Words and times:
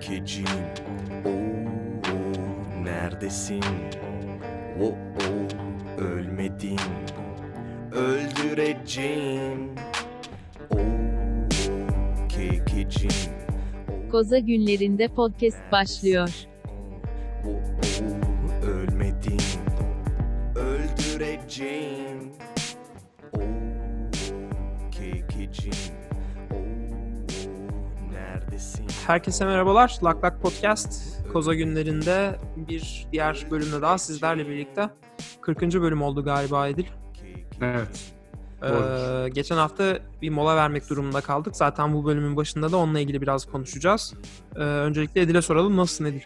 kekecim 0.00 0.44
Oo, 1.24 2.82
neredesin? 2.84 3.62
Oo, 4.80 4.94
ölmedin. 5.98 6.78
Öldüreceğim. 7.92 9.74
Oo, 10.70 10.78
kekecim 12.28 13.10
Koza 14.10 14.38
günlerinde 14.38 15.08
podcast 15.08 15.72
başlıyor. 15.72 16.30
Oo, 17.46 17.60
ölmedin. 18.66 19.40
Öldüreceğim 20.54 21.99
Herkese 29.06 29.44
merhabalar. 29.44 29.98
Lak 30.04 30.24
Lak 30.24 30.42
Podcast 30.42 31.20
Koza 31.32 31.54
günlerinde 31.54 32.38
bir 32.56 33.06
diğer 33.12 33.46
bölümde 33.50 33.82
daha 33.82 33.98
sizlerle 33.98 34.48
birlikte 34.48 34.90
40. 35.40 35.62
bölüm 35.62 36.02
oldu 36.02 36.24
galiba 36.24 36.68
Edil. 36.68 36.86
Evet. 37.60 38.12
Ee, 38.62 39.28
geçen 39.28 39.56
hafta 39.56 39.98
bir 40.22 40.30
mola 40.30 40.56
vermek 40.56 40.90
durumunda 40.90 41.20
kaldık. 41.20 41.56
Zaten 41.56 41.94
bu 41.94 42.04
bölümün 42.04 42.36
başında 42.36 42.72
da 42.72 42.76
onunla 42.76 43.00
ilgili 43.00 43.22
biraz 43.22 43.46
konuşacağız. 43.46 44.14
Ee, 44.56 44.60
öncelikle 44.60 45.20
Edil'e 45.20 45.42
soralım. 45.42 45.76
Nasılsın 45.76 46.04
Edil? 46.04 46.20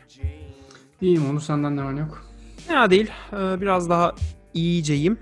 İyiyim 1.00 1.30
onu 1.30 1.40
senden 1.40 1.76
ne 1.76 1.84
var 1.84 1.92
yok. 1.92 2.24
Fena 2.68 2.90
değil. 2.90 3.10
Ee, 3.32 3.60
biraz 3.60 3.88
daha 3.90 4.14
iyiceyim. 4.54 5.18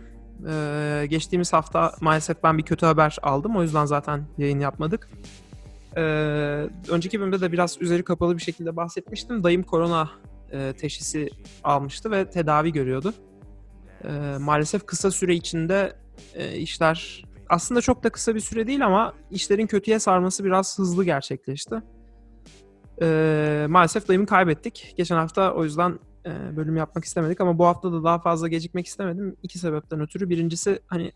Ee, 0.48 1.06
geçtiğimiz 1.10 1.52
hafta 1.52 1.92
maalesef 2.00 2.42
ben 2.42 2.58
bir 2.58 2.62
kötü 2.62 2.86
haber 2.86 3.16
aldım. 3.22 3.56
O 3.56 3.62
yüzden 3.62 3.84
zaten 3.84 4.24
yayın 4.38 4.60
yapmadık. 4.60 5.08
Ee, 5.96 6.00
önceki 6.88 7.20
bölümde 7.20 7.40
de 7.40 7.52
biraz 7.52 7.82
üzeri 7.82 8.04
kapalı 8.04 8.36
bir 8.36 8.42
şekilde 8.42 8.76
bahsetmiştim. 8.76 9.44
Dayım 9.44 9.62
korona 9.62 10.10
e, 10.52 10.72
teşhisi 10.72 11.28
almıştı 11.64 12.10
ve 12.10 12.30
tedavi 12.30 12.72
görüyordu. 12.72 13.14
Ee, 14.04 14.08
maalesef 14.40 14.86
kısa 14.86 15.10
süre 15.10 15.34
içinde 15.34 15.96
e, 16.34 16.56
işler 16.56 17.24
aslında 17.48 17.80
çok 17.80 18.04
da 18.04 18.10
kısa 18.10 18.34
bir 18.34 18.40
süre 18.40 18.66
değil 18.66 18.86
ama 18.86 19.14
işlerin 19.30 19.66
kötüye 19.66 19.98
sarması 19.98 20.44
biraz 20.44 20.78
hızlı 20.78 21.04
gerçekleşti. 21.04 21.82
Ee, 23.02 23.66
maalesef 23.68 24.08
dayımı 24.08 24.26
kaybettik. 24.26 24.94
Geçen 24.96 25.16
hafta 25.16 25.54
o 25.54 25.64
yüzden 25.64 25.98
e, 26.26 26.56
bölüm 26.56 26.76
yapmak 26.76 27.04
istemedik 27.04 27.40
ama 27.40 27.58
bu 27.58 27.66
hafta 27.66 27.92
da 27.92 28.04
daha 28.04 28.18
fazla 28.18 28.48
gecikmek 28.48 28.86
istemedim. 28.86 29.36
İki 29.42 29.58
sebepten 29.58 30.00
ötürü. 30.00 30.30
Birincisi 30.30 30.80
hani 30.86 31.12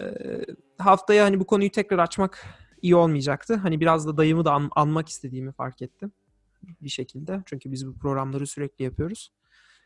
e, 0.00 0.04
haftaya 0.78 1.24
hani 1.24 1.40
bu 1.40 1.46
konuyu 1.46 1.70
tekrar 1.70 1.98
açmak 1.98 2.46
iyi 2.82 2.96
olmayacaktı. 2.96 3.54
Hani 3.56 3.80
biraz 3.80 4.06
da 4.06 4.16
dayımı 4.16 4.44
da 4.44 4.52
an- 4.52 4.70
anmak 4.76 5.08
istediğimi 5.08 5.52
fark 5.52 5.82
ettim 5.82 6.12
bir 6.80 6.88
şekilde. 6.88 7.42
Çünkü 7.46 7.72
biz 7.72 7.86
bu 7.86 7.98
programları 7.98 8.46
sürekli 8.46 8.82
yapıyoruz. 8.84 9.32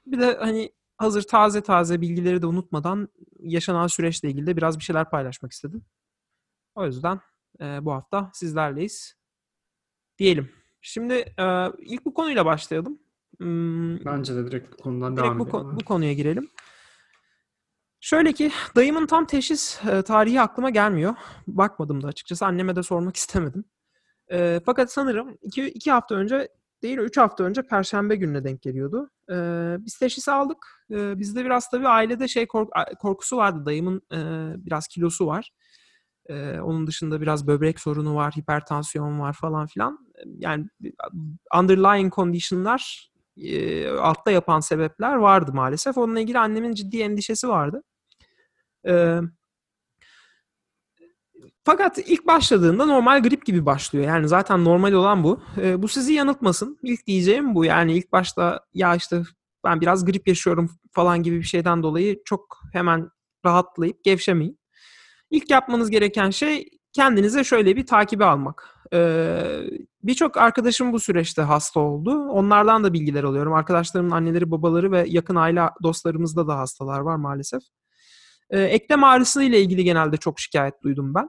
Bir 0.07 0.21
de 0.21 0.37
hani 0.41 0.73
hazır 0.97 1.23
taze 1.23 1.61
taze 1.61 2.01
bilgileri 2.01 2.43
de 2.43 2.47
unutmadan 2.47 3.09
yaşanan 3.41 3.87
süreçle 3.87 4.29
ilgili 4.31 4.47
de 4.47 4.57
biraz 4.57 4.79
bir 4.79 4.85
şeyler 4.85 5.11
paylaşmak 5.11 5.53
istedim. 5.53 5.85
O 6.75 6.87
yüzden 6.87 7.21
e, 7.61 7.85
bu 7.85 7.93
hafta 7.93 8.31
sizlerleyiz 8.35 9.17
diyelim. 10.19 10.51
Şimdi 10.81 11.15
e, 11.15 11.67
ilk 11.79 12.05
bu 12.05 12.15
konuyla 12.15 12.45
başlayalım. 12.47 12.99
Hmm, 13.39 14.05
Bence 14.05 14.35
de 14.37 14.47
direkt 14.47 14.73
bu 14.73 14.77
konudan 14.83 15.17
Direkt 15.17 15.27
devam 15.27 15.39
bu, 15.39 15.49
edelim. 15.49 15.77
bu 15.77 15.85
konuya 15.85 16.13
girelim. 16.13 16.49
Şöyle 18.07 18.33
ki 18.33 18.51
dayımın 18.77 19.07
tam 19.07 19.27
teşhis 19.27 19.81
e, 19.85 20.03
tarihi 20.03 20.41
aklıma 20.41 20.71
gelmiyor. 20.71 21.15
Bakmadım 21.47 22.03
da 22.03 22.09
açıkçası 22.09 22.47
anneme 22.47 22.77
de 22.77 22.83
sormak 22.83 23.17
istemedim. 23.23 23.65
E, 24.33 24.61
fakat 24.67 24.93
sanırım 24.93 25.39
iki, 25.43 25.67
iki 25.67 25.91
hafta 25.91 26.15
önce 26.15 26.49
değil 26.83 26.99
üç 26.99 27.17
hafta 27.17 27.45
önce 27.45 27.63
Perşembe 27.63 28.17
gününe 28.17 28.45
denk 28.45 28.63
geliyordu. 28.63 29.11
E, 29.31 29.35
biz 29.79 29.99
teşhisi 29.99 30.31
aldık. 30.33 30.59
E, 30.91 31.19
bizde 31.19 31.45
biraz 31.45 31.71
tabii 31.71 31.89
ailede 31.89 32.29
şey 32.29 32.47
kork- 32.47 32.99
korkusu 32.99 33.37
vardı. 33.37 33.67
Dayımın 33.67 34.03
e, 34.13 34.19
biraz 34.65 34.89
kilosu 34.89 35.27
var. 35.27 35.51
E, 36.27 36.61
onun 36.61 36.87
dışında 36.87 37.21
biraz 37.21 37.47
böbrek 37.47 37.81
sorunu 37.81 38.15
var, 38.15 38.33
hipertansiyon 38.37 39.21
var 39.21 39.33
falan 39.33 39.67
filan. 39.67 39.99
E, 40.15 40.23
Yani 40.39 40.67
underlying 41.59 42.15
condition'lar 42.15 43.11
e, 43.37 43.89
altta 43.89 44.31
yapan 44.31 44.61
sebepler 44.61 45.15
vardı 45.15 45.53
maalesef. 45.55 45.99
Onunla 45.99 46.21
ilgili 46.21 46.39
annemin 46.39 46.75
ciddi 46.75 47.01
endişesi 47.01 47.49
vardı. 47.49 47.83
E, 48.87 49.21
fakat 51.65 51.99
ilk 51.99 52.27
başladığında 52.27 52.87
normal 52.87 53.23
grip 53.23 53.47
gibi 53.47 53.67
başlıyor. 53.67 54.07
Yani 54.07 54.29
zaten 54.29 54.65
normal 54.65 54.93
olan 54.93 55.25
bu. 55.25 55.41
E, 55.63 55.83
bu 55.83 55.89
sizi 55.89 56.13
yanıltmasın. 56.13 56.79
İlk 56.83 57.07
diyeceğim 57.07 57.55
bu. 57.55 57.65
Yani 57.65 57.93
ilk 57.97 58.13
başta 58.13 58.61
ya 58.75 58.95
işte 58.97 59.23
ben 59.65 59.81
biraz 59.81 60.05
grip 60.05 60.29
yaşıyorum 60.29 60.71
falan 60.93 61.23
gibi 61.23 61.39
bir 61.39 61.45
şeyden 61.45 61.83
dolayı 61.83 62.23
çok 62.25 62.61
hemen 62.73 63.09
rahatlayıp 63.45 64.05
gevşemeyin. 64.05 64.59
İlk 65.31 65.51
yapmanız 65.51 65.91
gereken 65.91 66.31
şey 66.31 66.69
kendinize 66.93 67.45
şöyle 67.45 67.77
bir 67.77 67.87
takibi 67.87 68.25
almak. 68.25 68.77
Ee, 68.93 69.61
Birçok 70.07 70.37
arkadaşım 70.37 70.93
bu 70.93 71.01
süreçte 71.01 71.43
hasta 71.43 71.81
oldu. 71.81 72.29
Onlardan 72.29 72.85
da 72.85 72.93
bilgiler 72.93 73.25
alıyorum. 73.25 73.53
Arkadaşlarımın 73.53 74.11
anneleri, 74.11 74.51
babaları 74.51 74.93
ve 74.93 75.05
yakın 75.09 75.37
aile 75.37 75.61
dostlarımızda 75.83 76.49
da 76.49 76.59
hastalar 76.59 77.01
var 77.01 77.17
maalesef. 77.17 77.63
Ee, 78.51 78.61
eklem 78.63 79.05
ağrısı 79.05 79.43
ile 79.43 79.61
ilgili 79.61 79.85
genelde 79.85 80.17
çok 80.17 80.41
şikayet 80.41 80.83
duydum 80.83 81.15
ben. 81.15 81.29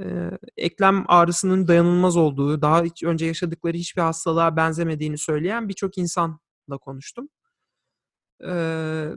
Ee, 0.00 0.30
eklem 0.56 1.04
ağrısının 1.08 1.68
dayanılmaz 1.68 2.16
olduğu, 2.16 2.62
daha 2.62 2.82
hiç 2.82 3.04
önce 3.04 3.26
yaşadıkları 3.26 3.76
hiçbir 3.76 4.02
hastalığa 4.02 4.56
benzemediğini 4.56 5.18
söyleyen 5.18 5.68
birçok 5.68 5.98
insanla 5.98 6.78
konuştum. 6.80 7.28
Ee, 8.48 9.08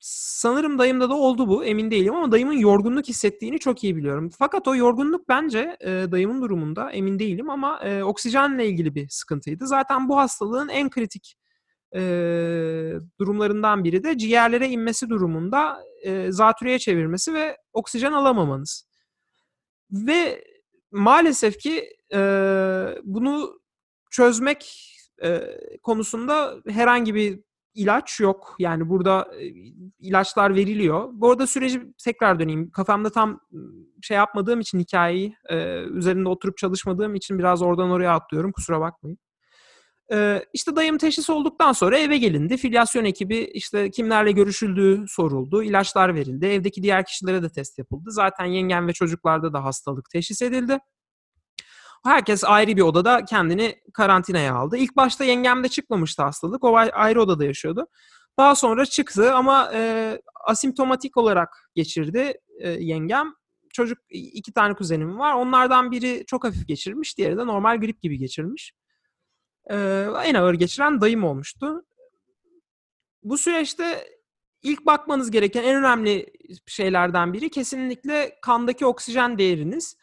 sanırım 0.00 0.78
dayımda 0.78 1.10
da 1.10 1.14
oldu 1.14 1.48
bu, 1.48 1.64
emin 1.64 1.90
değilim 1.90 2.14
ama 2.14 2.32
dayımın 2.32 2.58
yorgunluk 2.58 3.08
hissettiğini 3.08 3.58
çok 3.58 3.84
iyi 3.84 3.96
biliyorum. 3.96 4.30
Fakat 4.38 4.68
o 4.68 4.76
yorgunluk 4.76 5.28
bence 5.28 5.76
e, 5.80 5.88
dayımın 5.90 6.42
durumunda 6.42 6.90
emin 6.90 7.18
değilim 7.18 7.50
ama 7.50 7.80
e, 7.80 8.02
oksijenle 8.04 8.68
ilgili 8.68 8.94
bir 8.94 9.08
sıkıntıydı. 9.08 9.66
Zaten 9.66 10.08
bu 10.08 10.18
hastalığın 10.18 10.68
en 10.68 10.90
kritik 10.90 11.36
e, 11.94 12.00
durumlarından 13.20 13.84
biri 13.84 14.04
de 14.04 14.18
ciğerlere 14.18 14.68
inmesi 14.68 15.08
durumunda 15.08 15.78
e, 16.02 16.32
zatürreye 16.32 16.78
çevirmesi 16.78 17.34
ve 17.34 17.56
oksijen 17.72 18.12
alamamanız. 18.12 18.88
Ve 19.90 20.44
maalesef 20.90 21.58
ki 21.58 21.88
e, 22.14 22.18
bunu 23.04 23.60
çözmek 24.10 24.92
e, 25.24 25.40
konusunda 25.82 26.56
herhangi 26.68 27.14
bir 27.14 27.40
ilaç 27.74 28.20
yok. 28.20 28.56
Yani 28.58 28.88
burada 28.88 29.28
e, 29.40 29.46
ilaçlar 29.98 30.54
veriliyor. 30.54 31.08
Bu 31.12 31.30
arada 31.30 31.46
süreci 31.46 31.82
tekrar 32.04 32.40
döneyim. 32.40 32.70
Kafamda 32.70 33.10
tam 33.10 33.40
şey 34.02 34.16
yapmadığım 34.16 34.60
için 34.60 34.78
hikayeyi 34.78 35.36
e, 35.48 35.80
üzerinde 35.82 36.28
oturup 36.28 36.58
çalışmadığım 36.58 37.14
için 37.14 37.38
biraz 37.38 37.62
oradan 37.62 37.90
oraya 37.90 38.14
atlıyorum. 38.14 38.52
Kusura 38.52 38.80
bakmayın. 38.80 39.18
Ee, 40.12 40.44
işte 40.52 40.76
dayım 40.76 40.98
teşhis 40.98 41.30
olduktan 41.30 41.72
sonra 41.72 41.98
eve 41.98 42.18
gelindi. 42.18 42.56
Filyasyon 42.56 43.04
ekibi 43.04 43.36
işte 43.36 43.90
kimlerle 43.90 44.32
görüşüldüğü 44.32 45.04
soruldu. 45.08 45.62
ilaçlar 45.62 46.14
verildi. 46.14 46.46
Evdeki 46.46 46.82
diğer 46.82 47.04
kişilere 47.04 47.42
de 47.42 47.48
test 47.48 47.78
yapıldı. 47.78 48.10
Zaten 48.10 48.44
yengem 48.44 48.88
ve 48.88 48.92
çocuklarda 48.92 49.52
da 49.52 49.64
hastalık 49.64 50.10
teşhis 50.10 50.42
edildi. 50.42 50.78
Herkes 52.04 52.44
ayrı 52.44 52.76
bir 52.76 52.82
odada 52.82 53.24
kendini 53.24 53.76
karantinaya 53.94 54.54
aldı. 54.54 54.76
İlk 54.76 54.96
başta 54.96 55.24
yengemde 55.24 55.68
çıkmamıştı 55.68 56.22
hastalık. 56.22 56.64
O 56.64 56.76
ayrı 56.76 57.22
odada 57.22 57.44
yaşıyordu. 57.44 57.86
Daha 58.38 58.54
sonra 58.54 58.86
çıktı 58.86 59.34
ama 59.34 59.70
e, 59.74 60.20
asimptomatik 60.44 61.16
olarak 61.16 61.70
geçirdi 61.74 62.34
e, 62.60 62.70
yengem. 62.70 63.34
Çocuk 63.72 63.98
iki 64.10 64.52
tane 64.52 64.74
kuzenim 64.74 65.18
var. 65.18 65.34
Onlardan 65.34 65.90
biri 65.90 66.24
çok 66.26 66.44
hafif 66.44 66.68
geçirmiş, 66.68 67.18
diğeri 67.18 67.36
de 67.36 67.46
normal 67.46 67.80
grip 67.80 68.02
gibi 68.02 68.18
geçirmiş. 68.18 68.72
E, 69.70 69.76
en 70.24 70.34
ağır 70.34 70.54
geçiren 70.54 71.00
dayım 71.00 71.24
olmuştu. 71.24 71.84
Bu 73.22 73.38
süreçte 73.38 74.16
ilk 74.62 74.86
bakmanız 74.86 75.30
gereken 75.30 75.62
en 75.62 75.76
önemli 75.76 76.26
şeylerden 76.66 77.32
biri 77.32 77.50
kesinlikle 77.50 78.38
kandaki 78.42 78.86
oksijen 78.86 79.38
değeriniz. 79.38 79.96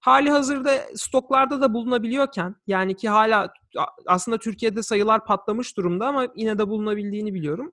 Hali 0.00 0.30
hazırda 0.30 0.80
stoklarda 0.94 1.60
da 1.60 1.74
bulunabiliyorken 1.74 2.54
yani 2.66 2.96
ki 2.96 3.08
hala 3.08 3.52
aslında 4.06 4.38
Türkiye'de 4.38 4.82
sayılar 4.82 5.24
patlamış 5.24 5.76
durumda 5.76 6.06
ama 6.06 6.26
yine 6.36 6.58
de 6.58 6.68
bulunabildiğini 6.68 7.34
biliyorum. 7.34 7.72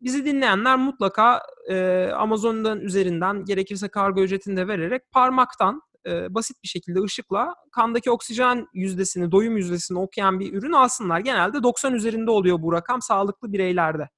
Bizi 0.00 0.24
dinleyenler 0.24 0.76
mutlaka 0.76 1.42
e, 1.70 2.08
Amazon'dan 2.16 2.80
üzerinden 2.80 3.44
gerekirse 3.44 3.88
kargo 3.88 4.22
ücretini 4.22 4.56
de 4.56 4.68
vererek 4.68 5.02
parmaktan 5.12 5.82
e, 6.06 6.34
basit 6.34 6.62
bir 6.62 6.68
şekilde 6.68 7.00
ışıkla 7.02 7.54
kandaki 7.72 8.10
oksijen 8.10 8.66
yüzdesini, 8.74 9.32
doyum 9.32 9.56
yüzdesini 9.56 9.98
okuyan 9.98 10.40
bir 10.40 10.52
ürün 10.52 10.72
alsınlar. 10.72 11.20
Genelde 11.20 11.62
90 11.62 11.94
üzerinde 11.94 12.30
oluyor 12.30 12.62
bu 12.62 12.72
rakam 12.72 13.02
sağlıklı 13.02 13.52
bireylerde. 13.52 14.08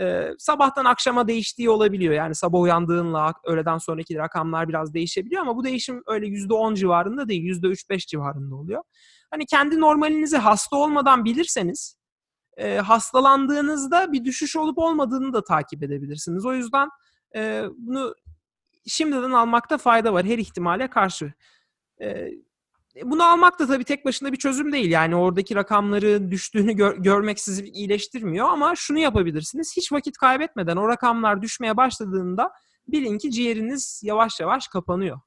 e, 0.00 0.28
sabahtan 0.38 0.84
akşama 0.84 1.28
değiştiği 1.28 1.70
olabiliyor. 1.70 2.14
Yani 2.14 2.34
sabah 2.34 2.60
uyandığınla 2.60 3.34
öğleden 3.46 3.78
sonraki 3.78 4.16
rakamlar 4.16 4.68
biraz 4.68 4.94
değişebiliyor 4.94 5.42
ama 5.42 5.56
bu 5.56 5.64
değişim 5.64 6.02
öyle 6.06 6.26
%10 6.26 6.74
civarında 6.74 7.28
değil, 7.28 7.42
%3-5 7.42 8.06
civarında 8.06 8.54
oluyor. 8.56 8.82
Hani 9.30 9.46
kendi 9.46 9.80
normalinizi 9.80 10.36
hasta 10.36 10.76
olmadan 10.76 11.24
bilirseniz 11.24 11.96
e, 12.56 12.76
hastalandığınızda 12.76 14.12
bir 14.12 14.24
düşüş 14.24 14.56
olup 14.56 14.78
olmadığını 14.78 15.32
da 15.32 15.44
takip 15.44 15.82
edebilirsiniz. 15.82 16.46
O 16.46 16.54
yüzden 16.54 16.88
e, 17.36 17.64
bunu 17.78 18.14
şimdiden 18.86 19.30
almakta 19.30 19.78
fayda 19.78 20.12
var 20.12 20.24
her 20.24 20.38
ihtimale 20.38 20.90
karşı. 20.90 21.32
E, 22.00 22.30
bunu 23.04 23.24
almak 23.24 23.58
da 23.58 23.66
tabii 23.66 23.84
tek 23.84 24.04
başına 24.04 24.32
bir 24.32 24.36
çözüm 24.36 24.72
değil. 24.72 24.90
Yani 24.90 25.16
oradaki 25.16 25.54
rakamları 25.54 26.30
düştüğünü 26.30 26.72
gör, 26.72 26.96
görmek 26.96 27.40
sizi 27.40 27.64
iyileştirmiyor 27.64 28.48
ama 28.48 28.76
şunu 28.76 28.98
yapabilirsiniz. 28.98 29.72
Hiç 29.76 29.92
vakit 29.92 30.18
kaybetmeden 30.18 30.76
o 30.76 30.88
rakamlar 30.88 31.42
düşmeye 31.42 31.76
başladığında 31.76 32.50
bilin 32.88 33.18
ki 33.18 33.30
ciğeriniz 33.30 34.00
yavaş 34.04 34.40
yavaş 34.40 34.68
kapanıyor. 34.68 35.20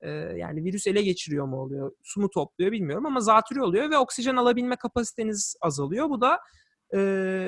Ee, 0.00 0.10
yani 0.10 0.64
virüs 0.64 0.86
ele 0.86 1.02
geçiriyor 1.02 1.46
mu 1.46 1.56
oluyor, 1.56 1.92
su 2.02 2.20
mu 2.20 2.30
topluyor 2.30 2.72
bilmiyorum 2.72 3.06
ama 3.06 3.20
zatürre 3.20 3.62
oluyor 3.62 3.90
ve 3.90 3.98
oksijen 3.98 4.36
alabilme 4.36 4.76
kapasiteniz 4.76 5.56
azalıyor. 5.60 6.10
Bu 6.10 6.20
da 6.20 6.40
e, 6.94 6.98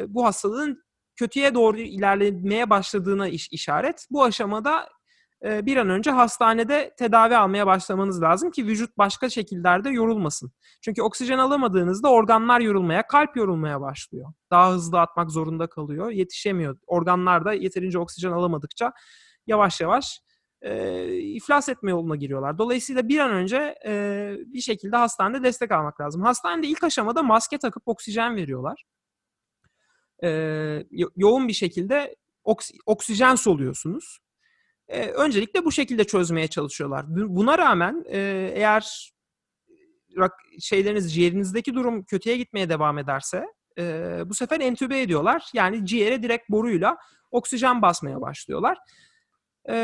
bu 0.08 0.24
hastalığın 0.24 0.82
kötüye 1.16 1.54
doğru 1.54 1.78
ilerlemeye 1.78 2.70
başladığına 2.70 3.28
iş, 3.28 3.48
işaret. 3.52 4.06
Bu 4.10 4.24
aşamada 4.24 4.88
bir 5.42 5.76
an 5.76 5.90
önce 5.90 6.10
hastanede 6.10 6.94
tedavi 6.98 7.36
almaya 7.36 7.66
başlamanız 7.66 8.22
lazım 8.22 8.50
ki 8.50 8.66
vücut 8.66 8.98
başka 8.98 9.28
şekillerde 9.28 9.90
yorulmasın. 9.90 10.52
Çünkü 10.82 11.02
oksijen 11.02 11.38
alamadığınızda 11.38 12.10
organlar 12.10 12.60
yorulmaya, 12.60 13.06
kalp 13.06 13.36
yorulmaya 13.36 13.80
başlıyor. 13.80 14.32
Daha 14.50 14.72
hızlı 14.72 15.00
atmak 15.00 15.30
zorunda 15.30 15.66
kalıyor, 15.66 16.10
yetişemiyor. 16.10 16.78
Organlar 16.86 17.44
da 17.44 17.52
yeterince 17.52 17.98
oksijen 17.98 18.32
alamadıkça 18.32 18.92
yavaş 19.46 19.80
yavaş 19.80 20.20
e, 20.62 21.06
iflas 21.18 21.68
etme 21.68 21.90
yoluna 21.90 22.16
giriyorlar. 22.16 22.58
Dolayısıyla 22.58 23.08
bir 23.08 23.18
an 23.18 23.30
önce 23.30 23.74
e, 23.86 24.34
bir 24.46 24.60
şekilde 24.60 24.96
hastanede 24.96 25.42
destek 25.42 25.72
almak 25.72 26.00
lazım. 26.00 26.22
Hastanede 26.22 26.66
ilk 26.66 26.84
aşamada 26.84 27.22
maske 27.22 27.58
takıp 27.58 27.82
oksijen 27.86 28.36
veriyorlar. 28.36 28.84
E, 30.22 30.28
yo- 30.90 31.10
yoğun 31.16 31.48
bir 31.48 31.52
şekilde 31.52 32.16
oks- 32.44 32.76
oksijen 32.86 33.34
soluyorsunuz. 33.34 34.18
E, 34.88 35.06
öncelikle 35.06 35.64
bu 35.64 35.72
şekilde 35.72 36.04
çözmeye 36.04 36.48
çalışıyorlar. 36.48 37.04
Buna 37.08 37.58
rağmen 37.58 38.04
e, 38.08 38.50
eğer 38.54 39.12
rak- 40.16 40.60
şeyleriniz 40.60 41.14
ciğerinizdeki 41.14 41.74
durum 41.74 42.04
kötüye 42.04 42.36
gitmeye 42.36 42.68
devam 42.68 42.98
ederse 42.98 43.46
e, 43.78 43.82
bu 44.26 44.34
sefer 44.34 44.60
entübe 44.60 45.00
ediyorlar. 45.00 45.50
Yani 45.54 45.86
ciğere 45.86 46.22
direkt 46.22 46.50
boruyla 46.50 46.96
oksijen 47.30 47.82
basmaya 47.82 48.20
başlıyorlar. 48.20 48.78
E, 49.68 49.76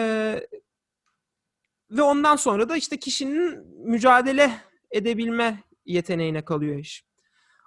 ve 1.90 2.02
ondan 2.02 2.36
sonra 2.36 2.68
da 2.68 2.76
işte 2.76 2.98
kişinin 2.98 3.66
mücadele 3.90 4.52
edebilme 4.90 5.62
yeteneğine 5.86 6.44
kalıyor 6.44 6.78
iş. 6.78 7.04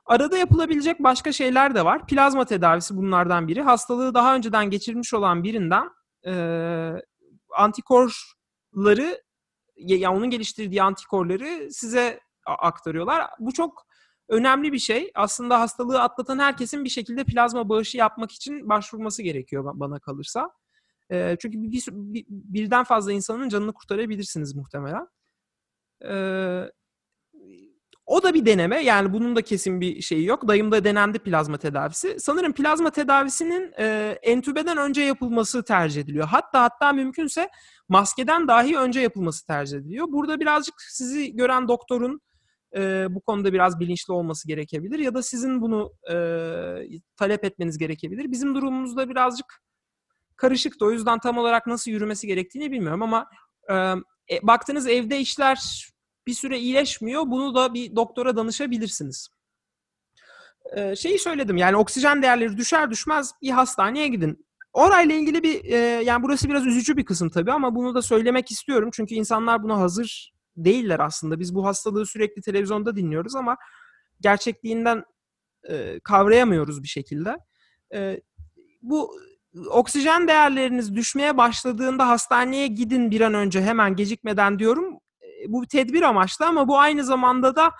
Arada 0.06 0.38
yapılabilecek 0.38 1.00
başka 1.00 1.32
şeyler 1.32 1.76
de 1.76 1.86
var. 1.86 2.08
Plazma 2.08 2.46
tedavisi 2.46 2.98
bunlardan 2.98 3.48
biri. 3.48 3.62
Hastalığı 3.62 4.14
daha 4.14 4.36
önceden 4.36 4.70
geçirmiş 4.70 5.14
olan 5.14 5.44
birinden 5.44 5.90
e, 6.28 6.34
antikorları 7.58 9.22
ya 9.76 10.14
onun 10.14 10.30
geliştirdiği 10.30 10.84
antikorları 10.84 11.72
size 11.72 12.20
aktarıyorlar. 12.46 13.30
Bu 13.40 13.54
çok 13.54 13.86
önemli 14.30 14.74
bir 14.74 14.80
şey. 14.80 15.12
Aslında 15.16 15.60
hastalığı 15.60 16.02
atlatan 16.02 16.40
herkesin 16.40 16.84
bir 16.84 16.90
şekilde 16.90 17.24
plazma 17.24 17.70
bağışı 17.70 17.98
yapmak 17.98 18.32
için 18.32 18.70
başvurması 18.70 19.24
gerekiyor 19.24 19.72
bana 19.74 20.00
kalırsa. 20.00 20.52
E, 21.12 21.36
çünkü 21.40 21.62
bir, 21.62 21.86
bir, 21.92 22.26
birden 22.30 22.84
fazla 22.84 23.12
insanın 23.12 23.50
canını 23.50 23.74
kurtarabilirsiniz 23.74 24.56
muhtemelen. 24.56 25.08
E, 26.04 26.14
o 28.06 28.24
da 28.24 28.34
bir 28.34 28.46
deneme. 28.46 28.84
Yani 28.84 29.14
bunun 29.14 29.36
da 29.36 29.42
kesin 29.42 29.82
bir 29.82 30.02
şeyi 30.02 30.26
yok. 30.26 30.48
Dayımda 30.48 30.84
denendi 30.84 31.20
plazma 31.20 31.58
tedavisi. 31.58 32.16
Sanırım 32.20 32.54
plazma 32.54 32.90
tedavisinin 32.90 33.74
e, 33.80 34.18
entübeden 34.22 34.78
önce 34.78 35.02
yapılması 35.02 35.64
tercih 35.64 36.02
ediliyor. 36.02 36.28
Hatta 36.28 36.64
hatta 36.64 36.94
mümkünse 36.94 37.50
maskeden 37.90 38.48
dahi 38.48 38.78
önce 38.78 39.00
yapılması 39.00 39.46
tercih 39.46 39.78
ediliyor. 39.78 40.08
Burada 40.10 40.40
birazcık 40.40 40.76
sizi 40.82 41.36
gören 41.36 41.68
doktorun 41.68 42.22
e, 42.76 43.08
bu 43.10 43.22
konuda 43.22 43.54
biraz 43.54 43.80
bilinçli 43.80 44.14
olması 44.14 44.48
gerekebilir. 44.48 45.00
Ya 45.00 45.14
da 45.14 45.24
sizin 45.24 45.62
bunu 45.62 45.92
e, 46.12 46.16
talep 47.18 47.44
etmeniz 47.44 47.78
gerekebilir. 47.78 48.32
Bizim 48.32 48.56
durumumuzda 48.56 49.10
birazcık 49.10 49.62
karışıktı. 50.36 50.86
O 50.86 50.92
yüzden 50.92 51.20
tam 51.20 51.38
olarak 51.38 51.68
nasıl 51.68 51.92
yürümesi 51.92 52.28
gerektiğini 52.28 52.72
bilmiyorum 52.72 53.02
ama 53.02 53.26
e, 53.70 53.96
baktığınız 54.44 54.88
evde 54.88 55.20
işler 55.20 55.90
bir 56.28 56.34
süre 56.34 56.60
iyileşmiyor. 56.60 57.24
Bunu 57.28 57.56
da 57.56 57.74
bir 57.74 57.96
doktora 57.96 58.36
danışabilirsiniz. 58.36 59.30
Ee, 60.76 60.96
şeyi 60.96 61.20
söyledim 61.20 61.58
yani 61.58 61.78
oksijen 61.78 62.22
değerleri 62.22 62.58
düşer 62.58 62.92
düşmez 62.92 63.32
bir 63.42 63.50
hastaneye 63.50 64.08
gidin. 64.08 64.46
Orayla 64.74 65.16
ilgili 65.16 65.44
bir 65.44 65.66
e, 65.66 65.78
yani 65.78 66.24
burası 66.24 66.50
biraz 66.50 66.66
üzücü 66.66 66.98
bir 66.98 67.06
kısım 67.06 67.30
tabii 67.30 67.52
ama 67.52 67.76
bunu 67.76 67.96
da 67.96 68.02
söylemek 68.02 68.52
istiyorum. 68.52 68.90
Çünkü 68.94 69.16
insanlar 69.16 69.64
buna 69.64 69.78
hazır 69.80 70.34
değiller 70.58 71.00
aslında. 71.00 71.40
Biz 71.40 71.56
bu 71.56 71.66
hastalığı 71.66 72.06
sürekli 72.06 72.42
televizyonda 72.42 72.96
dinliyoruz 72.96 73.36
ama 73.36 73.58
gerçekliğinden 74.22 75.04
e, 75.70 76.00
kavrayamıyoruz 76.00 76.84
bir 76.84 76.88
şekilde. 76.88 77.38
E, 77.94 78.22
bu 78.82 79.20
oksijen 79.70 80.28
değerleriniz 80.28 80.96
düşmeye 80.96 81.38
başladığında 81.38 82.08
hastaneye 82.08 82.68
gidin 82.68 83.12
bir 83.12 83.22
an 83.22 83.34
önce 83.34 83.62
hemen 83.62 83.96
gecikmeden 83.96 84.60
diyorum 84.60 85.00
bu 85.48 85.62
bir 85.62 85.68
tedbir 85.68 86.02
amaçlı 86.02 86.46
ama 86.46 86.68
bu 86.68 86.80
aynı 86.80 87.04
zamanda 87.04 87.56
da 87.56 87.72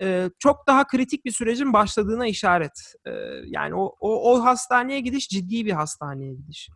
e, 0.00 0.30
çok 0.38 0.66
daha 0.66 0.86
kritik 0.86 1.24
bir 1.24 1.32
sürecin 1.32 1.72
başladığına 1.72 2.26
işaret. 2.26 2.94
E, 3.06 3.10
yani 3.46 3.74
o, 3.74 3.94
o, 4.00 4.32
o 4.32 4.44
hastaneye 4.44 5.00
gidiş 5.00 5.28
ciddi 5.28 5.66
bir 5.66 5.72
hastaneye 5.72 6.34
gidiş. 6.34 6.68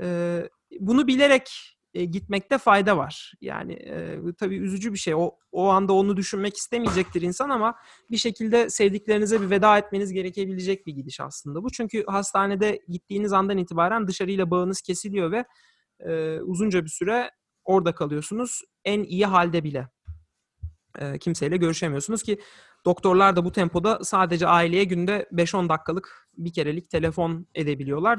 E, 0.00 0.40
bunu 0.80 1.06
bilerek 1.06 1.76
e, 1.96 2.04
gitmekte 2.04 2.58
fayda 2.58 2.96
var. 2.96 3.32
Yani 3.40 3.72
e, 3.72 4.18
tabii 4.38 4.56
üzücü 4.56 4.92
bir 4.92 4.98
şey. 4.98 5.14
O, 5.14 5.30
o 5.52 5.68
anda 5.68 5.92
onu 5.92 6.16
düşünmek 6.16 6.56
istemeyecektir 6.56 7.22
insan 7.22 7.50
ama 7.50 7.74
bir 8.10 8.16
şekilde 8.16 8.70
sevdiklerinize 8.70 9.40
bir 9.40 9.50
veda 9.50 9.78
etmeniz 9.78 10.12
gerekebilecek 10.12 10.86
bir 10.86 10.92
gidiş 10.92 11.20
aslında 11.20 11.62
bu. 11.62 11.70
Çünkü 11.70 12.04
hastanede 12.06 12.80
gittiğiniz 12.88 13.32
andan 13.32 13.58
itibaren 13.58 14.08
dışarıyla 14.08 14.50
bağınız 14.50 14.80
kesiliyor 14.80 15.32
ve 15.32 15.44
e, 16.00 16.40
uzunca 16.40 16.84
bir 16.84 16.90
süre 16.90 17.30
orada 17.66 17.94
kalıyorsunuz. 17.94 18.62
En 18.84 19.02
iyi 19.02 19.26
halde 19.26 19.64
bile 19.64 19.88
e, 20.98 21.18
kimseyle 21.18 21.56
görüşemiyorsunuz 21.56 22.22
ki 22.22 22.40
doktorlar 22.84 23.36
da 23.36 23.44
bu 23.44 23.52
tempoda 23.52 24.04
sadece 24.04 24.46
aileye 24.46 24.84
günde 24.84 25.28
5-10 25.32 25.68
dakikalık 25.68 26.28
bir 26.36 26.52
kerelik 26.52 26.90
telefon 26.90 27.46
edebiliyorlar. 27.54 28.18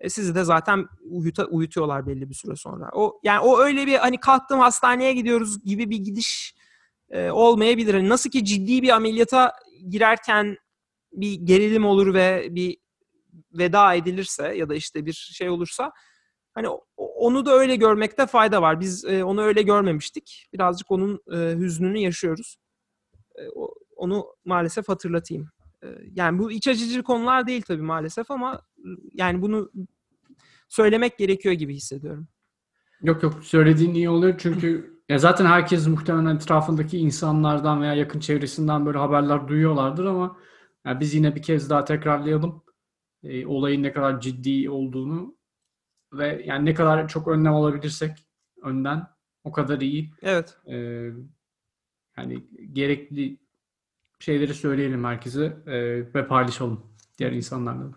E, 0.00 0.08
sizi 0.08 0.34
de 0.34 0.44
zaten 0.44 0.86
uyuta, 1.02 1.44
uyutuyorlar 1.44 2.06
belli 2.06 2.28
bir 2.28 2.34
süre 2.34 2.56
sonra. 2.56 2.90
O 2.92 3.20
yani 3.22 3.40
o 3.40 3.58
öyle 3.58 3.86
bir 3.86 3.94
hani 3.94 4.20
kalktım 4.20 4.60
hastaneye 4.60 5.12
gidiyoruz 5.12 5.64
gibi 5.64 5.90
bir 5.90 5.98
gidiş 5.98 6.54
e, 7.10 7.30
olmayabilir. 7.30 7.94
Hani 7.94 8.08
nasıl 8.08 8.30
ki 8.30 8.44
ciddi 8.44 8.82
bir 8.82 8.88
ameliyata 8.88 9.52
girerken 9.88 10.56
bir 11.12 11.34
gerilim 11.34 11.86
olur 11.86 12.14
ve 12.14 12.48
bir 12.50 12.76
veda 13.52 13.94
edilirse 13.94 14.54
ya 14.56 14.68
da 14.68 14.74
işte 14.74 15.06
bir 15.06 15.12
şey 15.12 15.50
olursa 15.50 15.92
Hani 16.54 16.68
onu 16.96 17.46
da 17.46 17.52
öyle 17.52 17.76
görmekte 17.76 18.26
fayda 18.26 18.62
var. 18.62 18.80
Biz 18.80 19.04
e, 19.04 19.24
onu 19.24 19.42
öyle 19.42 19.62
görmemiştik. 19.62 20.48
Birazcık 20.52 20.90
onun 20.90 21.20
e, 21.32 21.56
hüznünü 21.56 21.98
yaşıyoruz. 21.98 22.56
E, 23.36 23.42
onu 23.96 24.26
maalesef 24.44 24.88
hatırlatayım. 24.88 25.48
Yani 26.12 26.38
bu 26.38 26.52
iç 26.52 26.68
acıcı 26.68 27.02
konular 27.02 27.46
değil 27.46 27.62
tabii 27.62 27.82
maalesef 27.82 28.30
ama 28.30 28.62
yani 29.12 29.42
bunu 29.42 29.70
söylemek 30.68 31.18
gerekiyor 31.18 31.54
gibi 31.54 31.74
hissediyorum. 31.74 32.28
Yok 33.02 33.22
yok 33.22 33.44
söylediğin 33.44 33.94
iyi 33.94 34.10
oluyor 34.10 34.34
çünkü 34.38 35.00
ya 35.08 35.18
zaten 35.18 35.46
herkes 35.46 35.86
muhtemelen 35.86 36.36
etrafındaki 36.36 36.98
insanlardan 36.98 37.82
veya 37.82 37.94
yakın 37.94 38.20
çevresinden 38.20 38.86
böyle 38.86 38.98
haberler 38.98 39.48
duyuyorlardır 39.48 40.04
ama 40.04 40.36
yani 40.86 41.00
biz 41.00 41.14
yine 41.14 41.36
bir 41.36 41.42
kez 41.42 41.70
daha 41.70 41.84
tekrarlayalım 41.84 42.62
e, 43.22 43.46
olayın 43.46 43.82
ne 43.82 43.92
kadar 43.92 44.20
ciddi 44.20 44.70
olduğunu 44.70 45.36
ve 46.12 46.42
yani 46.44 46.64
ne 46.64 46.74
kadar 46.74 47.08
çok 47.08 47.28
önlem 47.28 47.54
alabilirsek 47.54 48.18
önden 48.62 49.06
o 49.44 49.52
kadar 49.52 49.80
iyi. 49.80 50.10
Evet. 50.22 50.58
Ee, 50.66 51.10
yani 52.16 52.44
gerekli 52.72 53.38
şeyleri 54.18 54.54
söyleyelim 54.54 55.04
herkese 55.04 55.44
e, 55.66 55.74
ve 56.14 56.26
paylaşalım 56.28 56.96
diğer 57.18 57.32
insanlarla. 57.32 57.90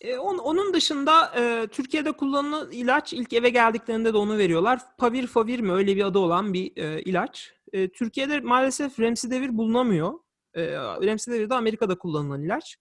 E, 0.00 0.18
on, 0.18 0.38
onun 0.38 0.74
dışında 0.74 1.32
e, 1.36 1.66
Türkiye'de 1.66 2.12
kullanılan 2.12 2.70
ilaç 2.72 3.12
ilk 3.12 3.32
eve 3.32 3.48
geldiklerinde 3.48 4.12
de 4.14 4.16
onu 4.16 4.38
veriyorlar. 4.38 4.80
Pavir 4.98 5.26
Favir 5.26 5.60
mi 5.60 5.72
öyle 5.72 5.96
bir 5.96 6.04
adı 6.04 6.18
olan 6.18 6.52
bir 6.52 6.76
e, 6.76 7.02
ilaç. 7.02 7.54
E, 7.72 7.88
Türkiye'de 7.88 8.40
maalesef 8.40 9.00
Remdesivir 9.00 9.56
bulunamıyor. 9.56 10.12
E, 10.54 10.72
Remdesivir 10.76 11.50
de 11.50 11.54
Amerika'da 11.54 11.98
kullanılan 11.98 12.42
ilaç. 12.42 12.76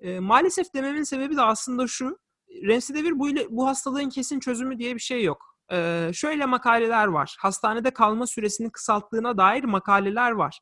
E, 0.00 0.20
maalesef 0.20 0.74
dememin 0.74 1.02
sebebi 1.02 1.36
de 1.36 1.42
aslında 1.42 1.86
şu. 1.86 2.18
Remdesivir 2.50 3.18
bu, 3.18 3.28
ile, 3.28 3.46
bu 3.50 3.66
hastalığın 3.66 4.08
kesin 4.08 4.40
çözümü 4.40 4.78
diye 4.78 4.94
bir 4.94 5.00
şey 5.00 5.24
yok. 5.24 5.56
E, 5.72 6.10
şöyle 6.14 6.46
makaleler 6.46 7.06
var. 7.06 7.36
Hastanede 7.40 7.90
kalma 7.90 8.26
süresini 8.26 8.70
kısalttığına 8.70 9.38
dair 9.38 9.64
makaleler 9.64 10.30
var. 10.30 10.60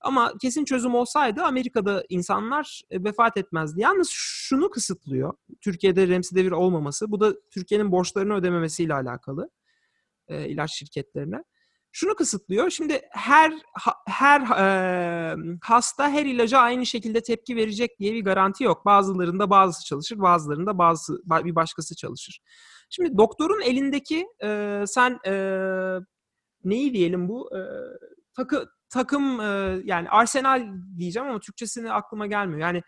Ama 0.00 0.32
kesin 0.40 0.64
çözüm 0.64 0.94
olsaydı 0.94 1.42
Amerika'da 1.42 2.04
insanlar 2.08 2.82
e, 2.90 3.04
vefat 3.04 3.36
etmezdi. 3.36 3.80
Yalnız 3.80 4.08
şunu 4.12 4.70
kısıtlıyor. 4.70 5.34
Türkiye'de 5.60 6.08
remdesivir 6.08 6.52
olmaması. 6.52 7.10
Bu 7.10 7.20
da 7.20 7.34
Türkiye'nin 7.50 7.92
borçlarını 7.92 8.34
ödememesiyle 8.34 8.94
alakalı. 8.94 9.50
E, 10.28 10.48
ilaç 10.48 10.72
şirketlerine. 10.72 11.44
Şunu 11.92 12.14
kısıtlıyor. 12.14 12.70
Şimdi 12.70 13.00
her 13.10 13.52
her 14.06 14.40
e, 14.40 15.36
hasta 15.62 16.10
her 16.10 16.26
ilaca 16.26 16.58
aynı 16.58 16.86
şekilde 16.86 17.22
tepki 17.22 17.56
verecek 17.56 17.98
diye 17.98 18.14
bir 18.14 18.24
garanti 18.24 18.64
yok. 18.64 18.86
Bazılarında 18.86 19.50
bazısı 19.50 19.84
çalışır, 19.84 20.18
bazılarında 20.18 20.78
bazısı 20.78 21.22
bir 21.44 21.54
başkası 21.54 21.96
çalışır. 21.96 22.40
Şimdi 22.90 23.18
doktorun 23.18 23.60
elindeki 23.60 24.26
e, 24.42 24.84
sen 24.86 25.18
e, 25.26 25.32
neyi 26.64 26.92
diyelim 26.92 27.28
bu 27.28 27.50
e, 27.56 27.60
takı 28.34 28.68
takım 28.90 29.40
e, 29.40 29.80
yani 29.84 30.10
arsenal 30.10 30.68
diyeceğim 30.98 31.28
ama 31.28 31.40
Türkçesini 31.40 31.92
aklıma 31.92 32.26
gelmiyor. 32.26 32.60
Yani 32.60 32.82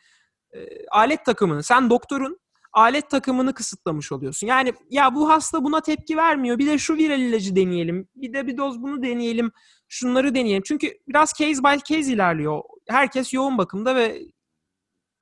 e, 0.53 0.87
alet 0.91 1.25
takımını 1.25 1.63
sen 1.63 1.91
doktorun 1.91 2.41
alet 2.73 3.11
takımını 3.11 3.55
kısıtlamış 3.55 4.13
oluyorsun. 4.13 4.47
Yani 4.47 4.73
ya 4.91 5.15
bu 5.15 5.31
hasta 5.31 5.65
buna 5.65 5.81
tepki 5.81 6.17
vermiyor. 6.17 6.59
Bir 6.59 6.67
de 6.67 6.79
şu 6.79 6.97
viral 6.97 7.21
ilacı 7.21 7.57
deneyelim. 7.57 8.09
Bir 8.15 8.33
de 8.33 8.47
bir 8.47 8.57
doz 8.57 8.83
bunu 8.83 9.03
deneyelim. 9.03 9.53
Şunları 9.89 10.35
deneyelim. 10.35 10.63
Çünkü 10.67 10.99
biraz 11.09 11.33
case 11.39 11.65
by 11.65 11.77
case 11.95 12.13
ilerliyor. 12.13 12.61
Herkes 12.89 13.35
yoğun 13.35 13.59
bakımda 13.59 13.97
ve 13.97 14.21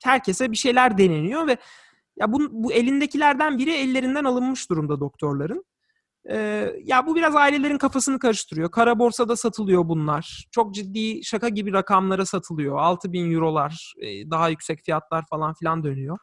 herkese 0.03 0.51
bir 0.51 0.57
şeyler 0.57 0.97
deneniyor 0.97 1.47
ve 1.47 1.57
ya 2.17 2.31
bu, 2.31 2.39
bu 2.51 2.73
elindekilerden 2.73 3.57
biri 3.57 3.71
ellerinden 3.71 4.23
alınmış 4.23 4.69
durumda 4.69 4.99
doktorların. 4.99 5.65
Ee, 6.31 6.75
ya 6.83 7.07
bu 7.07 7.15
biraz 7.15 7.35
ailelerin 7.35 7.77
kafasını 7.77 8.19
karıştırıyor. 8.19 8.71
Kara 8.71 8.99
borsada 8.99 9.35
satılıyor 9.35 9.89
bunlar. 9.89 10.47
Çok 10.51 10.75
ciddi 10.75 11.23
şaka 11.23 11.49
gibi 11.49 11.73
rakamlara 11.73 12.25
satılıyor. 12.25 12.77
6 12.77 13.13
bin 13.13 13.31
eurolar, 13.33 13.93
daha 14.31 14.49
yüksek 14.49 14.85
fiyatlar 14.85 15.25
falan 15.29 15.53
filan 15.53 15.83
dönüyor. 15.83 16.17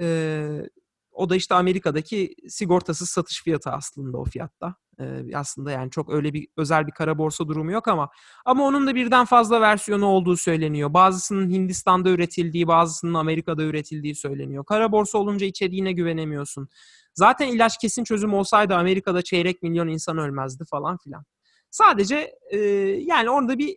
Ee, 0.00 0.68
o 1.12 1.30
da 1.30 1.36
işte 1.36 1.54
Amerika'daki 1.54 2.34
sigortasız 2.48 3.10
satış 3.10 3.42
fiyatı 3.42 3.70
aslında 3.70 4.18
o 4.18 4.24
fiyatta. 4.24 4.74
Ee, 5.00 5.36
aslında 5.36 5.70
yani 5.70 5.90
çok 5.90 6.10
öyle 6.10 6.32
bir 6.32 6.48
özel 6.56 6.86
bir 6.86 6.92
kara 6.92 7.18
borsa 7.18 7.48
durumu 7.48 7.72
yok 7.72 7.88
ama 7.88 8.08
ama 8.44 8.64
onun 8.64 8.86
da 8.86 8.94
birden 8.94 9.24
fazla 9.24 9.60
versiyonu 9.60 10.06
olduğu 10.06 10.36
söyleniyor. 10.36 10.94
Bazısının 10.94 11.50
Hindistan'da 11.50 12.10
üretildiği, 12.10 12.66
bazısının 12.66 13.14
Amerika'da 13.14 13.62
üretildiği 13.62 14.14
söyleniyor. 14.14 14.64
Kara 14.64 14.92
borsa 14.92 15.18
olunca 15.18 15.46
içeriğine 15.46 15.92
güvenemiyorsun. 15.92 16.68
Zaten 17.14 17.48
ilaç 17.48 17.78
kesin 17.78 18.04
çözüm 18.04 18.34
olsaydı 18.34 18.74
Amerika'da 18.74 19.22
çeyrek 19.22 19.62
milyon 19.62 19.88
insan 19.88 20.18
ölmezdi 20.18 20.64
falan 20.70 20.96
filan. 20.96 21.24
Sadece 21.70 22.34
e, 22.50 22.58
yani 22.98 23.30
orada 23.30 23.58
bir 23.58 23.76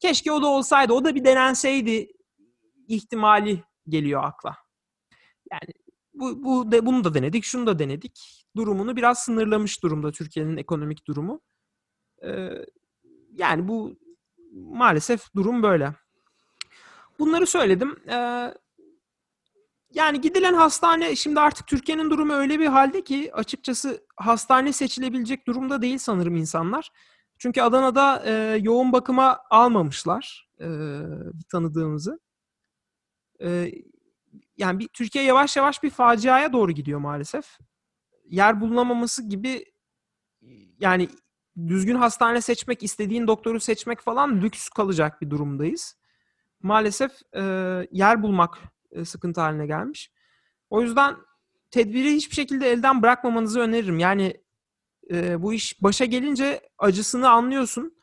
keşke 0.00 0.32
o 0.32 0.42
da 0.42 0.46
olsaydı, 0.46 0.92
o 0.92 1.04
da 1.04 1.14
bir 1.14 1.24
denenseydi 1.24 2.08
ihtimali 2.88 3.64
geliyor 3.88 4.24
akla. 4.24 4.63
Yani 5.52 5.72
bu, 6.14 6.44
bu 6.44 6.72
de, 6.72 6.86
bunu 6.86 7.04
da 7.04 7.14
denedik, 7.14 7.44
şunu 7.44 7.66
da 7.66 7.78
denedik. 7.78 8.44
Durumunu 8.56 8.96
biraz 8.96 9.18
sınırlamış 9.18 9.82
durumda 9.82 10.12
Türkiye'nin 10.12 10.56
ekonomik 10.56 11.06
durumu. 11.06 11.40
Ee, 12.24 12.50
yani 13.32 13.68
bu 13.68 13.98
maalesef 14.52 15.34
durum 15.34 15.62
böyle. 15.62 15.94
Bunları 17.18 17.46
söyledim. 17.46 17.96
Ee, 18.08 18.54
yani 19.94 20.20
gidilen 20.20 20.54
hastane 20.54 21.16
şimdi 21.16 21.40
artık 21.40 21.66
Türkiye'nin 21.66 22.10
durumu 22.10 22.32
öyle 22.32 22.60
bir 22.60 22.66
halde 22.66 23.04
ki 23.04 23.30
açıkçası 23.34 24.06
hastane 24.16 24.72
seçilebilecek 24.72 25.46
durumda 25.46 25.82
değil 25.82 25.98
sanırım 25.98 26.36
insanlar. 26.36 26.90
Çünkü 27.38 27.62
Adana'da 27.62 28.22
e, 28.26 28.58
yoğun 28.62 28.92
bakıma 28.92 29.40
almamışlar 29.50 30.48
e, 30.60 30.66
bir 31.34 31.44
tanıdığımızı. 31.48 32.20
E, 33.42 33.72
yani 34.56 34.78
bir 34.78 34.88
Türkiye 34.88 35.24
yavaş 35.24 35.56
yavaş 35.56 35.82
bir 35.82 35.90
faciaya 35.90 36.52
doğru 36.52 36.72
gidiyor 36.72 37.00
maalesef. 37.00 37.58
Yer 38.24 38.60
bulunamaması 38.60 39.28
gibi 39.28 39.64
yani 40.80 41.08
düzgün 41.68 41.94
hastane 41.94 42.40
seçmek, 42.40 42.82
istediğin 42.82 43.26
doktoru 43.26 43.60
seçmek 43.60 44.00
falan 44.00 44.40
lüks 44.42 44.68
kalacak 44.68 45.22
bir 45.22 45.30
durumdayız. 45.30 45.96
Maalesef 46.62 47.12
e, 47.36 47.42
yer 47.92 48.22
bulmak 48.22 48.58
e, 48.90 49.04
sıkıntı 49.04 49.40
haline 49.40 49.66
gelmiş. 49.66 50.12
O 50.70 50.82
yüzden 50.82 51.16
tedbiri 51.70 52.12
hiçbir 52.14 52.34
şekilde 52.34 52.70
elden 52.70 53.02
bırakmamanızı 53.02 53.60
öneririm. 53.60 53.98
Yani 53.98 54.34
e, 55.10 55.42
bu 55.42 55.52
iş 55.52 55.82
başa 55.82 56.04
gelince 56.04 56.60
acısını 56.78 57.30
anlıyorsun. 57.30 57.93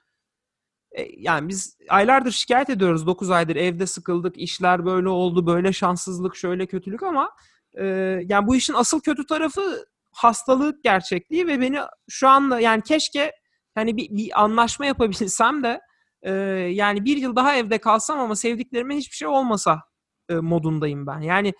E, 0.91 1.07
yani 1.17 1.49
biz 1.49 1.77
aylardır 1.89 2.31
şikayet 2.31 2.69
ediyoruz. 2.69 3.07
9 3.07 3.29
aydır 3.29 3.55
evde 3.55 3.87
sıkıldık, 3.87 4.37
işler 4.37 4.85
böyle 4.85 5.09
oldu, 5.09 5.47
böyle 5.47 5.73
şanssızlık, 5.73 6.35
şöyle 6.35 6.65
kötülük 6.65 7.03
ama 7.03 7.31
e, 7.73 7.85
yani 8.25 8.47
bu 8.47 8.55
işin 8.55 8.73
asıl 8.73 9.01
kötü 9.01 9.25
tarafı 9.25 9.85
hastalık 10.11 10.83
gerçekliği 10.83 11.47
ve 11.47 11.61
beni 11.61 11.79
şu 12.09 12.27
anda 12.27 12.59
yani 12.59 12.81
keşke 12.81 13.31
hani 13.75 13.97
bir, 13.97 14.09
bir 14.09 14.41
anlaşma 14.43 14.85
yapabilsem 14.85 15.63
de 15.63 15.81
e, 16.21 16.31
yani 16.71 17.05
bir 17.05 17.17
yıl 17.17 17.35
daha 17.35 17.55
evde 17.55 17.77
kalsam 17.77 18.19
ama 18.19 18.35
sevdiklerime 18.35 18.95
hiçbir 18.97 19.15
şey 19.15 19.27
olmasa 19.27 19.81
e, 20.29 20.35
modundayım 20.35 21.07
ben. 21.07 21.19
Yani 21.19 21.53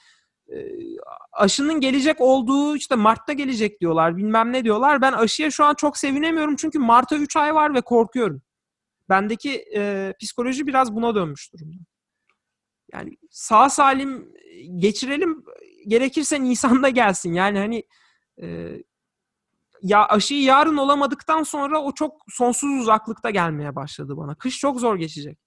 e, 0.53 0.57
aşının 1.31 1.79
gelecek 1.81 2.21
olduğu 2.21 2.75
işte 2.75 2.95
Mart'ta 2.95 3.33
gelecek 3.33 3.81
diyorlar 3.81 4.17
bilmem 4.17 4.53
ne 4.53 4.63
diyorlar. 4.63 5.01
Ben 5.01 5.13
aşıya 5.13 5.51
şu 5.51 5.65
an 5.65 5.73
çok 5.75 5.97
sevinemiyorum 5.97 6.55
çünkü 6.55 6.79
Mart'a 6.79 7.15
3 7.15 7.35
ay 7.35 7.55
var 7.55 7.73
ve 7.73 7.81
korkuyorum. 7.81 8.41
Bendeki 9.11 9.65
e, 9.75 10.13
psikoloji 10.19 10.67
biraz 10.67 10.95
buna 10.95 11.15
dönmüş 11.15 11.53
durumda. 11.53 11.77
Yani 12.93 13.17
sağ 13.29 13.69
salim 13.69 14.33
geçirelim 14.75 15.43
gerekirse 15.87 16.43
Nisan'da 16.43 16.89
gelsin. 16.89 17.33
Yani 17.33 17.59
hani 17.59 17.83
e, 18.41 18.77
ya 19.81 20.05
aşıyı 20.07 20.43
yarın 20.43 20.77
olamadıktan 20.77 21.43
sonra 21.43 21.81
o 21.81 21.93
çok 21.93 22.21
sonsuz 22.29 22.81
uzaklıkta 22.81 23.29
gelmeye 23.29 23.75
başladı 23.75 24.17
bana. 24.17 24.35
Kış 24.35 24.59
çok 24.59 24.79
zor 24.79 24.95
geçecek 24.95 25.39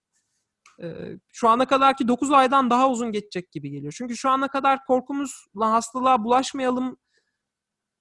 şu 1.32 1.48
ana 1.48 1.66
kadarki 1.66 2.08
9 2.08 2.32
aydan 2.32 2.70
daha 2.70 2.90
uzun 2.90 3.12
geçecek 3.12 3.52
gibi 3.52 3.70
geliyor. 3.70 3.94
Çünkü 3.96 4.16
şu 4.16 4.30
ana 4.30 4.48
kadar 4.48 4.84
korkumuz 4.84 5.46
lan 5.56 5.70
hastalığa 5.70 6.24
bulaşmayalım 6.24 6.96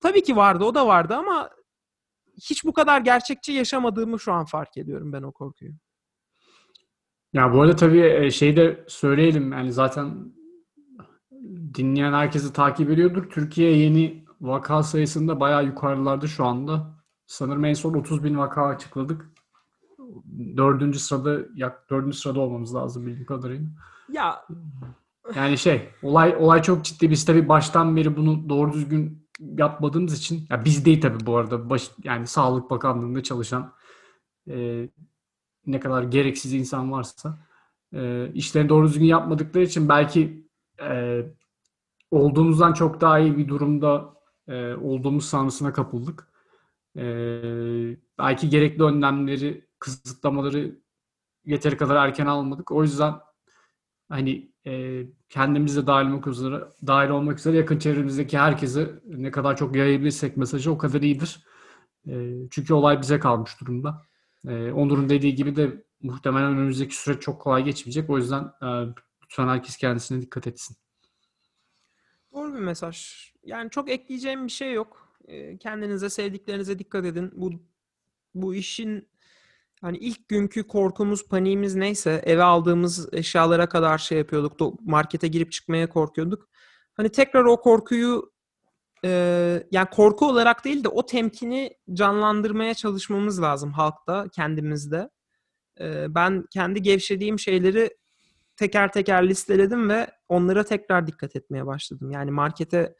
tabii 0.01 0.23
ki 0.23 0.35
vardı 0.35 0.63
o 0.63 0.75
da 0.75 0.87
vardı 0.87 1.15
ama 1.15 1.49
hiç 2.37 2.65
bu 2.65 2.73
kadar 2.73 3.01
gerçekçi 3.01 3.51
yaşamadığımı 3.51 4.19
şu 4.19 4.33
an 4.33 4.45
fark 4.45 4.77
ediyorum 4.77 5.13
ben 5.13 5.23
o 5.23 5.31
korkuyu. 5.31 5.71
Ya 7.33 7.53
bu 7.53 7.61
arada 7.61 7.75
tabii 7.75 8.31
şey 8.31 8.57
de 8.57 8.85
söyleyelim 8.87 9.51
yani 9.51 9.73
zaten 9.73 10.33
dinleyen 11.73 12.13
herkesi 12.13 12.53
takip 12.53 12.89
ediyordur. 12.89 13.29
Türkiye 13.29 13.77
yeni 13.77 14.25
vaka 14.41 14.83
sayısında 14.83 15.39
bayağı 15.39 15.65
yukarılarda 15.65 16.27
şu 16.27 16.45
anda. 16.45 17.03
Sanırım 17.27 17.65
en 17.65 17.73
son 17.73 17.93
30 17.93 18.23
bin 18.23 18.37
vaka 18.37 18.65
açıkladık 18.65 19.33
dördüncü 20.57 20.99
sırada 20.99 21.39
yak 21.55 21.89
dördüncü 21.89 22.17
sırada 22.17 22.39
olmamız 22.39 22.75
lazım 22.75 23.05
bildiğim 23.05 23.25
kadarıyla. 23.25 23.67
Ya 24.09 24.45
yani 25.35 25.57
şey 25.57 25.89
olay 26.03 26.35
olay 26.39 26.61
çok 26.61 26.85
ciddi. 26.85 27.09
Biz 27.09 27.25
tabii 27.25 27.49
baştan 27.49 27.95
beri 27.95 28.17
bunu 28.17 28.49
doğru 28.49 28.73
düzgün 28.73 29.22
yapmadığımız 29.57 30.17
için 30.17 30.47
ya 30.49 30.65
biz 30.65 30.85
değil 30.85 31.01
tabii 31.01 31.25
bu 31.25 31.37
arada 31.37 31.69
baş, 31.69 31.91
yani 32.03 32.27
Sağlık 32.27 32.69
Bakanlığı'nda 32.69 33.23
çalışan 33.23 33.73
e, 34.49 34.89
ne 35.65 35.79
kadar 35.79 36.03
gereksiz 36.03 36.53
insan 36.53 36.91
varsa 36.91 37.39
e, 37.93 38.31
işlerini 38.33 38.69
doğru 38.69 38.87
düzgün 38.87 39.05
yapmadıkları 39.05 39.63
için 39.63 39.89
belki 39.89 40.47
e, 40.81 41.21
olduğumuzdan 42.11 42.73
çok 42.73 43.01
daha 43.01 43.19
iyi 43.19 43.37
bir 43.37 43.47
durumda 43.47 44.13
e, 44.47 44.73
olduğumuz 44.73 45.25
sanrısına 45.25 45.73
kapıldık. 45.73 46.27
E, 46.97 47.03
belki 48.19 48.49
gerekli 48.49 48.83
önlemleri 48.83 49.67
kısıtlamaları 49.79 50.79
yeteri 51.45 51.77
kadar 51.77 51.95
erken 51.95 52.25
almadık. 52.25 52.71
O 52.71 52.83
yüzden 52.83 53.13
hani 54.09 54.52
e, 54.65 55.03
kendimiz 55.29 55.87
dahil 55.87 56.05
olmak 56.05 56.27
üzere, 56.27 56.63
dahil 56.87 57.09
olmak 57.09 57.39
üzere 57.39 57.57
yakın 57.57 57.79
çevremizdeki 57.79 58.37
herkese 58.37 59.01
ne 59.05 59.31
kadar 59.31 59.57
çok 59.57 59.75
yayabilirsek 59.75 60.37
mesajı 60.37 60.71
o 60.71 60.77
kadar 60.77 61.01
iyidir. 61.01 61.45
E, 62.07 62.33
çünkü 62.51 62.73
olay 62.73 63.01
bize 63.01 63.19
kalmış 63.19 63.61
durumda. 63.61 64.01
E, 64.47 64.71
Onur'un 64.71 65.09
dediği 65.09 65.35
gibi 65.35 65.55
de 65.55 65.83
muhtemelen 66.01 66.51
önümüzdeki 66.51 66.95
süreç 66.95 67.21
çok 67.21 67.41
kolay 67.41 67.63
geçmeyecek. 67.63 68.09
O 68.09 68.17
yüzden 68.17 68.43
e, 68.43 68.67
lütfen 69.23 69.47
herkes 69.47 69.77
kendisine 69.77 70.21
dikkat 70.21 70.47
etsin. 70.47 70.77
Doğru 72.33 72.53
bir 72.53 72.59
mesaj. 72.59 73.07
Yani 73.43 73.69
çok 73.69 73.89
ekleyeceğim 73.89 74.45
bir 74.45 74.51
şey 74.51 74.73
yok. 74.73 75.13
Kendinize, 75.59 76.09
sevdiklerinize 76.09 76.79
dikkat 76.79 77.05
edin. 77.05 77.31
Bu 77.35 77.51
bu 78.35 78.55
işin 78.55 79.07
Hani 79.83 79.97
ilk 79.97 80.27
günkü 80.27 80.67
korkumuz, 80.67 81.27
paniğimiz 81.27 81.75
neyse 81.75 82.21
eve 82.25 82.43
aldığımız 82.43 83.13
eşyalara 83.13 83.69
kadar 83.69 83.97
şey 83.97 84.17
yapıyorduk. 84.17 84.81
Markete 84.81 85.27
girip 85.27 85.51
çıkmaya 85.51 85.89
korkuyorduk. 85.89 86.49
Hani 86.93 87.09
tekrar 87.09 87.43
o 87.43 87.61
korkuyu 87.61 88.31
e, 89.05 89.09
yani 89.71 89.87
korku 89.91 90.27
olarak 90.27 90.65
değil 90.65 90.83
de 90.83 90.87
o 90.87 91.05
temkini 91.05 91.77
canlandırmaya 91.93 92.73
çalışmamız 92.73 93.41
lazım 93.41 93.71
halkta, 93.71 94.25
kendimizde. 94.35 95.09
E, 95.79 96.15
ben 96.15 96.45
kendi 96.53 96.81
gevşediğim 96.81 97.39
şeyleri 97.39 97.97
teker 98.55 98.91
teker 98.91 99.29
listeledim 99.29 99.89
ve 99.89 100.07
onlara 100.29 100.63
tekrar 100.63 101.07
dikkat 101.07 101.35
etmeye 101.35 101.65
başladım. 101.65 102.11
Yani 102.11 102.31
markete 102.31 102.95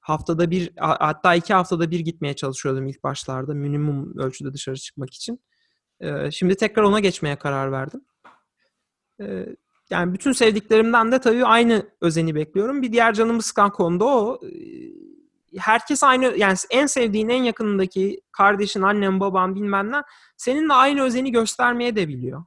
haftada 0.00 0.50
bir 0.50 0.76
ha- 0.76 0.96
hatta 1.00 1.34
iki 1.34 1.54
haftada 1.54 1.90
bir 1.90 2.00
gitmeye 2.00 2.36
çalışıyordum 2.36 2.86
ilk 2.86 3.02
başlarda 3.04 3.54
minimum 3.54 4.18
ölçüde 4.18 4.52
dışarı 4.52 4.76
çıkmak 4.76 5.14
için. 5.14 5.40
Ee, 6.04 6.30
şimdi 6.30 6.54
tekrar 6.54 6.82
ona 6.82 7.00
geçmeye 7.00 7.36
karar 7.36 7.72
verdim. 7.72 8.00
Ee, 9.20 9.46
yani 9.90 10.14
bütün 10.14 10.32
sevdiklerimden 10.32 11.12
de 11.12 11.18
tabii 11.20 11.44
aynı 11.44 11.86
özeni 12.00 12.34
bekliyorum. 12.34 12.82
Bir 12.82 12.92
diğer 12.92 13.14
canımı 13.14 13.42
sıkan 13.42 13.70
konu 13.70 14.00
da 14.00 14.04
o. 14.04 14.40
Ee, 14.46 15.04
Herkes 15.58 16.02
aynı 16.04 16.24
yani 16.36 16.56
en 16.70 16.86
sevdiğin 16.86 17.28
en 17.28 17.42
yakınındaki 17.42 18.20
kardeşin, 18.32 18.82
annen, 18.82 19.20
baban 19.20 19.54
bilmem 19.54 19.92
ne 19.92 20.02
seninle 20.36 20.72
aynı 20.72 21.02
özeni 21.02 21.32
göstermeye 21.32 21.96
de 21.96 22.08
biliyor. 22.08 22.44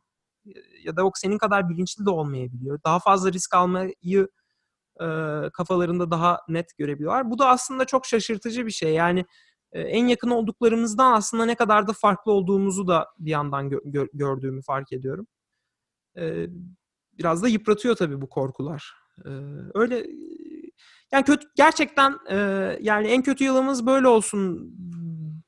Ya 0.83 0.95
da 0.95 1.05
o 1.05 1.11
senin 1.15 1.37
kadar 1.37 1.69
bilinçli 1.69 2.05
de 2.05 2.09
olmayabiliyor. 2.09 2.79
Daha 2.85 2.99
fazla 2.99 3.33
risk 3.33 3.55
almayı 3.55 4.27
e, 5.01 5.07
kafalarında 5.53 6.11
daha 6.11 6.39
net 6.47 6.77
görebiliyorlar. 6.77 7.31
Bu 7.31 7.39
da 7.39 7.49
aslında 7.49 7.85
çok 7.85 8.05
şaşırtıcı 8.05 8.65
bir 8.65 8.71
şey. 8.71 8.93
Yani 8.93 9.25
en 9.74 10.07
yakın 10.07 10.29
olduklarımızdan 10.29 11.13
aslında 11.13 11.45
ne 11.45 11.55
kadar 11.55 11.88
da 11.88 11.93
farklı 11.93 12.31
olduğumuzu 12.31 12.88
da 12.88 13.07
bir 13.19 13.31
yandan 13.31 13.69
gö- 13.69 13.83
gö- 13.83 14.09
gördüğümü 14.13 14.62
fark 14.62 14.93
ediyorum. 14.93 15.27
E, 16.17 16.47
biraz 17.13 17.43
da 17.43 17.47
yıpratıyor 17.47 17.95
tabii 17.95 18.21
bu 18.21 18.29
korkular. 18.29 18.93
E, 19.25 19.29
öyle 19.74 20.05
yani 21.12 21.24
kötü 21.24 21.47
gerçekten 21.55 22.17
e, 22.29 22.36
yani 22.81 23.07
en 23.07 23.24
kötü 23.24 23.43
yılımız 23.43 23.86
böyle 23.86 24.07
olsun 24.07 24.74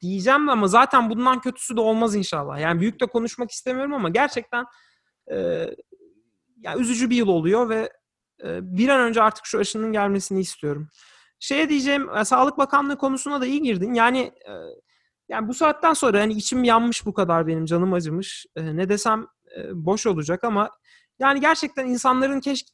diyeceğim 0.02 0.50
ama 0.50 0.68
zaten 0.68 1.10
bundan 1.10 1.42
kötüsü 1.42 1.76
de 1.76 1.82
olmaz 1.82 2.16
inşallah. 2.16 2.60
Yani 2.60 2.82
büyük 2.82 3.02
de 3.02 3.06
konuşmak 3.06 3.52
istemiyorum 3.52 3.94
ama 3.94 4.10
gerçekten 4.10 4.66
e, 5.32 5.68
yani 6.58 6.82
üzücü 6.82 7.10
bir 7.10 7.16
yıl 7.16 7.28
oluyor 7.28 7.70
ve 7.70 7.90
e, 8.44 8.78
bir 8.78 8.90
an 8.90 9.02
önce 9.02 9.22
artık 9.22 9.46
şu 9.46 9.60
aşının 9.60 9.92
gelmesini 9.92 10.40
istiyorum. 10.40 10.90
Şeye 11.40 11.70
diyeceğim, 11.70 12.10
e, 12.18 12.26
Sağlık 12.26 12.58
Bakanlığı 12.58 12.98
konusuna 12.98 13.42
da 13.42 13.46
iyi 13.46 13.62
girdin. 13.62 13.94
Yani 13.94 14.20
e, 14.20 14.52
yani 15.30 15.48
bu 15.48 15.54
saatten 15.54 15.94
sonra 15.94 16.20
hani 16.22 16.34
içim 16.34 16.64
yanmış 16.64 17.06
bu 17.06 17.14
kadar 17.14 17.48
benim, 17.48 17.66
canım 17.66 17.94
acımış. 17.94 18.46
E, 18.56 18.76
ne 18.76 18.90
desem 18.90 19.28
boş 19.74 20.08
olacak 20.08 20.44
ama 20.44 20.70
yani 21.20 21.42
gerçekten 21.42 21.88
insanların 21.88 22.40
keşke 22.40 22.70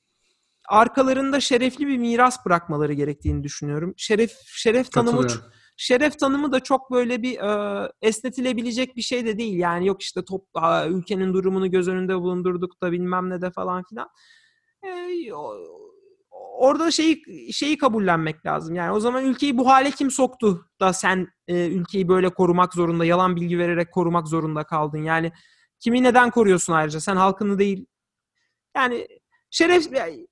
arkalarında 0.69 1.39
şerefli 1.39 1.87
bir 1.87 1.97
miras 1.97 2.45
bırakmaları 2.45 2.93
gerektiğini 2.93 3.43
düşünüyorum. 3.43 3.93
Şeref 3.97 4.31
şeref 4.45 4.91
tanımı 4.91 5.27
şeref 5.77 6.19
tanımı 6.19 6.51
da 6.51 6.59
çok 6.59 6.91
böyle 6.91 7.21
bir 7.21 7.39
e, 7.39 7.91
esnetilebilecek 8.01 8.95
bir 8.95 9.01
şey 9.01 9.25
de 9.25 9.37
değil. 9.37 9.59
Yani 9.59 9.87
yok 9.87 10.01
işte 10.01 10.25
top 10.25 10.45
ha, 10.53 10.87
ülkenin 10.87 11.33
durumunu 11.33 11.71
göz 11.71 11.87
önünde 11.87 12.15
bulundurduk 12.15 12.81
da 12.81 12.91
bilmem 12.91 13.29
ne 13.29 13.41
de 13.41 13.51
falan 13.51 13.83
filan. 13.89 14.07
E, 14.83 15.33
o- 15.33 15.84
orada 16.57 16.91
şeyi 16.91 17.23
şeyi 17.53 17.77
kabullenmek 17.77 18.45
lazım. 18.45 18.75
Yani 18.75 18.91
o 18.91 18.99
zaman 18.99 19.25
ülkeyi 19.25 19.57
bu 19.57 19.67
hale 19.67 19.91
kim 19.91 20.11
soktu 20.11 20.65
da 20.79 20.93
sen 20.93 21.27
e, 21.47 21.67
ülkeyi 21.67 22.07
böyle 22.07 22.29
korumak 22.29 22.73
zorunda, 22.73 23.05
yalan 23.05 23.35
bilgi 23.35 23.59
vererek 23.59 23.91
korumak 23.91 24.27
zorunda 24.27 24.63
kaldın. 24.63 25.03
Yani 25.03 25.31
kimi 25.79 26.03
neden 26.03 26.29
koruyorsun 26.29 26.73
ayrıca? 26.73 26.99
Sen 26.99 27.15
halkını 27.15 27.59
değil. 27.59 27.85
Yani 28.75 29.07
şeref 29.51 29.85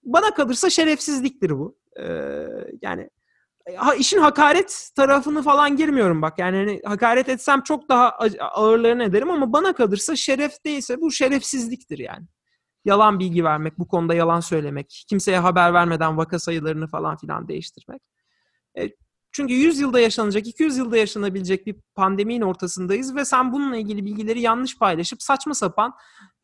bana 0.03 0.33
kalırsa 0.33 0.69
şerefsizliktir 0.69 1.49
bu. 1.49 1.77
E, 1.99 2.05
yani 2.81 3.09
ha, 3.75 3.95
işin 3.95 4.17
hakaret 4.19 4.89
tarafını 4.95 5.41
falan 5.43 5.75
girmiyorum 5.75 6.21
bak. 6.21 6.39
Yani 6.39 6.57
hani 6.57 6.81
hakaret 6.85 7.29
etsem 7.29 7.61
çok 7.61 7.89
daha 7.89 8.09
ağırlarını 8.39 9.03
ederim 9.03 9.31
ama 9.31 9.53
bana 9.53 9.73
kalırsa 9.73 10.15
şeref 10.15 10.65
değilse 10.65 11.01
bu 11.01 11.11
şerefsizliktir 11.11 11.99
yani. 11.99 12.25
Yalan 12.85 13.19
bilgi 13.19 13.43
vermek, 13.43 13.79
bu 13.79 13.87
konuda 13.87 14.13
yalan 14.13 14.39
söylemek, 14.39 15.05
kimseye 15.09 15.39
haber 15.39 15.73
vermeden 15.73 16.17
vaka 16.17 16.39
sayılarını 16.39 16.87
falan 16.87 17.17
filan 17.17 17.47
değiştirmek. 17.47 18.01
E, 18.77 18.89
çünkü 19.31 19.53
100 19.53 19.79
yılda 19.79 19.99
yaşanacak, 19.99 20.47
200 20.47 20.77
yılda 20.77 20.97
yaşanabilecek 20.97 21.65
bir 21.65 21.75
pandeminin 21.95 22.41
ortasındayız 22.41 23.15
ve 23.15 23.25
sen 23.25 23.53
bununla 23.53 23.77
ilgili 23.77 24.05
bilgileri 24.05 24.41
yanlış 24.41 24.79
paylaşıp 24.79 25.21
saçma 25.21 25.53
sapan 25.53 25.93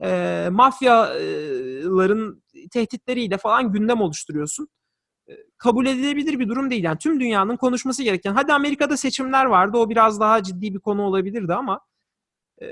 e, 0.03 0.47
mafyaların 0.51 2.43
tehditleriyle 2.71 3.37
falan 3.37 3.71
gündem 3.71 4.01
oluşturuyorsun 4.01 4.69
kabul 5.57 5.85
edilebilir 5.85 6.39
bir 6.39 6.47
durum 6.49 6.69
değil. 6.69 6.83
Yani 6.83 6.97
tüm 6.97 7.19
dünyanın 7.19 7.57
konuşması 7.57 8.03
gereken. 8.03 8.33
Hadi 8.33 8.53
Amerika'da 8.53 8.97
seçimler 8.97 9.45
vardı. 9.45 9.77
O 9.77 9.89
biraz 9.89 10.19
daha 10.19 10.43
ciddi 10.43 10.73
bir 10.73 10.79
konu 10.79 11.01
olabilirdi 11.01 11.53
ama 11.53 11.81
e, 12.61 12.65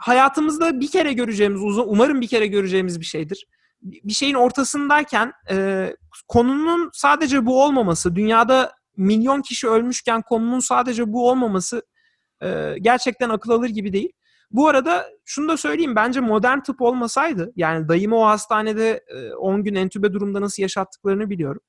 hayatımızda 0.00 0.80
bir 0.80 0.90
kere 0.90 1.12
göreceğimiz, 1.12 1.62
uzun, 1.62 1.84
umarım 1.86 2.20
bir 2.20 2.28
kere 2.28 2.46
göreceğimiz 2.46 3.00
bir 3.00 3.04
şeydir. 3.04 3.46
Bir 3.82 4.12
şeyin 4.12 4.34
ortasındayken 4.34 5.32
e, 5.50 5.88
konunun 6.28 6.90
sadece 6.92 7.46
bu 7.46 7.62
olmaması, 7.62 8.16
dünyada 8.16 8.72
milyon 8.96 9.42
kişi 9.42 9.68
ölmüşken 9.68 10.22
konunun 10.22 10.60
sadece 10.60 11.12
bu 11.12 11.28
olmaması 11.30 11.82
e, 12.42 12.74
gerçekten 12.80 13.30
akıl 13.30 13.50
alır 13.50 13.68
gibi 13.68 13.92
değil. 13.92 14.12
Bu 14.50 14.68
arada 14.68 15.06
şunu 15.24 15.48
da 15.48 15.56
söyleyeyim 15.56 15.96
bence 15.96 16.20
modern 16.20 16.60
tıp 16.60 16.82
olmasaydı 16.82 17.52
yani 17.56 17.88
dayımı 17.88 18.16
o 18.16 18.24
hastanede 18.24 19.04
e, 19.08 19.34
10 19.34 19.64
gün 19.64 19.74
entübe 19.74 20.12
durumda 20.12 20.40
nasıl 20.40 20.62
yaşattıklarını 20.62 21.30
biliyorum. 21.30 21.62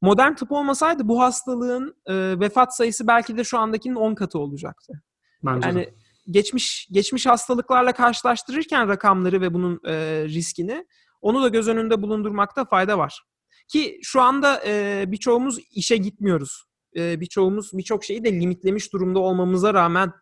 Modern 0.00 0.34
tıp 0.34 0.52
olmasaydı 0.52 1.08
bu 1.08 1.20
hastalığın 1.20 1.96
e, 2.06 2.40
vefat 2.40 2.76
sayısı 2.76 3.06
belki 3.06 3.36
de 3.36 3.44
şu 3.44 3.58
andakinin 3.58 3.94
10 3.94 4.14
katı 4.14 4.38
olacaktı. 4.38 5.02
Bence 5.44 5.68
Yani 5.68 5.80
de. 5.80 5.94
Geçmiş 6.30 6.88
geçmiş 6.90 7.26
hastalıklarla 7.26 7.92
karşılaştırırken 7.92 8.88
rakamları 8.88 9.40
ve 9.40 9.54
bunun 9.54 9.80
e, 9.84 10.24
riskini 10.24 10.86
onu 11.20 11.42
da 11.42 11.48
göz 11.48 11.68
önünde 11.68 12.02
bulundurmakta 12.02 12.64
fayda 12.64 12.98
var. 12.98 13.22
Ki 13.68 13.98
şu 14.02 14.20
anda 14.20 14.60
e, 14.66 15.04
birçoğumuz 15.08 15.58
işe 15.70 15.96
gitmiyoruz. 15.96 16.64
E, 16.96 17.20
birçoğumuz 17.20 17.70
birçok 17.72 18.04
şeyi 18.04 18.24
de 18.24 18.32
limitlemiş 18.32 18.92
durumda 18.92 19.18
olmamıza 19.18 19.74
rağmen 19.74 20.12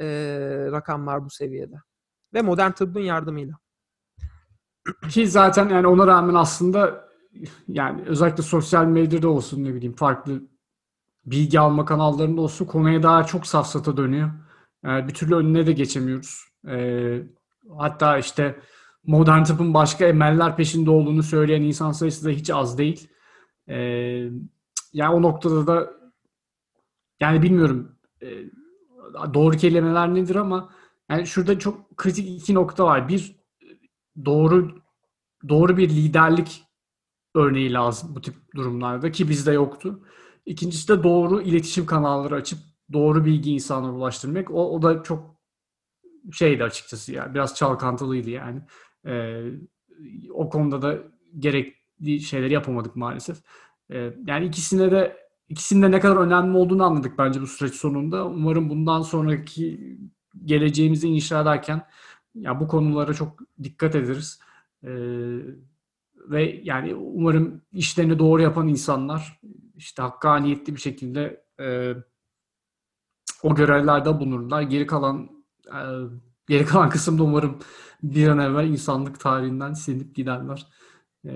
e, 0.00 0.06
rakamlar 0.72 1.24
bu 1.24 1.30
seviyede. 1.30 1.76
Ve 2.34 2.42
modern 2.42 2.70
tıbbın 2.70 3.00
yardımıyla. 3.00 3.54
Ki 5.10 5.28
zaten 5.28 5.68
yani 5.68 5.86
ona 5.86 6.06
rağmen 6.06 6.34
aslında 6.34 7.08
yani 7.68 8.02
özellikle 8.06 8.42
sosyal 8.42 8.84
medyada 8.84 9.28
olsun 9.28 9.64
ne 9.64 9.74
bileyim 9.74 9.96
farklı 9.96 10.42
bilgi 11.26 11.60
alma 11.60 11.84
kanallarında 11.84 12.40
olsun 12.40 12.64
konuya 12.64 13.02
daha 13.02 13.26
çok 13.26 13.46
safsata 13.46 13.96
dönüyor. 13.96 14.30
Yani 14.84 15.08
bir 15.08 15.14
türlü 15.14 15.34
önüne 15.34 15.66
de 15.66 15.72
geçemiyoruz. 15.72 16.44
Ee, 16.68 17.22
hatta 17.78 18.18
işte 18.18 18.60
modern 19.06 19.44
tıbbın 19.44 19.74
başka 19.74 20.06
emeller 20.06 20.56
peşinde 20.56 20.90
olduğunu 20.90 21.22
söyleyen 21.22 21.62
insan 21.62 21.92
sayısı 21.92 22.26
da 22.26 22.30
hiç 22.30 22.50
az 22.50 22.78
değil. 22.78 23.08
Ee, 23.68 23.76
yani 24.92 25.14
o 25.14 25.22
noktada 25.22 25.66
da 25.66 25.90
yani 27.20 27.42
bilmiyorum 27.42 27.98
e, 28.22 28.28
doğru 29.34 29.56
kelimeler 29.56 30.14
nedir 30.14 30.36
ama 30.36 30.70
yani 31.10 31.26
şurada 31.26 31.58
çok 31.58 31.96
kritik 31.96 32.40
iki 32.40 32.54
nokta 32.54 32.84
var. 32.84 33.08
Bir 33.08 33.36
doğru 34.24 34.82
doğru 35.48 35.76
bir 35.76 35.88
liderlik 35.88 36.64
örneği 37.34 37.72
lazım 37.72 38.14
bu 38.16 38.20
tip 38.20 38.34
durumlarda 38.54 39.10
ki 39.12 39.28
bizde 39.28 39.52
yoktu. 39.52 40.00
İkincisi 40.46 40.88
de 40.88 41.02
doğru 41.02 41.42
iletişim 41.42 41.86
kanalları 41.86 42.34
açıp 42.34 42.58
doğru 42.92 43.24
bilgi 43.24 43.52
insanlara 43.52 43.92
ulaştırmak. 43.92 44.50
O, 44.50 44.70
o 44.70 44.82
da 44.82 45.02
çok 45.02 45.36
şeydi 46.32 46.64
açıkçası 46.64 47.12
yani 47.12 47.34
biraz 47.34 47.54
çalkantılıydı 47.54 48.30
yani. 48.30 48.62
Ee, 49.06 49.42
o 50.30 50.48
konuda 50.48 50.82
da 50.82 50.98
gerekli 51.38 52.20
şeyleri 52.20 52.52
yapamadık 52.52 52.96
maalesef. 52.96 53.38
Ee, 53.90 54.12
yani 54.26 54.46
ikisine 54.46 54.90
de 54.90 55.16
ikisinin 55.48 55.82
de 55.82 55.90
ne 55.90 56.00
kadar 56.00 56.16
önemli 56.16 56.56
olduğunu 56.56 56.84
anladık 56.84 57.18
bence 57.18 57.40
bu 57.40 57.46
süreç 57.46 57.74
sonunda. 57.74 58.26
Umarım 58.26 58.70
bundan 58.70 59.02
sonraki 59.02 59.98
geleceğimizi 60.44 61.08
inşa 61.08 61.42
ederken 61.42 61.86
ya 62.34 62.60
bu 62.60 62.68
konulara 62.68 63.14
çok 63.14 63.40
dikkat 63.62 63.94
ederiz. 63.94 64.40
Ee, 64.84 64.88
ve 66.30 66.60
yani 66.64 66.94
umarım 66.94 67.62
işlerini 67.72 68.18
doğru 68.18 68.42
yapan 68.42 68.68
insanlar 68.68 69.40
işte 69.76 70.02
hakkaniyetli 70.02 70.74
bir 70.74 70.80
şekilde 70.80 71.44
e, 71.60 71.94
o 73.44 73.54
görevlerde 73.54 74.20
bulunurlar. 74.20 74.62
Geri 74.62 74.86
kalan 74.86 75.28
e, 75.66 75.80
geri 76.48 76.66
kalan 76.66 76.88
kısımda 76.88 77.22
umarım 77.22 77.58
bir 78.02 78.28
an 78.28 78.38
evvel 78.38 78.68
insanlık 78.68 79.20
tarihinden 79.20 79.72
silinip 79.72 80.14
giderler. 80.14 80.66
E, 81.24 81.32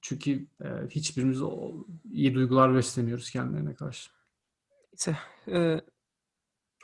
çünkü 0.00 0.46
e, 0.64 0.68
hiçbirimiz 0.90 1.42
o 1.42 1.72
iyi 2.12 2.34
duygular 2.34 2.74
beslemiyoruz 2.74 3.30
kendilerine 3.30 3.74
karşı. 3.74 4.10
İşte, 4.98 5.18
e, 5.48 5.80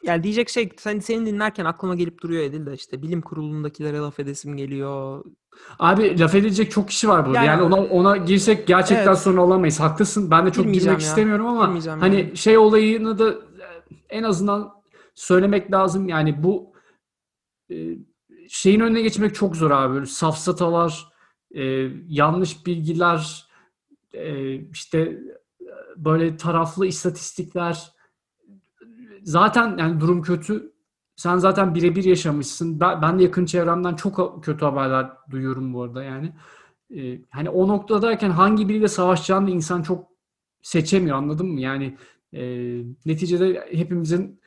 yani 0.03 0.23
diyecek 0.23 0.49
şey 0.49 0.69
sen 0.79 0.99
seni 0.99 1.27
dinlerken 1.27 1.65
aklıma 1.65 1.95
gelip 1.95 2.23
duruyor 2.23 2.43
Edil 2.43 2.67
de 2.67 2.75
işte 2.75 3.03
bilim 3.03 3.23
kurulundakilere 3.23 3.99
laf 3.99 4.21
edesim 4.21 4.57
geliyor. 4.57 5.25
Abi 5.79 6.19
laf 6.19 6.35
edilecek 6.35 6.71
çok 6.71 6.89
kişi 6.89 7.09
var 7.09 7.27
burada. 7.27 7.39
Yani- 7.39 7.47
Yani, 7.47 7.63
ona 7.63 7.77
ona 7.85 8.17
girsek 8.17 8.67
gerçekten 8.67 9.07
Evet. 9.07 9.19
sonra 9.19 9.45
olamayız. 9.45 9.81
Haklısın. 9.81 10.31
Ben 10.31 10.47
de 10.47 10.53
çok 10.53 10.65
girmek 10.65 10.85
ya. 10.85 10.97
istemiyorum 10.97 11.47
ama 11.47 11.69
hani 11.87 12.17
yani. 12.17 12.37
şey 12.37 12.59
olayını 12.59 13.19
da 13.19 13.48
en 14.11 14.23
azından 14.23 14.73
söylemek 15.15 15.73
lazım. 15.73 16.09
Yani 16.09 16.43
bu 16.43 16.73
e, 17.71 17.77
şeyin 18.49 18.81
önüne 18.81 19.03
geçmek 19.03 19.35
çok 19.35 19.57
zor 19.57 19.71
abi. 19.71 19.95
Böyle 19.95 20.07
safsatalar, 20.07 21.09
e, 21.55 21.63
yanlış 22.09 22.67
bilgiler, 22.67 23.47
e, 24.13 24.55
işte 24.55 25.19
böyle 25.97 26.37
taraflı 26.37 26.87
istatistikler. 26.87 27.93
Zaten 29.23 29.79
yani 29.79 30.01
durum 30.01 30.23
kötü. 30.23 30.73
Sen 31.17 31.37
zaten 31.37 31.75
birebir 31.75 32.05
yaşamışsın. 32.05 32.81
Ben, 32.81 33.19
de 33.19 33.23
yakın 33.23 33.45
çevremden 33.47 33.95
çok 33.95 34.45
kötü 34.45 34.65
haberler 34.65 35.11
duyuyorum 35.31 35.75
bu 35.75 35.83
arada 35.83 36.05
yani. 36.05 36.33
Hani 37.31 37.51
o 37.51 37.69
noktadayken 37.69 38.31
hangi 38.31 38.69
biriyle 38.69 38.89
savaşacağını 38.89 39.51
insan 39.51 39.83
çok 39.83 40.09
seçemiyor 40.63 41.17
anladın 41.17 41.47
mı? 41.47 41.61
Yani 41.61 41.97
e, 42.33 42.43
neticede 43.07 43.69
hepimizin 43.73 44.41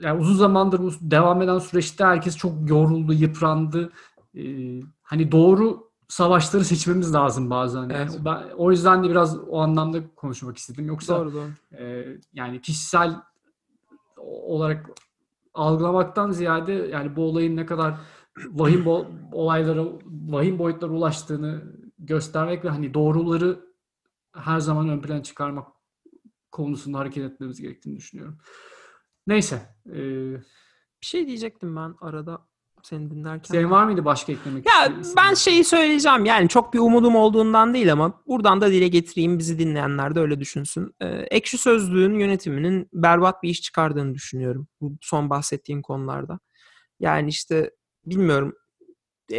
yani 0.00 0.20
uzun 0.20 0.34
zamandır 0.34 0.78
bu 0.78 0.90
devam 1.00 1.42
eden 1.42 1.58
süreçte 1.58 2.04
herkes 2.04 2.36
çok 2.36 2.70
yoruldu, 2.70 3.12
yıprandı. 3.12 3.92
Ee, 4.36 4.80
hani 5.02 5.32
doğru 5.32 5.90
savaşları 6.08 6.64
seçmemiz 6.64 7.14
lazım 7.14 7.50
bazen. 7.50 7.80
Yani 7.80 7.92
Evet. 7.92 8.18
ben, 8.24 8.42
o 8.56 8.70
yüzden 8.70 9.04
de 9.04 9.08
biraz 9.08 9.38
o 9.48 9.58
anlamda 9.58 9.98
konuşmak 10.16 10.56
istedim. 10.56 10.86
Yoksa 10.86 11.18
Doğru 11.18 11.32
doğru. 11.32 11.48
e, 11.82 12.06
yani 12.32 12.60
kişisel 12.60 13.16
olarak 14.16 14.90
algılamaktan 15.54 16.30
ziyade 16.30 16.72
yani 16.72 17.16
bu 17.16 17.22
olayın 17.22 17.56
ne 17.56 17.66
kadar 17.66 17.94
vahim 18.46 18.84
bo- 18.84 19.06
olaylara, 19.32 19.84
vahim 20.04 20.58
boyutlara 20.58 20.92
ulaştığını 20.92 21.62
göstermek 21.98 22.64
ve 22.64 22.68
hani 22.68 22.94
doğruları 22.94 23.60
her 24.34 24.60
zaman 24.60 24.88
ön 24.88 25.00
plana 25.00 25.22
çıkarmak 25.22 25.66
konusunda 26.52 26.98
hareket 26.98 27.24
etmemiz 27.32 27.60
gerektiğini 27.60 27.96
düşünüyorum. 27.96 28.38
Neyse. 29.26 29.62
e, 29.86 29.94
Bir 31.02 31.06
şey 31.06 31.26
diyecektim 31.26 31.76
ben 31.76 31.94
arada 32.00 32.48
seni 32.82 33.10
dinlerken. 33.10 33.54
senin 33.54 33.70
var 33.70 33.84
mıydı 33.84 34.04
başka 34.04 34.32
eklemek 34.32 34.66
Ya 34.66 34.86
istediğin? 34.86 35.16
ben 35.16 35.34
şeyi 35.34 35.64
söyleyeceğim 35.64 36.24
yani 36.24 36.48
çok 36.48 36.74
bir 36.74 36.78
umudum 36.78 37.16
olduğundan 37.16 37.74
değil 37.74 37.92
ama 37.92 38.22
buradan 38.26 38.60
da 38.60 38.70
dile 38.70 38.88
getireyim 38.88 39.38
bizi 39.38 39.58
dinleyenler 39.58 40.14
de 40.14 40.20
öyle 40.20 40.40
düşünsün. 40.40 40.94
Ee, 41.00 41.06
Ekşi 41.06 41.58
Sözlüğün 41.58 42.18
yönetiminin 42.18 42.88
berbat 42.92 43.42
bir 43.42 43.48
iş 43.48 43.62
çıkardığını 43.62 44.14
düşünüyorum 44.14 44.68
bu 44.80 44.92
son 45.00 45.30
bahsettiğim 45.30 45.82
konularda. 45.82 46.38
Yani 47.00 47.28
işte 47.28 47.70
bilmiyorum 48.06 48.54
e, 49.32 49.38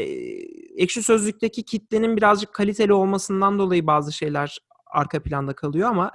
Ekşi 0.77 1.03
Sözlük'teki 1.03 1.63
kitlenin 1.65 2.17
birazcık 2.17 2.53
kaliteli 2.53 2.93
olmasından 2.93 3.59
dolayı 3.59 3.87
bazı 3.87 4.13
şeyler 4.13 4.59
arka 4.95 5.23
planda 5.23 5.55
kalıyor 5.55 5.89
ama 5.89 6.11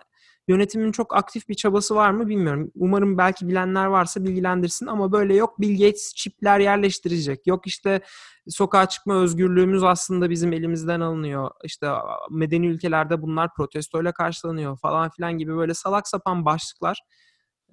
yönetimin 0.48 0.92
çok 0.92 1.16
aktif 1.16 1.48
bir 1.48 1.54
çabası 1.54 1.94
var 1.94 2.10
mı 2.10 2.28
bilmiyorum. 2.28 2.70
Umarım 2.74 3.18
belki 3.18 3.48
bilenler 3.48 3.86
varsa 3.86 4.24
bilgilendirsin 4.24 4.86
ama 4.86 5.12
böyle 5.12 5.34
yok 5.34 5.60
Bill 5.60 5.72
Gates 5.72 6.14
çipler 6.14 6.60
yerleştirecek. 6.60 7.46
Yok 7.46 7.66
işte 7.66 8.00
sokağa 8.48 8.86
çıkma 8.88 9.14
özgürlüğümüz 9.14 9.82
aslında 9.82 10.30
bizim 10.30 10.52
elimizden 10.52 11.00
alınıyor. 11.00 11.50
İşte 11.64 11.90
medeni 12.30 12.66
ülkelerde 12.66 13.22
bunlar 13.22 13.54
protestoyla 13.54 14.12
karşılanıyor 14.12 14.78
falan 14.78 15.10
filan 15.10 15.38
gibi 15.38 15.56
böyle 15.56 15.74
salak 15.74 16.08
sapan 16.08 16.44
başlıklar. 16.44 17.00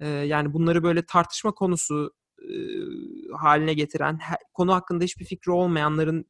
Ee, 0.00 0.08
yani 0.08 0.52
bunları 0.52 0.82
böyle 0.82 1.02
tartışma 1.06 1.52
konusu 1.52 2.12
e, 2.42 2.52
haline 3.36 3.74
getiren, 3.74 4.18
konu 4.54 4.74
hakkında 4.74 5.04
hiçbir 5.04 5.24
fikri 5.24 5.52
olmayanların 5.52 6.26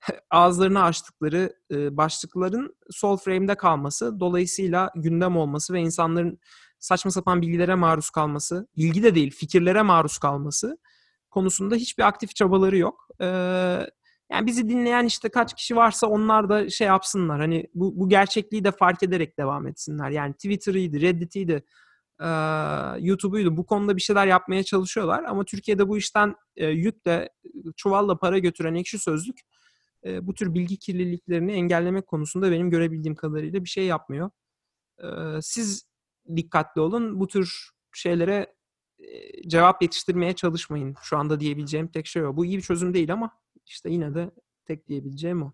ağızlarını 0.30 0.82
açtıkları 0.82 1.52
e, 1.70 1.96
başlıkların 1.96 2.76
sol 2.90 3.16
frame'de 3.16 3.54
kalması, 3.54 4.20
dolayısıyla 4.20 4.90
gündem 4.94 5.36
olması 5.36 5.72
ve 5.72 5.80
insanların 5.80 6.38
saçma 6.78 7.10
sapan 7.10 7.42
bilgilere 7.42 7.74
maruz 7.74 8.10
kalması, 8.10 8.68
bilgi 8.76 9.02
de 9.02 9.14
değil 9.14 9.30
fikirlere 9.30 9.82
maruz 9.82 10.18
kalması 10.18 10.78
konusunda 11.30 11.74
hiçbir 11.74 12.02
aktif 12.02 12.36
çabaları 12.36 12.76
yok. 12.76 13.08
Ee, 13.20 13.26
yani 14.32 14.46
bizi 14.46 14.68
dinleyen 14.68 15.04
işte 15.04 15.28
kaç 15.28 15.54
kişi 15.54 15.76
varsa 15.76 16.06
onlar 16.06 16.48
da 16.48 16.70
şey 16.70 16.86
yapsınlar. 16.86 17.40
Hani 17.40 17.66
bu, 17.74 18.00
bu 18.00 18.08
gerçekliği 18.08 18.64
de 18.64 18.72
fark 18.72 19.02
ederek 19.02 19.38
devam 19.38 19.66
etsinler. 19.66 20.10
Yani 20.10 20.34
Twitter'ıydı, 20.34 21.00
Reddit'iydi, 21.00 21.64
e, 22.20 22.26
YouTube'uydu. 22.98 23.56
Bu 23.56 23.66
konuda 23.66 23.96
bir 23.96 24.02
şeyler 24.02 24.26
yapmaya 24.26 24.62
çalışıyorlar. 24.62 25.24
Ama 25.24 25.44
Türkiye'de 25.44 25.88
bu 25.88 25.98
işten 25.98 26.34
e, 26.56 26.66
yükle, 26.66 27.28
çuvalla 27.76 28.18
para 28.18 28.38
götüren 28.38 28.74
ekşi 28.74 28.98
sözlük 28.98 29.40
e, 30.06 30.26
bu 30.26 30.34
tür 30.34 30.54
bilgi 30.54 30.78
kirliliklerini 30.78 31.52
engellemek 31.52 32.06
konusunda 32.06 32.50
benim 32.50 32.70
görebildiğim 32.70 33.14
kadarıyla 33.14 33.64
bir 33.64 33.68
şey 33.68 33.86
yapmıyor. 33.86 34.30
E, 34.98 35.06
siz 35.42 35.86
dikkatli 36.36 36.80
olun. 36.80 37.20
Bu 37.20 37.28
tür 37.28 37.70
şeylere 37.94 38.54
e, 38.98 39.48
cevap 39.48 39.82
yetiştirmeye 39.82 40.32
çalışmayın. 40.32 40.94
Şu 41.02 41.18
anda 41.18 41.40
diyebileceğim 41.40 41.88
tek 41.88 42.06
şey 42.06 42.24
o. 42.24 42.36
Bu 42.36 42.44
iyi 42.44 42.56
bir 42.56 42.62
çözüm 42.62 42.94
değil 42.94 43.12
ama 43.12 43.30
işte 43.66 43.90
yine 43.90 44.14
de 44.14 44.30
tek 44.64 44.88
diyebileceğim 44.88 45.42
o. 45.42 45.52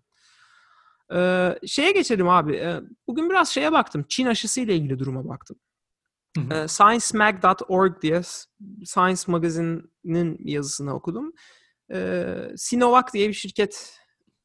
Ee, 1.13 1.59
şeye 1.67 1.91
geçelim 1.91 2.29
abi. 2.29 2.55
Ee, 2.55 2.81
bugün 3.07 3.29
biraz 3.29 3.49
şeye 3.49 3.71
baktım. 3.71 4.05
Çin 4.09 4.25
aşısı 4.25 4.61
ile 4.61 4.75
ilgili 4.75 4.99
duruma 4.99 5.27
baktım. 5.27 5.59
Hı 6.37 6.41
hı. 6.41 6.53
Ee, 6.53 6.67
sciencemag.org 6.67 8.01
diye 8.01 8.21
Science 8.85 9.21
Magazine'in 9.27 10.37
yazısını 10.45 10.95
okudum. 10.95 11.33
Ee, 11.91 12.35
Sinovac 12.57 13.13
diye 13.13 13.29
bir 13.29 13.33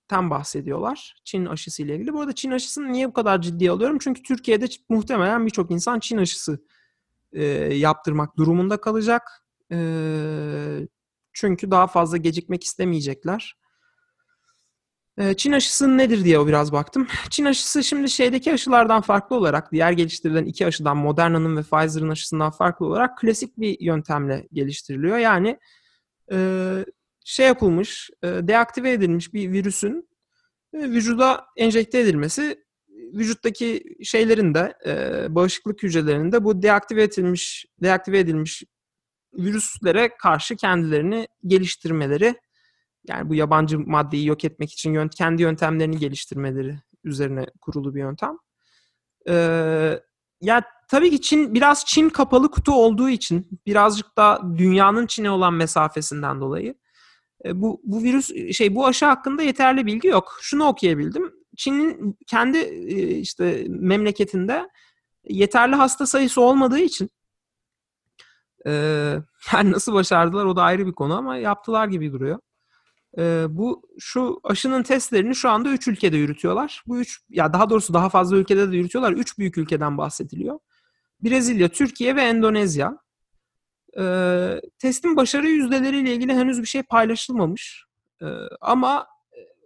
şirketten 0.09 0.31
bahsediyorlar. 0.31 1.15
Çin 1.25 1.47
aşısı 1.47 1.83
ile 1.83 1.97
ilgili. 1.97 2.13
Bu 2.13 2.21
arada 2.21 2.35
Çin 2.35 2.51
aşısını 2.51 2.93
niye 2.93 3.09
bu 3.09 3.13
kadar 3.13 3.43
ciddiye 3.43 3.71
alıyorum? 3.71 3.99
Çünkü 4.01 4.23
Türkiye'de 4.23 4.67
muhtemelen 4.89 5.47
birçok 5.47 5.71
insan 5.71 6.01
Çin 6.01 6.19
aşısı 6.19 6.59
e, 7.33 7.45
yaptırmak 7.75 8.37
durumunda 8.37 8.81
kalacak. 8.81 9.23
E, 9.73 9.79
çünkü 11.33 11.71
daha 11.71 11.87
fazla 11.87 12.17
gecikmek 12.17 12.65
istemeyecekler. 12.65 13.57
E, 15.19 15.35
Çin 15.35 15.53
aşısı 15.53 15.99
nedir 15.99 16.25
diye 16.25 16.39
o 16.39 16.47
biraz 16.47 16.73
baktım. 16.73 17.07
Çin 17.31 17.45
aşısı 17.45 17.85
şimdi 17.85 18.11
şeydeki 18.11 18.53
aşılardan 18.53 19.01
farklı 19.01 19.37
olarak, 19.37 19.73
diğer 19.73 19.93
geliştirilen 19.93 20.45
iki 20.45 20.67
aşıdan 20.67 20.97
Moderna'nın 20.97 21.57
ve 21.57 21.63
Pfizer'ın 21.63 22.11
aşısından 22.11 22.51
farklı 22.51 22.87
olarak 22.87 23.19
klasik 23.19 23.59
bir 23.59 23.81
yöntemle 23.81 24.49
geliştiriliyor. 24.53 25.19
Yani 25.19 25.59
e, 26.33 26.39
şey 27.29 27.47
yapılmış, 27.47 28.11
e, 28.23 28.27
deaktive 28.27 28.93
edilmiş 28.93 29.35
bir 29.35 29.53
virüsün 29.53 30.09
e, 30.73 30.79
vücuda 30.79 31.47
enjekte 31.57 31.99
edilmesi 31.99 32.65
vücuttaki 32.89 33.85
şeylerin 34.03 34.55
de 34.55 34.75
e, 34.87 35.35
bağışıklık 35.35 35.83
hücrelerinin 35.83 36.33
de 36.33 36.45
bu 36.45 36.63
deaktive 36.63 37.03
edilmiş 37.03 37.67
deaktive 37.83 38.19
edilmiş 38.19 38.63
virüslere 39.35 40.17
karşı 40.17 40.57
kendilerini 40.57 41.29
geliştirmeleri 41.47 42.35
yani 43.09 43.29
bu 43.29 43.35
yabancı 43.35 43.79
maddeyi 43.79 44.27
yok 44.27 44.45
etmek 44.45 44.73
için 44.73 45.09
kendi 45.09 45.43
yöntemlerini 45.43 45.99
geliştirmeleri 45.99 46.79
üzerine 47.05 47.47
kurulu 47.61 47.95
bir 47.95 48.01
yöntem. 48.01 48.39
Ya 50.41 50.63
tabii 50.89 51.11
ki 51.11 51.21
Çin 51.21 51.55
biraz 51.55 51.85
Çin 51.85 52.09
kapalı 52.09 52.51
kutu 52.51 52.73
olduğu 52.73 53.09
için 53.09 53.61
birazcık 53.67 54.17
da 54.17 54.43
dünyanın 54.59 55.07
Çin'e 55.07 55.31
olan 55.31 55.55
mesafesinden 55.55 56.41
dolayı 56.41 56.75
bu 57.45 57.81
bu 57.85 58.03
virüs 58.03 58.31
şey 58.57 58.75
bu 58.75 58.87
aşı 58.87 59.07
hakkında 59.07 59.43
yeterli 59.43 59.87
bilgi 59.87 60.09
yok. 60.09 60.39
Şunu 60.43 60.65
okuyabildim. 60.65 61.33
Çin'in 61.57 62.19
kendi 62.27 62.59
e, 62.59 63.19
işte 63.19 63.67
memleketinde 63.69 64.69
yeterli 65.25 65.75
hasta 65.75 66.07
sayısı 66.07 66.41
olmadığı 66.41 66.79
için 66.79 67.11
e, 68.67 68.71
yani 69.53 69.73
nasıl 69.73 69.95
başardılar 69.95 70.45
o 70.45 70.57
da 70.57 70.63
ayrı 70.63 70.87
bir 70.87 70.93
konu 70.93 71.17
ama 71.17 71.37
yaptılar 71.37 71.89
gibi 71.89 72.13
duruyor. 72.13 72.39
E, 73.19 73.47
bu 73.49 73.83
şu 73.99 74.41
aşının 74.45 74.83
testlerini 74.83 75.35
şu 75.35 75.51
anda 75.51 75.69
3 75.71 75.89
ülkede 75.89 76.17
yürütüyorlar. 76.17 76.83
Bu 76.87 76.99
üç 76.99 77.21
ya 77.31 77.53
daha 77.53 77.71
doğrusu 77.71 77.95
daha 77.95 78.09
fazla 78.09 78.37
ülkede 78.37 78.73
de 78.73 78.77
yürütüyorlar. 78.77 79.13
3 79.13 79.39
büyük 79.39 79.59
ülkeden 79.59 79.99
bahsediliyor. 79.99 80.59
Brezilya, 81.25 81.69
Türkiye 81.69 82.17
ve 82.17 82.23
Endonezya. 82.23 82.99
E, 83.99 84.05
testin 84.79 85.17
başarı 85.17 85.49
yüzdeleriyle 85.49 86.15
ilgili 86.15 86.35
henüz 86.35 86.63
bir 86.63 86.67
şey 86.67 86.83
paylaşılmamış. 86.83 87.85
E, 88.23 88.27
ama 88.61 89.07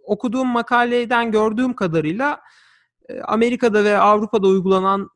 okuduğum 0.03 0.47
makaleden 0.47 1.31
gördüğüm 1.31 1.73
kadarıyla 1.73 2.41
e, 3.09 3.21
Amerika'da 3.21 3.83
ve 3.83 3.97
Avrupa'da 3.97 4.47
uygulanan 4.47 5.09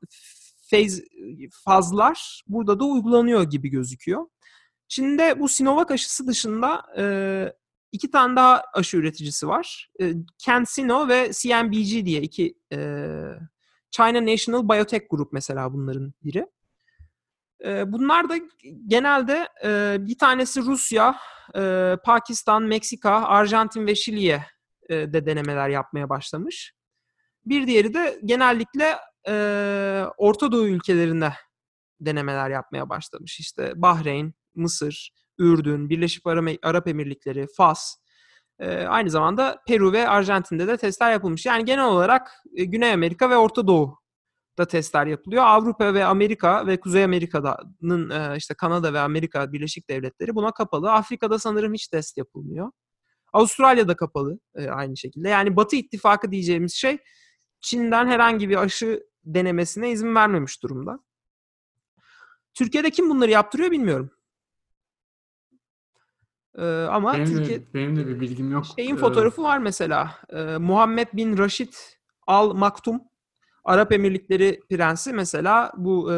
faz, 0.71 1.01
fazlar 1.65 2.43
burada 2.47 2.79
da 2.79 2.85
uygulanıyor 2.85 3.43
gibi 3.43 3.69
gözüküyor. 3.69 4.25
Çin'de 4.87 5.39
bu 5.39 5.49
Sinovac 5.49 5.91
aşısı 5.91 6.27
dışında 6.27 6.83
e, 6.97 7.03
iki 7.91 8.11
tane 8.11 8.35
daha 8.35 8.63
aşı 8.73 8.97
üreticisi 8.97 9.47
var. 9.47 9.91
E, 10.01 10.13
CanSino 10.37 11.07
ve 11.07 11.31
CNBG 11.33 12.05
diye 12.05 12.21
iki 12.21 12.57
e, 12.73 12.77
China 13.91 14.25
National 14.25 14.69
Biotech 14.69 15.09
Group 15.09 15.33
mesela 15.33 15.73
bunların 15.73 16.13
biri. 16.23 16.47
Bunlar 17.65 18.29
da 18.29 18.35
genelde 18.87 19.47
bir 20.07 20.17
tanesi 20.17 20.61
Rusya, 20.61 21.15
Pakistan, 22.03 22.63
Meksika, 22.63 23.11
Arjantin 23.11 23.87
ve 23.87 23.95
Şili'ye 23.95 24.45
de 24.89 25.25
denemeler 25.25 25.69
yapmaya 25.69 26.09
başlamış. 26.09 26.73
Bir 27.45 27.67
diğeri 27.67 27.93
de 27.93 28.19
genellikle 28.25 28.97
Orta 30.17 30.51
Doğu 30.51 30.67
ülkelerinde 30.67 31.33
denemeler 31.99 32.49
yapmaya 32.49 32.89
başlamış. 32.89 33.39
İşte 33.39 33.73
Bahreyn, 33.75 34.33
Mısır, 34.55 35.11
Ürdün, 35.37 35.89
Birleşik 35.89 36.23
Arap, 36.63 36.87
Emirlikleri, 36.87 37.47
Fas, 37.57 37.95
aynı 38.87 39.09
zamanda 39.09 39.61
Peru 39.67 39.93
ve 39.93 40.07
Arjantin'de 40.07 40.67
de 40.67 40.77
testler 40.77 41.11
yapılmış. 41.11 41.45
Yani 41.45 41.65
genel 41.65 41.85
olarak 41.85 42.31
Güney 42.53 42.93
Amerika 42.93 43.29
ve 43.29 43.37
Orta 43.37 43.67
Doğu'da 44.57 44.67
testler 44.67 45.07
yapılıyor. 45.07 45.43
Avrupa 45.43 45.93
ve 45.93 46.05
Amerika 46.05 46.67
ve 46.67 46.79
Kuzey 46.79 47.03
Amerika'nın 47.03 48.09
e, 48.09 48.37
işte 48.37 48.53
Kanada 48.53 48.93
ve 48.93 48.99
Amerika 48.99 49.53
Birleşik 49.53 49.89
Devletleri 49.89 50.35
buna 50.35 50.51
kapalı. 50.51 50.91
Afrika'da 50.91 51.39
sanırım 51.39 51.73
hiç 51.73 51.87
test 51.87 52.17
yapılmıyor. 52.17 52.71
Avustralya'da 53.33 53.95
kapalı 53.95 54.39
e, 54.55 54.69
aynı 54.69 54.97
şekilde. 54.97 55.29
Yani 55.29 55.55
Batı 55.55 55.75
ittifakı 55.75 56.31
diyeceğimiz 56.31 56.73
şey 56.73 56.97
Çin'den 57.61 58.07
herhangi 58.07 58.49
bir 58.49 58.55
aşı 58.55 59.03
denemesine 59.23 59.91
izin 59.91 60.15
vermemiş 60.15 60.63
durumda. 60.63 60.99
Türkiye'de 62.53 62.89
kim 62.89 63.09
bunları 63.09 63.31
yaptırıyor 63.31 63.71
bilmiyorum. 63.71 64.11
Ee, 66.57 66.65
ama 66.65 67.13
Benim 67.13 67.25
Türkiye 67.25 67.59
de, 67.61 67.73
benim 67.73 67.95
de 67.95 68.07
bir 68.07 68.19
bilgim 68.19 68.51
yok. 68.51 68.65
şeyin 68.75 68.95
Ee, 68.95 68.99
fotoğrafı 68.99 69.43
var 69.43 69.57
mesela. 69.57 70.15
Ee, 70.29 70.57
Muhammed 70.57 71.07
bin 71.13 71.37
Raşid 71.37 71.73
Al 72.27 72.53
Maktum 72.53 73.01
Arap 73.67 73.93
Emirlikleri 73.93 74.59
prensi 74.69 75.13
mesela 75.13 75.71
bu 75.77 76.13
e, 76.13 76.17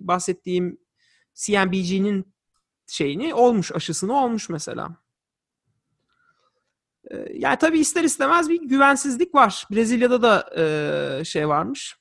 bahsettiğim 0.00 0.78
CNBG'nin 1.34 2.34
şeyini 2.86 3.34
olmuş, 3.34 3.72
aşısını 3.72 4.20
olmuş 4.22 4.48
mesela. 4.48 4.96
Ee, 7.10 7.26
yani 7.34 7.56
tabii 7.58 7.78
ister 7.78 8.04
istemez 8.04 8.48
bir 8.48 8.62
güvensizlik 8.62 9.34
var. 9.34 9.66
Brezilya'da 9.70 10.22
da 10.22 10.50
e, 11.20 11.24
şey 11.24 11.48
varmış. 11.48 11.96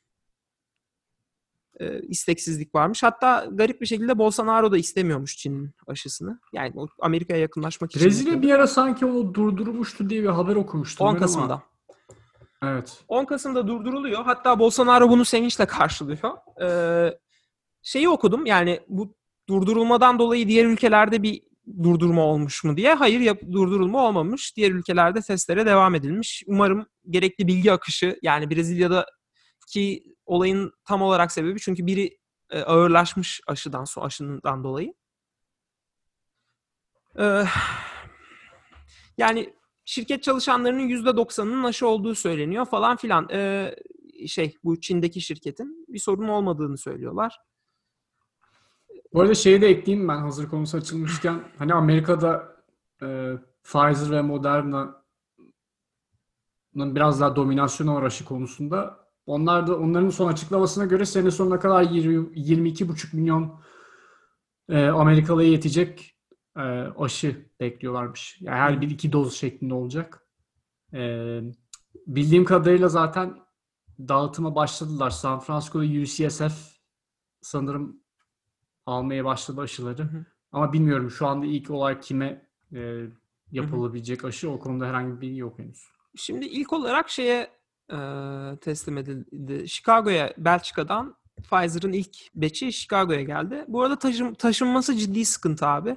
E, 1.80 2.02
isteksizlik 2.02 2.76
varmış. 2.76 3.04
Hatta 3.04 3.48
garip 3.52 3.82
bir 3.82 3.86
şekilde 3.86 4.17
Bolsonaro 4.17 4.71
da 4.71 4.78
istemiyormuş 4.78 5.38
Çin'in 5.38 5.71
aşısını. 5.88 6.39
Yani 6.54 6.74
Amerika'ya 7.00 7.39
yakınlaşmak 7.39 7.91
için. 7.91 8.06
Brezilya 8.06 8.41
bir 8.41 8.52
ara 8.52 8.67
sanki 8.67 9.06
o 9.06 9.34
durdurmuştu 9.34 10.10
diye 10.10 10.24
bir 10.24 10.28
haber 10.28 10.56
okumuştum. 10.56 11.08
10 11.08 11.13
ben 11.13 11.19
Kasım'da. 11.19 11.54
Ama... 11.54 11.74
Evet. 12.67 13.04
10 13.08 13.25
Kasım'da 13.25 13.67
durduruluyor. 13.67 14.23
Hatta 14.23 14.60
Bolsonaro 14.60 15.10
bunu 15.10 15.25
sevinçle 15.25 15.65
karşılıyor. 15.65 16.32
Ee, 16.62 17.17
şeyi 17.82 18.10
okudum 18.10 18.45
yani 18.45 18.80
bu 18.88 19.15
durdurulmadan 19.49 20.19
dolayı 20.19 20.47
diğer 20.47 20.65
ülkelerde 20.65 21.23
bir 21.23 21.41
durdurma 21.84 22.23
olmuş 22.23 22.63
mu 22.63 22.78
diye. 22.78 22.93
Hayır 22.93 23.19
yap- 23.19 23.51
durdurulma 23.51 24.08
olmamış. 24.08 24.58
Diğer 24.58 24.71
ülkelerde 24.71 25.21
testlere 25.21 25.65
devam 25.65 25.95
edilmiş. 25.95 26.43
Umarım 26.47 26.88
gerekli 27.10 27.47
bilgi 27.47 27.71
akışı 27.71 28.19
yani 28.21 28.49
Brezilya'daki 28.49 30.15
olayın 30.25 30.73
tam 30.84 31.01
olarak 31.01 31.32
sebebi 31.32 31.60
çünkü 31.60 31.86
biri 31.86 32.17
e, 32.49 32.62
ağırlaşmış 32.62 33.41
aşıdan 33.47 33.84
so 33.84 34.01
aşından 34.01 34.63
dolayı. 34.63 34.93
Ee, 37.19 37.43
yani 39.17 39.54
şirket 39.86 40.24
çalışanlarının 40.24 40.89
%90'ının 40.89 41.63
aşı 41.63 41.88
olduğu 41.88 42.15
söyleniyor 42.15 42.65
falan 42.65 42.98
filan. 42.98 43.28
Ee, 43.32 43.76
şey 44.28 44.58
bu 44.63 44.82
Çin'deki 44.82 45.21
şirketin 45.21 45.86
bir 45.89 46.00
sorun 46.00 46.28
olmadığını 46.28 46.78
söylüyorlar. 46.78 47.39
Bu 49.13 49.21
arada 49.21 49.36
şeyi 49.36 49.62
de 49.62 49.67
ekleyeyim 49.67 50.08
ben 50.08 50.17
hazır 50.17 50.50
konusu 50.50 50.78
açılmışken. 50.78 51.43
Hani 51.58 51.74
Amerika'da 51.74 52.56
e, 53.02 53.34
Pfizer 53.63 54.12
ve 54.12 54.21
Moderna'nın 54.21 54.95
biraz 56.76 57.21
daha 57.21 57.36
dominasyonu 57.36 57.95
var 57.95 58.04
aşı 58.04 58.26
konusunda. 58.26 59.06
Onlar 59.26 59.67
da 59.67 59.78
onların 59.78 60.10
son 60.10 60.32
açıklamasına 60.32 60.86
göre 60.86 61.06
sene 61.06 61.32
sonuna 61.32 61.60
kadar 61.60 61.82
20 61.82 62.15
22,5 62.15 63.15
milyon 63.15 63.60
e, 64.69 64.86
Amerikalıya 64.86 65.50
yetecek 65.50 66.14
e, 66.57 66.61
aşı 66.97 67.49
bekliyorlarmış. 67.59 68.37
Yani 68.41 68.57
her 68.57 68.81
bir 68.81 68.89
iki 68.89 69.11
doz 69.11 69.33
şeklinde 69.35 69.73
olacak. 69.73 70.27
E, 70.93 71.39
bildiğim 72.07 72.45
kadarıyla 72.45 72.89
zaten 72.89 73.35
dağıtıma 73.99 74.55
başladılar. 74.55 75.09
San 75.09 75.39
Francisco'da 75.39 75.83
UCSF 75.83 76.75
sanırım 77.41 77.99
almaya 78.85 79.25
başladı 79.25 79.61
aşıları. 79.61 80.03
hı. 80.03 80.25
Ama 80.51 80.73
bilmiyorum 80.73 81.11
şu 81.11 81.27
anda 81.27 81.45
ilk 81.45 81.69
olarak 81.69 82.03
kime 82.03 82.47
e, 82.73 83.01
yapılabilecek 83.51 84.25
aşı 84.25 84.51
o 84.51 84.59
konuda 84.59 84.87
herhangi 84.87 85.15
bir 85.15 85.21
bilgi 85.21 85.39
yok 85.39 85.59
henüz. 85.59 85.87
Şimdi 86.15 86.45
ilk 86.45 86.73
olarak 86.73 87.09
şeye 87.09 87.51
e, 87.91 87.97
teslim 88.61 88.97
edildi. 88.97 89.69
Chicago'ya 89.69 90.33
Belçika'dan 90.37 91.15
Pfizer'ın 91.43 91.93
ilk 91.93 92.15
batch'i 92.35 92.73
Chicago'ya 92.73 93.21
geldi. 93.21 93.65
Bu 93.67 93.81
arada 93.81 93.99
taşım, 93.99 94.33
taşınması 94.33 94.95
ciddi 94.97 95.25
sıkıntı 95.25 95.67
abi. 95.67 95.95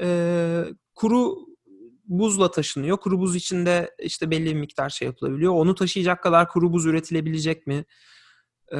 E, 0.00 0.64
kuru 0.94 1.36
buzla 2.04 2.50
taşınıyor. 2.50 2.96
Kuru 2.96 3.18
buz 3.18 3.36
içinde 3.36 3.90
işte 3.98 4.30
belli 4.30 4.46
bir 4.46 4.60
miktar 4.60 4.90
şey 4.90 5.06
yapılabiliyor. 5.06 5.52
Onu 5.52 5.74
taşıyacak 5.74 6.22
kadar 6.22 6.48
kuru 6.48 6.72
buz 6.72 6.86
üretilebilecek 6.86 7.66
mi? 7.66 7.84
E, 8.72 8.78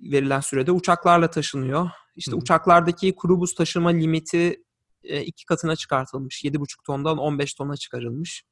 verilen 0.00 0.40
sürede 0.40 0.72
uçaklarla 0.72 1.30
taşınıyor. 1.30 1.90
İşte 2.16 2.32
hı. 2.32 2.36
uçaklardaki 2.36 3.14
kuru 3.14 3.40
buz 3.40 3.54
taşıma 3.54 3.90
limiti 3.90 4.64
e, 5.04 5.22
iki 5.22 5.46
katına 5.46 5.76
çıkartılmış. 5.76 6.44
7,5 6.44 6.66
tondan 6.86 7.18
15 7.18 7.54
tona 7.54 7.76
çıkarılmış. 7.76 8.44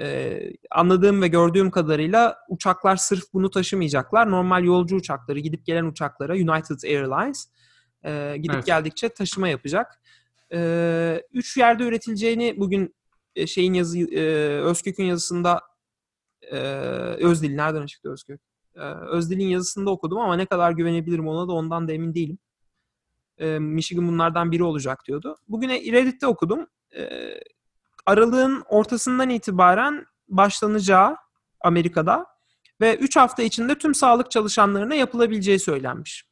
Ee, 0.00 0.50
anladığım 0.70 1.22
ve 1.22 1.28
gördüğüm 1.28 1.70
kadarıyla 1.70 2.36
uçaklar 2.48 2.96
sırf 2.96 3.24
bunu 3.32 3.50
taşımayacaklar. 3.50 4.30
Normal 4.30 4.64
yolcu 4.64 4.96
uçakları, 4.96 5.38
gidip 5.38 5.66
gelen 5.66 5.84
uçaklara 5.84 6.32
United 6.32 6.82
Airlines 6.84 7.48
e, 8.04 8.36
gidip 8.36 8.54
Evet. 8.54 8.66
geldikçe 8.66 9.08
taşıma 9.08 9.48
yapacak. 9.48 10.00
Ee, 10.52 11.22
üç 11.32 11.56
yerde 11.56 11.84
üretileceğini 11.84 12.54
bugün 12.56 12.94
e, 13.36 13.46
şeyin 13.46 13.74
yazı 13.74 13.98
e, 13.98 14.22
Özkök'ün 14.60 15.04
yazısında 15.04 15.60
e, 16.42 16.56
Özdil 17.20 17.54
nereden 17.54 17.86
çıktı 17.86 18.12
Özkök? 18.12 18.40
E, 18.74 18.80
Özdil'in 18.84 19.48
yazısında 19.48 19.90
okudum 19.90 20.18
ama 20.18 20.36
ne 20.36 20.46
kadar 20.46 20.72
güvenebilirim 20.72 21.28
ona 21.28 21.48
da 21.48 21.52
ondan 21.52 21.88
da 21.88 21.92
emin 21.92 22.14
değilim. 22.14 22.38
E, 23.38 23.58
Michigan 23.58 24.08
bunlardan 24.08 24.52
biri 24.52 24.62
olacak 24.62 25.02
diyordu. 25.06 25.36
Bugün 25.48 25.68
Reddit'te 25.68 26.26
okudum. 26.26 26.66
E, 26.96 27.10
Aralığın 28.06 28.62
ortasından 28.68 29.30
itibaren 29.30 30.06
başlanacağı 30.28 31.16
Amerika'da 31.60 32.26
ve 32.80 32.96
3 32.96 33.16
hafta 33.16 33.42
içinde 33.42 33.78
tüm 33.78 33.94
sağlık 33.94 34.30
çalışanlarına 34.30 34.94
yapılabileceği 34.94 35.58
söylenmiş. 35.58 36.24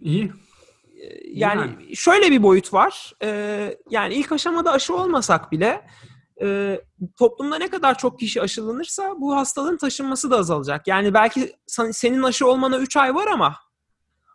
İyi. 0.00 0.32
Ee, 0.96 1.20
Yani 1.24 1.96
şöyle 1.96 2.30
bir 2.30 2.42
boyut 2.42 2.72
var. 2.72 3.12
Ee, 3.22 3.78
yani 3.90 4.14
ilk 4.14 4.32
aşamada 4.32 4.72
aşı 4.72 4.94
olmasak 4.94 5.52
bile 5.52 5.86
e, 6.42 6.80
toplumda 7.18 7.58
ne 7.58 7.68
kadar 7.68 7.98
çok 7.98 8.18
kişi 8.20 8.42
aşılanırsa 8.42 9.14
bu 9.18 9.36
hastalığın 9.36 9.76
taşınması 9.76 10.30
da 10.30 10.36
azalacak. 10.36 10.86
Yani 10.86 11.14
belki 11.14 11.52
senin 11.92 12.22
aşı 12.22 12.46
olmana 12.46 12.78
3 12.78 12.96
ay 12.96 13.14
var 13.14 13.26
ama 13.26 13.56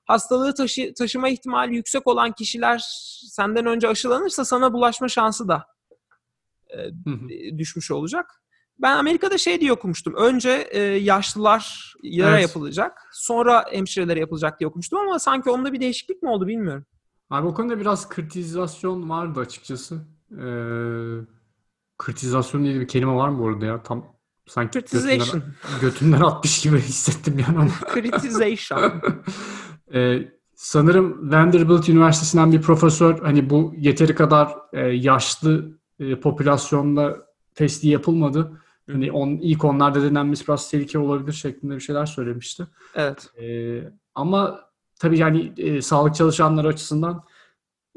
hastalığı 0.05 0.53
taşı, 0.53 0.93
taşıma 0.93 1.29
ihtimali 1.29 1.75
yüksek 1.75 2.07
olan 2.07 2.31
kişiler 2.31 2.81
senden 3.29 3.65
önce 3.65 3.87
aşılanırsa 3.87 4.45
sana 4.45 4.73
bulaşma 4.73 5.07
şansı 5.07 5.47
da 5.47 5.65
e, 6.69 7.57
düşmüş 7.57 7.91
olacak. 7.91 8.43
Ben 8.79 8.97
Amerika'da 8.97 9.37
şey 9.37 9.61
diye 9.61 9.71
okumuştum. 9.71 10.13
Önce 10.15 10.67
e, 10.71 10.79
yaşlılar 10.81 11.93
yara 12.03 12.31
Evet. 12.31 12.41
yapılacak. 12.41 13.09
Sonra 13.13 13.65
hemşirelere 13.71 14.19
yapılacak 14.19 14.59
diye 14.59 14.67
okumuştum 14.67 14.99
ama 14.99 15.19
sanki 15.19 15.49
onda 15.49 15.73
bir 15.73 15.79
değişiklik 15.79 16.23
mi 16.23 16.29
oldu 16.29 16.47
bilmiyorum. 16.47 16.85
Abi 17.29 17.47
o 17.47 17.53
konuda 17.53 17.79
biraz 17.79 18.09
kritizasyon 18.09 19.09
vardı 19.09 19.39
açıkçası. 19.39 19.95
Ee, 20.31 20.45
kritizasyon 21.97 22.63
diye 22.63 22.79
bir 22.79 22.87
kelime 22.87 23.13
var 23.15 23.29
mı 23.29 23.39
bu 23.39 23.47
arada 23.47 23.65
ya? 23.65 23.83
Tam 23.83 24.05
sanki 24.47 24.79
götümden, 24.79 25.43
götümden 25.81 26.21
atmış 26.21 26.61
gibi 26.61 26.77
hissettim 26.77 27.39
yani 27.47 27.57
ama. 27.59 27.71
Criticization. 27.93 29.01
Ee, 29.93 30.17
sanırım 30.55 31.31
Vanderbilt 31.31 31.89
Üniversitesi'nden 31.89 32.51
bir 32.51 32.61
profesör 32.61 33.19
hani 33.19 33.49
bu 33.49 33.73
yeteri 33.77 34.15
kadar 34.15 34.57
e, 34.73 34.79
yaşlı 34.87 35.77
e, 35.99 36.19
popülasyonda 36.19 37.17
testi 37.55 37.87
yapılmadı. 37.87 38.60
Hani 38.93 39.11
on, 39.11 39.29
ilk 39.29 39.65
onlarda 39.65 40.03
denenmesi 40.03 40.47
biraz 40.47 40.71
tehlike 40.71 40.99
olabilir 40.99 41.31
şeklinde 41.31 41.75
bir 41.75 41.79
şeyler 41.79 42.05
söylemişti. 42.05 42.67
evet. 42.95 43.29
Ee, 43.41 43.83
ama 44.15 44.59
tabii 44.99 45.19
yani 45.19 45.53
e, 45.57 45.81
sağlık 45.81 46.15
çalışanları 46.15 46.67
açısından 46.67 47.23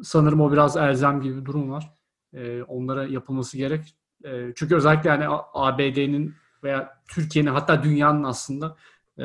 sanırım 0.03 0.41
o 0.41 0.53
biraz 0.53 0.77
elzem 0.77 1.21
gibi 1.21 1.41
bir 1.41 1.45
durum 1.45 1.71
var. 1.71 1.95
Ee, 2.35 2.63
onlara 2.63 3.05
yapılması 3.07 3.57
gerek. 3.57 3.97
Ee, 4.25 4.53
çünkü 4.57 4.77
özellikle 4.77 5.11
yani 5.11 5.25
ABD'nin 5.55 6.35
veya 6.63 7.03
Türkiye'nin 7.09 7.51
hatta 7.51 7.83
dünyanın 7.83 8.25
aslında 8.25 8.77
e, 9.19 9.25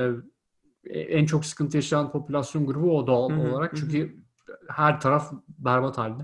e, 0.86 1.00
en 1.00 1.26
çok 1.26 1.46
sıkıntı 1.46 1.78
yaşayan 1.78 2.12
popülasyon 2.12 2.66
grubu 2.66 2.98
o 2.98 3.08
doğal 3.08 3.30
Hı 3.30 3.34
hı, 3.34 3.40
olarak. 3.40 3.72
hı 3.72 3.76
hı. 3.76 3.80
Çünkü 3.80 4.16
her 4.70 5.02
taraf 5.02 5.34
berbat 5.58 5.98
halde. 5.98 6.24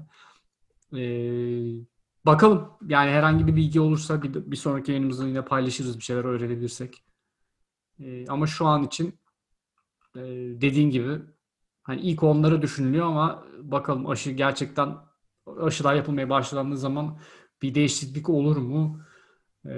Ee, 0.94 1.86
bakalım 2.26 2.72
yani 2.88 3.12
herhangi 3.12 3.48
bir 3.48 3.56
bilgi 3.56 3.80
olursa 3.80 4.24
bir, 4.24 4.34
bir 4.34 4.56
sonraki 4.56 4.92
yayınımızda 4.92 5.28
yine 5.28 5.46
paylaşırız 5.46 5.98
bir 5.98 6.04
şeyler 6.04 6.26
öğrenebilirsek. 6.26 7.04
Ee, 8.00 8.28
ama 8.28 8.48
şu 8.48 8.66
an 8.66 8.84
için 8.84 9.20
e, 10.16 10.22
dediğin 10.62 10.90
gibi 10.90 11.22
hani 11.84 12.02
ilk 12.02 12.24
onları 12.24 12.62
düşünülüyor 12.62 13.06
ama 13.06 13.44
bakalım 13.62 14.10
aşı 14.10 14.32
gerçekten 14.32 14.98
aşılar 15.60 15.96
yapılmaya 15.96 16.30
başlandığı 16.30 16.78
zaman 16.78 17.20
bir 17.62 17.76
değişiklik 17.76 18.30
olur 18.30 18.58
mu? 18.58 19.02
Ee, 19.66 19.72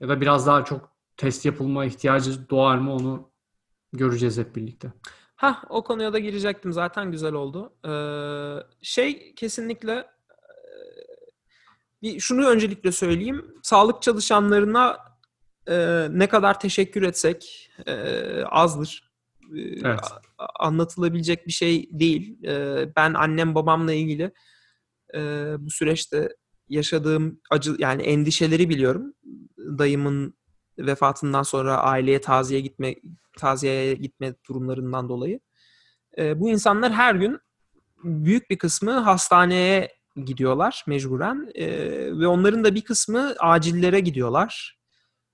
ya 0.00 0.08
da 0.08 0.20
biraz 0.20 0.46
daha 0.46 0.64
çok 0.64 0.90
test 1.16 1.44
yapılma 1.44 1.84
ihtiyacı 1.84 2.48
doğar 2.50 2.78
mı 2.78 2.94
onu 2.94 3.30
göreceğiz 3.92 4.38
hep 4.38 4.56
birlikte. 4.56 4.92
Ha 5.36 5.62
o 5.68 5.84
konuya 5.84 6.12
da 6.12 6.18
girecektim 6.18 6.72
zaten 6.72 7.10
güzel 7.10 7.32
oldu. 7.32 7.72
Ee, 7.88 8.66
şey 8.82 9.34
kesinlikle 9.34 10.13
bir 12.04 12.20
şunu 12.20 12.46
öncelikle 12.48 12.92
söyleyeyim. 12.92 13.44
Sağlık 13.62 14.02
çalışanlarına 14.02 14.98
e, 15.68 16.06
ne 16.10 16.28
kadar 16.28 16.60
teşekkür 16.60 17.02
etsek 17.02 17.70
e, 17.86 17.94
azdır. 18.44 19.12
E, 19.56 19.60
Evet. 19.60 20.00
a- 20.38 20.66
anlatılabilecek 20.66 21.46
bir 21.46 21.52
şey 21.52 21.88
değil. 21.92 22.44
E, 22.44 22.86
ben 22.96 23.14
annem 23.14 23.54
babamla 23.54 23.92
ilgili 23.92 24.32
e, 25.14 25.20
bu 25.58 25.70
süreçte 25.70 26.28
yaşadığım 26.68 27.40
acı 27.50 27.76
yani 27.78 28.02
endişeleri 28.02 28.68
biliyorum. 28.68 29.14
Dayımın 29.58 30.34
vefatından 30.78 31.42
sonra 31.42 31.76
aileye 31.76 32.20
taziye 32.20 32.60
gitme 32.60 32.94
taziyeye 33.38 33.94
gitme 33.94 34.34
durumlarından 34.48 35.08
dolayı. 35.08 35.40
E, 36.18 36.40
bu 36.40 36.50
insanlar 36.50 36.92
her 36.92 37.14
gün 37.14 37.38
büyük 38.04 38.50
bir 38.50 38.58
kısmı 38.58 38.92
hastaneye 38.92 39.92
gidiyorlar 40.16 40.84
mecburen 40.86 41.48
E, 41.54 41.66
ve 42.18 42.26
onların 42.26 42.64
da 42.64 42.74
bir 42.74 42.80
kısmı 42.80 43.34
acillere 43.38 44.00
gidiyorlar. 44.00 44.78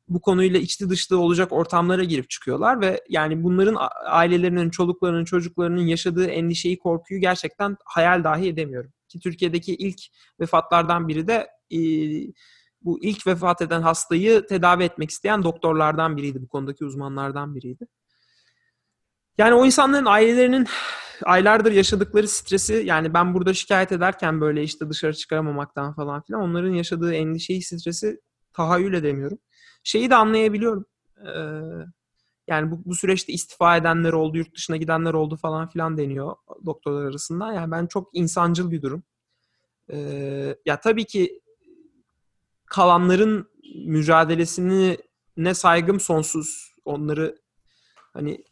Bu 0.08 0.20
konuyla 0.20 0.60
içli 0.60 0.90
dışlı 0.90 1.18
olacak 1.18 1.52
ortamlara 1.52 2.04
girip 2.04 2.30
çıkıyorlar 2.30 2.80
ve 2.80 3.00
yani 3.08 3.42
bunların 3.42 3.76
ailelerinin, 4.06 4.70
çoluklarının, 4.70 5.24
çocuklarının 5.24 5.86
yaşadığı 5.86 6.26
endişeyi, 6.26 6.78
korkuyu 6.78 7.20
gerçekten 7.20 7.76
hayal 7.84 8.24
dahi 8.24 8.48
edemiyorum. 8.48 8.92
Ki 9.08 9.20
Türkiye'deki 9.20 9.74
ilk 9.74 10.00
vefatlardan 10.40 11.08
biri 11.08 11.28
de 11.28 11.48
e, 11.72 11.78
bu 12.82 12.98
ilk 13.02 13.26
vefat 13.26 13.62
eden 13.62 13.82
hastayı 13.82 14.46
tedavi 14.46 14.84
etmek 14.84 15.10
isteyen 15.10 15.44
doktorlardan 15.44 16.16
biriydi. 16.16 16.42
Bu 16.42 16.48
konudaki 16.48 16.84
uzmanlardan 16.84 17.54
biriydi. 17.54 17.86
Yani 19.38 19.54
o 19.54 19.66
insanların 19.66 20.06
ailelerinin 20.06 20.66
aylardır 21.22 21.72
yaşadıkları 21.72 22.28
stresi 22.28 22.74
yani 22.86 23.14
ben 23.14 23.34
burada 23.34 23.54
şikayet 23.54 23.92
ederken 23.92 24.40
böyle 24.40 24.62
işte 24.62 24.90
dışarı 24.90 25.14
çıkaramamaktan 25.14 25.94
falan 25.94 26.22
filan 26.22 26.42
onların 26.42 26.72
yaşadığı 26.72 27.14
endişeyi, 27.14 27.62
stresi 27.62 28.20
tahayyül 28.52 28.94
edemiyorum. 28.94 29.38
Şeyi 29.84 30.10
de 30.10 30.16
anlayabiliyorum. 30.16 30.86
Ee, 31.26 31.30
yani 32.48 32.70
bu, 32.70 32.82
bu 32.84 32.94
süreçte 32.94 33.32
istifa 33.32 33.76
edenler 33.76 34.12
oldu, 34.12 34.38
yurt 34.38 34.54
dışına 34.54 34.76
gidenler 34.76 35.14
oldu 35.14 35.36
falan 35.36 35.68
filan 35.68 35.98
deniyor 35.98 36.36
doktorlar 36.66 37.04
arasında. 37.04 37.52
Yani 37.52 37.70
ben 37.70 37.86
çok 37.86 38.10
insancıl 38.12 38.70
bir 38.70 38.82
durum. 38.82 39.02
Ee, 39.92 40.56
ya 40.66 40.80
tabii 40.80 41.04
ki 41.04 41.40
kalanların 42.66 43.50
mücadelesini 43.86 44.98
ne 45.36 45.54
saygım 45.54 46.00
sonsuz. 46.00 46.74
Onları 46.84 47.36
hani 48.12 48.44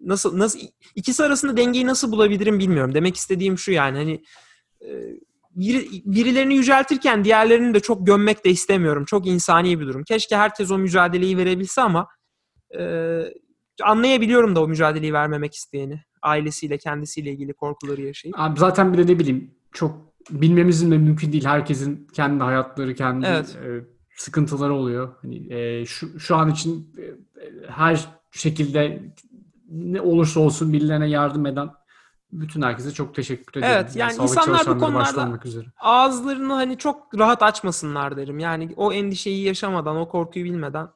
nasıl 0.00 0.38
nasıl 0.38 0.58
ikisi 0.94 1.24
arasında 1.24 1.56
dengeyi 1.56 1.86
nasıl 1.86 2.12
bulabilirim 2.12 2.58
bilmiyorum. 2.58 2.94
Demek 2.94 3.16
istediğim 3.16 3.58
şu 3.58 3.72
yani 3.72 3.96
hani 3.98 4.22
e, 4.82 4.88
biri, 5.50 5.88
birilerini 6.04 6.54
yüceltirken 6.54 7.24
diğerlerini 7.24 7.74
de 7.74 7.80
çok 7.80 8.06
gömmek 8.06 8.44
de 8.44 8.50
istemiyorum. 8.50 9.04
Çok 9.04 9.26
insani 9.26 9.80
bir 9.80 9.86
durum. 9.86 10.04
Keşke 10.04 10.36
herkes 10.36 10.70
o 10.70 10.78
mücadeleyi 10.78 11.36
verebilse 11.36 11.82
ama 11.82 12.08
e, 12.78 12.82
anlayabiliyorum 13.82 14.56
da 14.56 14.62
o 14.62 14.68
mücadeleyi 14.68 15.12
vermemek 15.12 15.54
isteyeni. 15.54 16.00
Ailesiyle, 16.22 16.78
kendisiyle 16.78 17.30
ilgili 17.30 17.52
korkuları 17.52 18.02
yaşayıp. 18.02 18.40
Abi 18.40 18.58
zaten 18.60 18.92
bir 18.92 18.98
de 18.98 19.12
ne 19.12 19.18
bileyim 19.18 19.54
çok 19.72 20.10
bilmemizin 20.30 20.90
de 20.90 20.98
mümkün 20.98 21.32
değil. 21.32 21.44
Herkesin 21.44 22.08
kendi 22.12 22.44
hayatları, 22.44 22.94
kendi 22.94 23.26
Evet. 23.26 23.58
e, 23.64 23.84
sıkıntıları 24.16 24.74
oluyor. 24.74 25.14
Hani 25.22 25.54
e, 25.54 25.86
şu 25.86 26.20
şu 26.20 26.36
an 26.36 26.50
için 26.50 26.92
e, 26.98 27.02
e, 27.02 27.16
her 27.68 28.08
şekilde 28.30 29.02
ne 29.70 30.00
olursa 30.00 30.40
olsun 30.40 30.72
birilerine 30.72 31.08
yardım 31.08 31.46
eden 31.46 31.70
bütün 32.32 32.62
herkese 32.62 32.92
çok 32.92 33.14
teşekkür 33.14 33.60
ederim. 33.60 33.74
Evet, 33.74 33.96
yani 33.96 34.12
sağlık 34.12 34.30
insanlar 34.30 34.66
bu 34.66 34.78
konularda- 34.80 35.40
ağızlarını 35.80 36.52
hani 36.52 36.78
çok 36.78 37.18
rahat 37.18 37.42
açmasınlar 37.42 38.16
derim. 38.16 38.38
Yani 38.38 38.74
o 38.76 38.92
endişeyi 38.92 39.44
yaşamadan, 39.44 39.96
o 39.96 40.08
korkuyu 40.08 40.44
bilmeden 40.44 40.88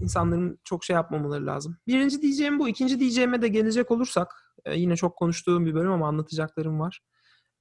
insanların 0.00 0.58
çok 0.64 0.84
şey 0.84 0.94
yapmamaları 0.94 1.46
lazım. 1.46 1.76
Birinci 1.86 2.22
diyeceğim 2.22 2.58
bu. 2.58 2.68
İkinci 2.68 3.00
diyeceğime 3.00 3.42
de 3.42 3.48
gelecek 3.48 3.90
olursak 3.90 4.52
e, 4.64 4.78
yine 4.78 4.96
çok 4.96 5.16
konuştuğum 5.16 5.66
bir 5.66 5.74
bölüm 5.74 5.92
ama 5.92 6.08
anlatacaklarım 6.08 6.80
var. 6.80 7.00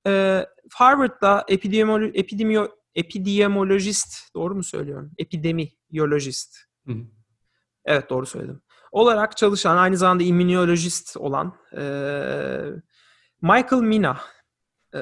E, 0.08 0.46
Harvard'da 0.74 1.46
epidemiolo- 1.50 2.12
epidemio- 2.13 2.72
epidemiolojist 2.96 4.34
doğru 4.36 4.56
mu 4.56 4.63
söylüyorum? 4.63 5.12
Epidemiyolojist. 5.17 6.58
Hı. 6.86 6.93
Evet 7.86 8.10
doğru 8.10 8.26
söyledim. 8.26 8.62
Olarak 8.91 9.38
çalışan 9.38 9.78
aynı 9.78 9.97
zamanda 9.97 10.23
immünolojist 10.23 11.17
olan 11.17 11.54
e, 11.73 11.82
Michael 13.41 13.82
Mina 13.82 14.17
e, 14.95 15.00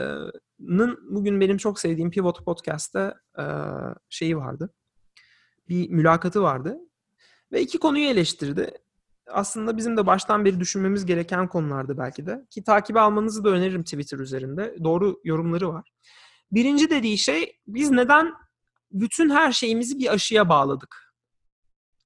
bugün 1.09 1.41
benim 1.41 1.57
çok 1.57 1.79
sevdiğim 1.79 2.11
Pivot 2.11 2.45
Podcast'ta 2.45 3.15
e, 3.37 3.43
şeyi 4.09 4.37
vardı. 4.37 4.73
Bir 5.69 5.89
mülakatı 5.89 6.41
vardı. 6.41 6.77
Ve 7.51 7.61
iki 7.61 7.79
konuyu 7.79 8.05
eleştirdi. 8.05 8.71
Aslında 9.27 9.77
bizim 9.77 9.97
de 9.97 10.05
baştan 10.05 10.45
beri 10.45 10.59
düşünmemiz 10.59 11.05
gereken 11.05 11.47
konulardı 11.47 11.97
belki 11.97 12.25
de. 12.25 12.45
Ki 12.49 12.63
takibi 12.63 12.99
almanızı 12.99 13.43
da 13.43 13.49
öneririm 13.49 13.83
Twitter 13.83 14.19
üzerinde. 14.19 14.75
Doğru 14.83 15.19
yorumları 15.23 15.69
var. 15.69 15.91
Birinci 16.51 16.89
dediği 16.89 17.17
şey 17.17 17.59
biz 17.67 17.91
neden 17.91 18.33
bütün 18.91 19.29
her 19.29 19.51
şeyimizi 19.51 19.99
bir 19.99 20.13
aşıya 20.13 20.49
bağladık? 20.49 21.04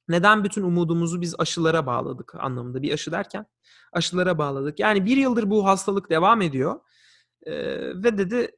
Neden 0.10 0.44
bütün 0.44 0.64
umudumuzu 0.64 1.22
biz 1.22 1.36
aşılara 1.40 1.86
bağladık 1.86 2.36
anlamında. 2.36 2.82
Bir 2.82 2.94
aşı 2.94 3.12
derken 3.12 3.46
aşılara 3.92 4.38
bağladık. 4.38 4.80
Yani 4.80 5.06
bir 5.06 5.18
yıldır 5.18 5.50
bu 5.50 5.66
hastalık 5.66 6.10
devam 6.10 6.42
ediyor. 6.42 6.80
Ee, 7.44 7.54
ve 8.04 8.18
dedi 8.18 8.52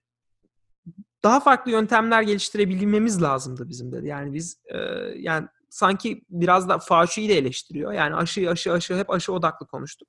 daha 1.24 1.40
farklı 1.40 1.72
yöntemler 1.72 2.22
geliştirebilmemiz 2.22 3.22
lazımdı 3.22 3.70
bizim 3.70 3.92
dedi. 3.92 4.08
Yani 4.08 4.34
biz 4.34 4.58
e, 4.66 4.78
yani 5.16 5.48
sanki 5.70 6.26
biraz 6.30 6.70
da 6.70 6.80
Fauci'yi 6.80 7.30
de 7.30 7.38
eleştiriyor. 7.38 7.94
Yani 7.94 8.16
aşı 8.16 8.50
aşı 8.50 8.72
aşı 8.74 8.96
hep 8.96 9.10
aşı 9.10 9.34
odaklı 9.34 9.68
konuştuk. 9.68 10.08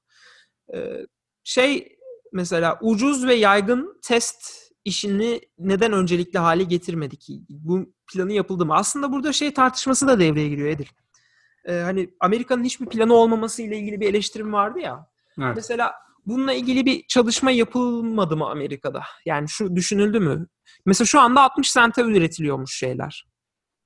Ee, 0.74 1.06
şey 1.44 1.98
mesela 2.32 2.78
ucuz 2.80 3.26
ve 3.26 3.34
yaygın 3.34 4.00
test 4.02 4.72
işini 4.84 5.40
neden 5.58 5.92
öncelikli 5.92 6.38
hale 6.38 6.64
getirmedik? 6.64 7.28
Bu 7.48 7.92
planı 8.12 8.32
yapıldı 8.32 8.66
mı? 8.66 8.74
Aslında 8.74 9.12
burada 9.12 9.32
şey 9.32 9.54
tartışması 9.54 10.06
da 10.06 10.18
devreye 10.18 10.48
giriyor 10.48 10.68
Edil. 10.68 10.86
Ee, 11.64 11.72
hani 11.72 12.10
Amerika'nın 12.20 12.64
hiçbir 12.64 12.86
planı 12.86 13.14
olmaması 13.14 13.62
ile 13.62 13.78
ilgili 13.78 14.00
bir 14.00 14.10
eleştirim 14.10 14.52
vardı 14.52 14.78
ya. 14.78 15.06
Evet. 15.38 15.56
Mesela 15.56 15.94
bununla 16.26 16.52
ilgili 16.52 16.86
bir 16.86 17.06
çalışma 17.08 17.50
yapılmadı 17.50 18.36
mı 18.36 18.50
Amerika'da? 18.50 19.02
Yani 19.26 19.48
şu 19.48 19.76
düşünüldü 19.76 20.20
mü? 20.20 20.46
Mesela 20.86 21.06
şu 21.06 21.20
anda 21.20 21.42
60 21.42 21.70
sente 21.70 22.02
üretiliyormuş 22.02 22.78
şeyler. 22.78 23.26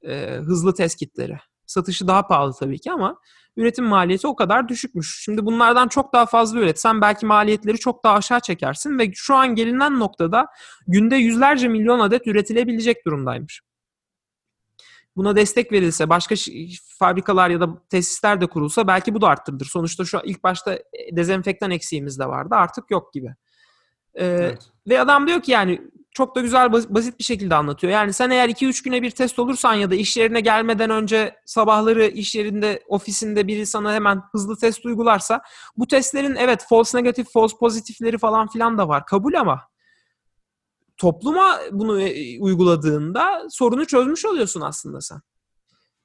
Ee, 0.02 0.36
hızlı 0.44 0.74
test 0.74 0.98
kitleri. 0.98 1.38
Satışı 1.66 2.08
daha 2.08 2.26
pahalı 2.26 2.52
tabii 2.60 2.78
ki 2.78 2.92
ama 2.92 3.20
üretim 3.56 3.84
maliyeti 3.84 4.26
o 4.26 4.36
kadar 4.36 4.68
düşükmüş. 4.68 5.20
Şimdi 5.24 5.46
bunlardan 5.46 5.88
çok 5.88 6.12
daha 6.12 6.26
fazla 6.26 6.60
üretsen 6.60 7.00
belki 7.00 7.26
maliyetleri 7.26 7.78
çok 7.78 8.04
daha 8.04 8.14
aşağı 8.14 8.40
çekersin 8.40 8.98
ve 8.98 9.10
şu 9.14 9.34
an 9.34 9.54
gelinen 9.54 9.98
noktada 9.98 10.46
günde 10.86 11.16
yüzlerce 11.16 11.68
milyon 11.68 12.00
adet 12.00 12.26
üretilebilecek 12.26 13.06
durumdaymış. 13.06 13.62
Buna 15.16 15.36
destek 15.36 15.72
verilse, 15.72 16.08
başka 16.08 16.34
fabrikalar 16.98 17.50
ya 17.50 17.60
da 17.60 17.68
tesisler 17.90 18.40
de 18.40 18.46
kurulsa 18.46 18.86
belki 18.86 19.14
bu 19.14 19.20
da 19.20 19.28
arttırılır. 19.28 19.64
Sonuçta 19.64 20.04
şu 20.04 20.20
ilk 20.24 20.44
başta 20.44 20.78
dezenfektan 21.12 21.70
eksiğimiz 21.70 22.18
de 22.18 22.26
vardı. 22.26 22.54
Artık 22.54 22.90
yok 22.90 23.12
gibi. 23.12 23.34
Ee, 24.14 24.24
Evet. 24.26 24.62
ve 24.88 25.00
adam 25.00 25.26
diyor 25.26 25.40
ki 25.42 25.52
yani 25.52 25.80
çok 26.10 26.36
da 26.36 26.40
güzel 26.40 26.72
bas- 26.72 26.88
basit 26.90 27.18
bir 27.18 27.24
şekilde 27.24 27.54
anlatıyor. 27.54 27.92
Yani 27.92 28.12
sen 28.12 28.30
eğer 28.30 28.48
2-3 28.48 28.82
güne 28.82 29.02
bir 29.02 29.10
test 29.10 29.38
olursan 29.38 29.74
ya 29.74 29.90
da 29.90 29.94
iş 29.94 30.16
yerine 30.16 30.40
gelmeden 30.40 30.90
önce 30.90 31.34
sabahları 31.46 32.06
iş 32.06 32.34
yerinde 32.34 32.82
ofisinde 32.88 33.46
biri 33.46 33.66
sana 33.66 33.94
hemen 33.94 34.22
hızlı 34.32 34.58
test 34.58 34.86
uygularsa 34.86 35.40
bu 35.76 35.86
testlerin 35.86 36.34
evet 36.34 36.66
false 36.68 36.98
negatif, 36.98 37.32
false 37.32 37.56
pozitifleri 37.56 38.18
falan 38.18 38.48
filan 38.48 38.78
da 38.78 38.88
var. 38.88 39.06
Kabul 39.06 39.34
ama 39.34 39.62
topluma 40.96 41.58
bunu 41.72 42.00
e, 42.00 42.40
uyguladığında 42.40 43.46
sorunu 43.50 43.86
çözmüş 43.86 44.24
oluyorsun 44.24 44.60
aslında 44.60 45.00
sen. 45.00 45.20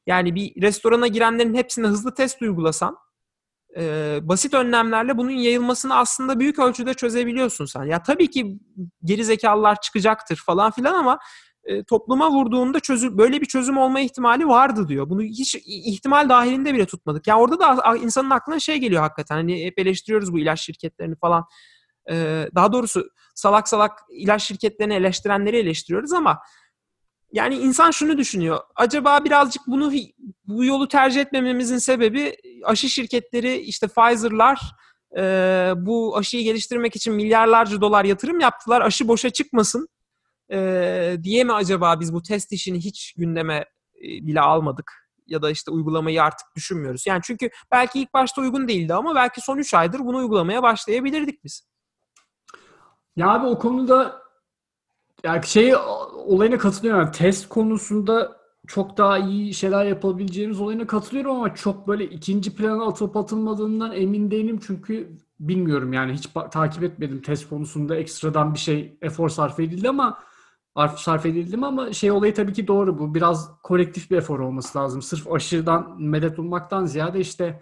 Yani 0.07 0.35
bir 0.35 0.61
restorana 0.61 1.07
girenlerin 1.07 1.55
hepsine 1.55 1.87
hızlı 1.87 2.13
test 2.13 2.41
uygulasan 2.41 2.97
e, 3.77 4.19
basit 4.21 4.53
önlemlerle 4.53 5.17
bunun 5.17 5.31
yayılmasını 5.31 5.95
aslında 5.95 6.39
büyük 6.39 6.59
ölçüde 6.59 6.93
çözebiliyorsun 6.93 7.65
sen. 7.65 7.83
Ya 7.83 8.03
tabii 8.03 8.29
ki 8.29 8.59
geri 9.03 9.25
zekalılar 9.25 9.81
çıkacaktır 9.81 10.41
falan 10.45 10.71
filan 10.71 10.93
ama 10.93 11.19
e, 11.63 11.83
topluma 11.83 12.31
vurduğunda 12.31 12.79
çözüm 12.79 13.17
böyle 13.17 13.41
bir 13.41 13.45
çözüm 13.45 13.77
olma 13.77 13.99
ihtimali 13.99 14.47
vardı 14.47 14.87
diyor. 14.87 15.09
Bunu 15.09 15.21
hiç 15.21 15.55
ihtimal 15.65 16.29
dahilinde 16.29 16.73
bile 16.73 16.85
tutmadık. 16.85 17.27
Yani 17.27 17.41
orada 17.41 17.59
da 17.59 17.97
insanın 17.97 18.29
aklına 18.29 18.59
şey 18.59 18.77
geliyor 18.77 19.01
hakikaten. 19.01 19.35
Hani 19.35 19.65
hep 19.65 19.79
eleştiriyoruz 19.79 20.33
bu 20.33 20.39
ilaç 20.39 20.61
şirketlerini 20.61 21.15
falan. 21.15 21.45
E, 22.11 22.47
daha 22.55 22.73
doğrusu 22.73 23.09
salak 23.41 23.69
salak 23.69 23.99
ilaç 24.11 24.43
şirketlerini 24.43 24.93
eleştirenleri 24.93 25.57
eleştiriyoruz 25.57 26.13
ama 26.13 26.39
yani 27.33 27.55
insan 27.55 27.91
şunu 27.91 28.17
düşünüyor. 28.17 28.59
Acaba 28.75 29.23
birazcık 29.25 29.67
bunu 29.67 29.91
bu 30.45 30.65
yolu 30.65 30.87
tercih 30.87 31.21
etmememizin 31.21 31.77
sebebi 31.77 32.37
aşı 32.63 32.89
şirketleri 32.89 33.57
işte 33.57 33.87
Pfizer'lar 33.87 34.61
e, 35.17 35.21
bu 35.77 36.17
aşıyı 36.17 36.43
geliştirmek 36.43 36.95
için 36.95 37.13
milyarlarca 37.13 37.81
dolar 37.81 38.05
yatırım 38.05 38.39
yaptılar. 38.39 38.81
Aşı 38.81 39.07
boşa 39.07 39.29
çıkmasın 39.29 39.87
e, 40.51 41.17
diye 41.23 41.43
mi 41.43 41.53
acaba 41.53 41.99
biz 41.99 42.13
bu 42.13 42.21
test 42.21 42.51
işini 42.51 42.79
hiç 42.79 43.13
gündeme 43.17 43.65
e, 43.95 44.03
bile 44.03 44.41
almadık? 44.41 44.93
Ya 45.27 45.41
da 45.41 45.51
işte 45.51 45.71
uygulamayı 45.71 46.23
artık 46.23 46.47
düşünmüyoruz. 46.55 47.07
Yani 47.07 47.21
çünkü 47.23 47.49
belki 47.71 47.99
ilk 48.01 48.13
başta 48.13 48.41
uygun 48.41 48.67
değildi 48.67 48.93
ama 48.93 49.15
belki 49.15 49.41
son 49.41 49.57
3 49.57 49.73
aydır 49.73 49.99
bunu 49.99 50.17
uygulamaya 50.17 50.63
başlayabilirdik 50.63 51.43
biz. 51.43 51.70
Ya 53.21 53.29
abi 53.29 53.47
o 53.47 53.59
konuda 53.59 54.21
yani 55.23 55.47
şey 55.47 55.75
olayına 56.25 56.57
katılıyorum. 56.57 57.11
Test 57.11 57.49
konusunda 57.49 58.37
çok 58.67 58.97
daha 58.97 59.17
iyi 59.17 59.53
şeyler 59.53 59.85
yapabileceğimiz 59.85 60.61
olayına 60.61 60.87
katılıyorum 60.87 61.31
ama 61.35 61.55
çok 61.55 61.87
böyle 61.87 62.05
ikinci 62.05 62.55
plana 62.55 62.85
atılıp 62.85 63.17
atılmadığından 63.17 63.91
emin 63.91 64.31
değilim 64.31 64.59
çünkü 64.67 65.17
bilmiyorum 65.39 65.93
yani 65.93 66.13
hiç 66.13 66.29
takip 66.51 66.83
etmedim 66.83 67.21
test 67.21 67.49
konusunda 67.49 67.95
ekstradan 67.95 68.53
bir 68.53 68.59
şey 68.59 68.97
efor 69.01 69.29
sarf 69.29 69.59
edildi 69.59 69.89
ama 69.89 70.19
sarf 70.97 71.25
edildi 71.25 71.57
mi 71.57 71.65
ama 71.65 71.93
şey 71.93 72.11
olayı 72.11 72.33
tabii 72.33 72.53
ki 72.53 72.67
doğru 72.67 72.99
bu 72.99 73.15
biraz 73.15 73.61
kolektif 73.63 74.11
bir 74.11 74.17
efor 74.17 74.39
olması 74.39 74.77
lazım. 74.77 75.01
Sırf 75.01 75.31
aşırıdan 75.31 76.01
medet 76.01 76.39
ummaktan 76.39 76.85
ziyade 76.85 77.19
işte 77.19 77.61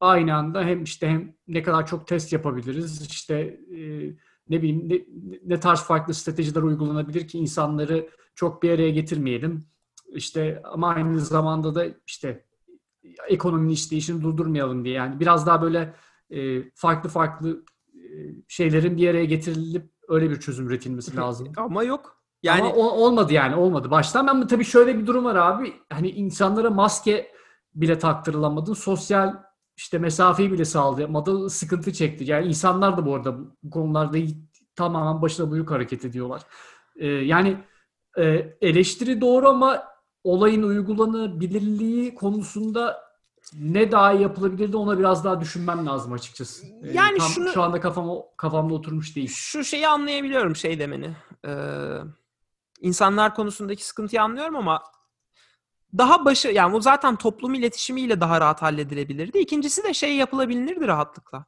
aynı 0.00 0.34
anda 0.34 0.62
hem 0.62 0.82
işte 0.82 1.08
hem 1.08 1.34
ne 1.48 1.62
kadar 1.62 1.86
çok 1.86 2.06
test 2.06 2.32
yapabiliriz 2.32 3.06
işte 3.06 3.34
e, 3.76 4.10
ne 4.48 4.62
bileyim 4.62 4.88
ne, 4.88 5.00
ne 5.44 5.60
tarz 5.60 5.82
farklı 5.82 6.14
stratejiler 6.14 6.62
uygulanabilir 6.62 7.28
ki 7.28 7.38
insanları 7.38 8.08
çok 8.34 8.62
bir 8.62 8.70
araya 8.70 8.90
getirmeyelim. 8.90 9.64
İşte 10.14 10.62
ama 10.64 10.88
aynı 10.88 11.20
zamanda 11.20 11.74
da 11.74 11.86
işte 12.06 12.44
ekonominin 13.28 13.72
işleyişini 13.72 14.22
durdurmayalım 14.22 14.84
diye. 14.84 14.94
Yani 14.94 15.20
biraz 15.20 15.46
daha 15.46 15.62
böyle 15.62 15.94
e, 16.30 16.70
farklı 16.74 17.08
farklı 17.08 17.64
e, 17.94 18.08
şeylerin 18.48 18.96
bir 18.96 19.08
araya 19.08 19.24
getirilip 19.24 19.90
öyle 20.08 20.30
bir 20.30 20.40
çözüm 20.40 20.66
üretilmesi 20.66 21.16
lazım. 21.16 21.52
Ama 21.56 21.82
yok. 21.82 22.24
Yani 22.42 22.62
Ama 22.62 22.72
o, 22.72 22.82
olmadı 22.82 23.32
yani 23.32 23.56
olmadı. 23.56 23.90
Baştan 23.90 24.26
ben 24.26 24.46
tabii 24.46 24.64
şöyle 24.64 24.98
bir 24.98 25.06
durum 25.06 25.24
var 25.24 25.36
abi. 25.36 25.72
Hani 25.90 26.10
insanlara 26.10 26.70
maske 26.70 27.32
bile 27.74 27.98
taktırılamadı. 27.98 28.74
Sosyal 28.74 29.34
işte 29.76 29.98
mesafeyi 29.98 30.52
bile 30.52 30.64
sağlayamadı. 30.64 31.50
Sıkıntı 31.50 31.92
çekti. 31.92 32.24
Yani 32.24 32.46
insanlar 32.46 32.96
da 32.96 33.06
bu 33.06 33.14
arada 33.14 33.38
bu 33.62 33.70
konularda 33.70 34.18
tamamen 34.76 35.22
başına 35.22 35.50
buyruk 35.50 35.70
hareket 35.70 36.04
ediyorlar. 36.04 36.42
Ee, 36.96 37.06
yani 37.06 37.56
e, 38.18 38.24
eleştiri 38.60 39.20
doğru 39.20 39.48
ama 39.48 39.84
olayın 40.24 40.62
uygulanabilirliği 40.62 42.14
konusunda 42.14 43.04
ne 43.52 43.92
daha 43.92 44.12
yapılabilirdi 44.12 44.76
ona 44.76 44.98
biraz 44.98 45.24
daha 45.24 45.40
düşünmem 45.40 45.86
lazım 45.86 46.12
açıkçası. 46.12 46.66
Ee, 46.66 46.92
yani 46.92 47.18
tam 47.18 47.28
şunu, 47.28 47.48
şu 47.48 47.62
anda 47.62 47.80
kafam 47.80 48.10
kafamda 48.36 48.74
oturmuş 48.74 49.16
değil. 49.16 49.32
Şu 49.34 49.64
şeyi 49.64 49.88
anlayabiliyorum 49.88 50.56
şey 50.56 50.78
demeni. 50.78 51.10
Ee, 51.46 51.52
insanlar 52.80 53.34
konusundaki 53.34 53.84
sıkıntıyı 53.86 54.22
anlıyorum 54.22 54.56
ama 54.56 54.82
daha 55.98 56.24
başı 56.24 56.48
yani 56.48 56.72
bu 56.72 56.80
zaten 56.80 57.16
toplum 57.16 57.54
iletişimiyle 57.54 58.20
daha 58.20 58.40
rahat 58.40 58.62
halledilebilirdi. 58.62 59.38
İkincisi 59.38 59.84
de 59.84 59.94
şey 59.94 60.16
yapılabilirdi 60.16 60.86
rahatlıkla. 60.86 61.46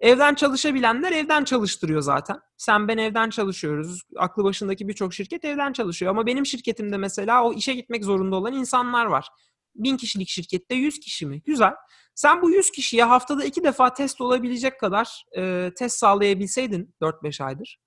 Evden 0.00 0.34
çalışabilenler 0.34 1.12
evden 1.12 1.44
çalıştırıyor 1.44 2.00
zaten. 2.00 2.40
Sen 2.56 2.88
ben 2.88 2.98
evden 2.98 3.30
çalışıyoruz. 3.30 4.02
Aklı 4.16 4.44
başındaki 4.44 4.88
birçok 4.88 5.14
şirket 5.14 5.44
evden 5.44 5.72
çalışıyor. 5.72 6.10
Ama 6.10 6.26
benim 6.26 6.46
şirketimde 6.46 6.96
mesela 6.96 7.44
o 7.44 7.52
işe 7.52 7.74
gitmek 7.74 8.04
zorunda 8.04 8.36
olan 8.36 8.52
insanlar 8.52 9.06
var. 9.06 9.28
Bin 9.74 9.96
kişilik 9.96 10.28
şirkette 10.28 10.74
100 10.74 11.00
kişi 11.00 11.26
mi? 11.26 11.42
Güzel. 11.46 11.74
Sen 12.14 12.42
bu 12.42 12.50
100 12.50 12.70
kişiye 12.70 13.04
haftada 13.04 13.44
iki 13.44 13.64
defa 13.64 13.94
test 13.94 14.20
olabilecek 14.20 14.80
kadar 14.80 15.24
e, 15.36 15.70
test 15.78 15.98
sağlayabilseydin 15.98 16.94
4-5 17.02 17.44
aydır. 17.44 17.80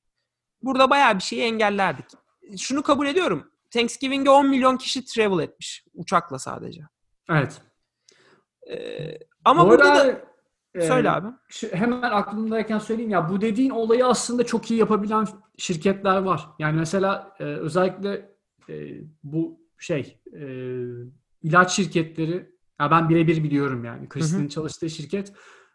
Burada 0.62 0.90
bayağı 0.90 1.16
bir 1.16 1.24
şeyi 1.24 1.42
engellerdik. 1.42 2.06
Şunu 2.58 2.84
kabul 2.84 3.08
ediyorum. 3.08 3.52
Thanksgiving'e 3.74 4.30
10 4.30 4.50
milyon 4.50 4.78
kişi 4.78 5.06
travel 5.06 5.44
etmiş. 5.44 5.86
Uçakla 5.94 6.40
sadece. 6.40 6.82
Evet. 7.30 7.62
Ee, 8.72 9.18
ama 9.46 9.66
bu 9.66 9.70
burada 9.70 9.96
da... 9.96 10.30
E, 10.74 10.82
Söyle 10.82 11.12
abi. 11.12 11.28
Şu, 11.50 11.68
hemen 11.68 12.02
aklımdayken 12.02 12.80
söyleyeyim 12.80 13.12
ya 13.12 13.30
bu 13.30 13.42
dediğin 13.42 13.70
olayı 13.70 14.06
aslında 14.06 14.46
çok 14.46 14.72
iyi 14.72 14.80
yapabilen 14.80 15.28
şirketler 15.58 16.18
var. 16.18 16.50
Yani 16.60 16.80
mesela 16.80 17.36
e, 17.40 17.44
özellikle 17.44 18.36
e, 18.70 18.74
bu 19.24 19.60
şey 19.78 20.22
e, 20.34 20.44
ilaç 21.44 21.72
şirketleri 21.72 22.52
ya 22.82 22.92
ben 22.92 23.10
birebir 23.10 23.44
biliyorum 23.44 23.86
yani 23.86 24.10
Kristin'in 24.10 24.48
çalıştığı 24.48 24.90
şirket 24.90 25.34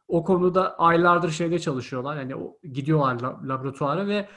o 0.09 0.25
konuda 0.25 0.79
aylardır 0.79 1.31
şeyde 1.31 1.59
çalışıyorlar. 1.59 2.17
Yani 2.17 2.37
o, 2.37 2.59
gidiyorlar 2.73 3.43
laboratuvara 3.45 4.07
ve 4.07 4.29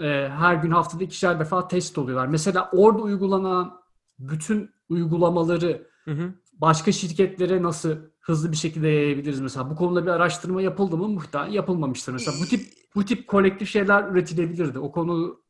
e, 0.00 0.28
her 0.28 0.54
gün 0.54 0.70
haftada 0.70 1.04
ikişer 1.04 1.40
defa 1.40 1.68
test 1.68 1.98
oluyorlar. 1.98 2.26
Mesela 2.26 2.70
orada 2.72 3.02
uygulanan 3.02 3.80
bütün 4.18 4.70
uygulamaları 4.88 5.88
hı 6.04 6.10
hı. 6.10 6.34
başka 6.52 6.92
şirketlere 6.92 7.62
nasıl 7.62 7.96
hızlı 8.20 8.52
bir 8.52 8.56
şekilde 8.56 8.88
yayabiliriz 8.88 9.40
mesela? 9.40 9.70
Bu 9.70 9.76
konuda 9.76 10.02
bir 10.02 10.10
araştırma 10.10 10.62
yapıldı 10.62 10.96
mı? 10.96 11.08
Muhtemelen 11.08 11.52
yapılmamıştır. 11.52 12.12
Mesela 12.12 12.36
bu 12.42 12.46
tip 12.46 12.60
bu 12.94 13.04
tip 13.04 13.28
kolektif 13.28 13.70
şeyler 13.70 14.08
üretilebilirdi. 14.08 14.78
O 14.78 14.92
konu 14.92 15.40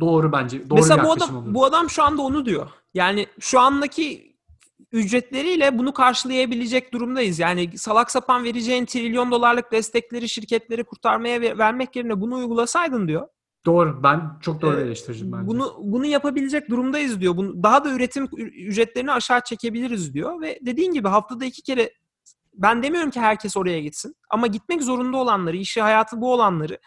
doğru 0.00 0.32
bence. 0.32 0.70
Doğru 0.70 0.78
mesela 0.78 1.04
bu 1.04 1.12
adam 1.12 1.36
olur. 1.36 1.54
bu 1.54 1.64
adam 1.64 1.90
şu 1.90 2.02
anda 2.02 2.22
onu 2.22 2.46
diyor. 2.46 2.70
Yani 2.94 3.26
şu 3.40 3.60
andaki 3.60 4.36
ücretleriyle 4.92 5.78
bunu 5.78 5.92
karşılayabilecek 5.92 6.92
durumdayız. 6.92 7.38
Yani 7.38 7.78
salak 7.78 8.10
sapan 8.10 8.44
vereceğin 8.44 8.86
trilyon 8.86 9.30
dolarlık 9.30 9.72
destekleri 9.72 10.28
şirketleri 10.28 10.84
kurtarmaya 10.84 11.58
vermek 11.58 11.96
yerine 11.96 12.20
bunu 12.20 12.34
uygulasaydın 12.34 13.08
diyor. 13.08 13.28
Doğru. 13.66 14.02
Ben 14.02 14.38
çok 14.40 14.62
doğru 14.62 14.80
ee, 14.80 14.82
eleştiricim 14.82 15.32
bence. 15.32 15.46
Bunu 15.46 15.76
bunu 15.78 16.06
yapabilecek 16.06 16.70
durumdayız 16.70 17.20
diyor. 17.20 17.36
Bunu 17.36 17.62
daha 17.62 17.84
da 17.84 17.90
üretim 17.92 18.28
ücretlerini 18.36 19.12
aşağı 19.12 19.40
çekebiliriz 19.40 20.14
diyor 20.14 20.40
ve 20.40 20.58
dediğin 20.62 20.92
gibi 20.92 21.08
haftada 21.08 21.44
iki 21.44 21.62
kere 21.62 21.92
ben 22.54 22.82
demiyorum 22.82 23.10
ki 23.10 23.20
herkes 23.20 23.56
oraya 23.56 23.80
gitsin 23.80 24.14
ama 24.30 24.46
gitmek 24.46 24.82
zorunda 24.82 25.16
olanları, 25.16 25.56
işi 25.56 25.82
hayatı 25.82 26.20
bu 26.20 26.32
olanları 26.32 26.78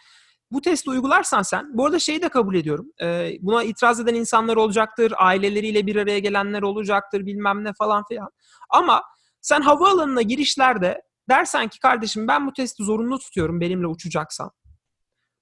bu 0.50 0.60
testi 0.60 0.90
uygularsan 0.90 1.42
sen, 1.42 1.78
bu 1.78 1.86
arada 1.86 1.98
şeyi 1.98 2.22
de 2.22 2.28
kabul 2.28 2.54
ediyorum. 2.54 2.92
E, 3.02 3.32
buna 3.40 3.62
itiraz 3.62 4.00
eden 4.00 4.14
insanlar 4.14 4.56
olacaktır, 4.56 5.12
aileleriyle 5.18 5.86
bir 5.86 5.96
araya 5.96 6.18
gelenler 6.18 6.62
olacaktır, 6.62 7.26
bilmem 7.26 7.64
ne 7.64 7.72
falan 7.72 8.04
filan. 8.08 8.28
Ama 8.70 9.02
sen 9.40 9.60
havaalanına 9.60 10.22
girişlerde 10.22 11.02
dersen 11.28 11.68
ki 11.68 11.80
kardeşim 11.80 12.28
ben 12.28 12.46
bu 12.46 12.52
testi 12.52 12.84
zorunlu 12.84 13.18
tutuyorum 13.18 13.60
benimle 13.60 13.86
uçacaksan. 13.86 14.50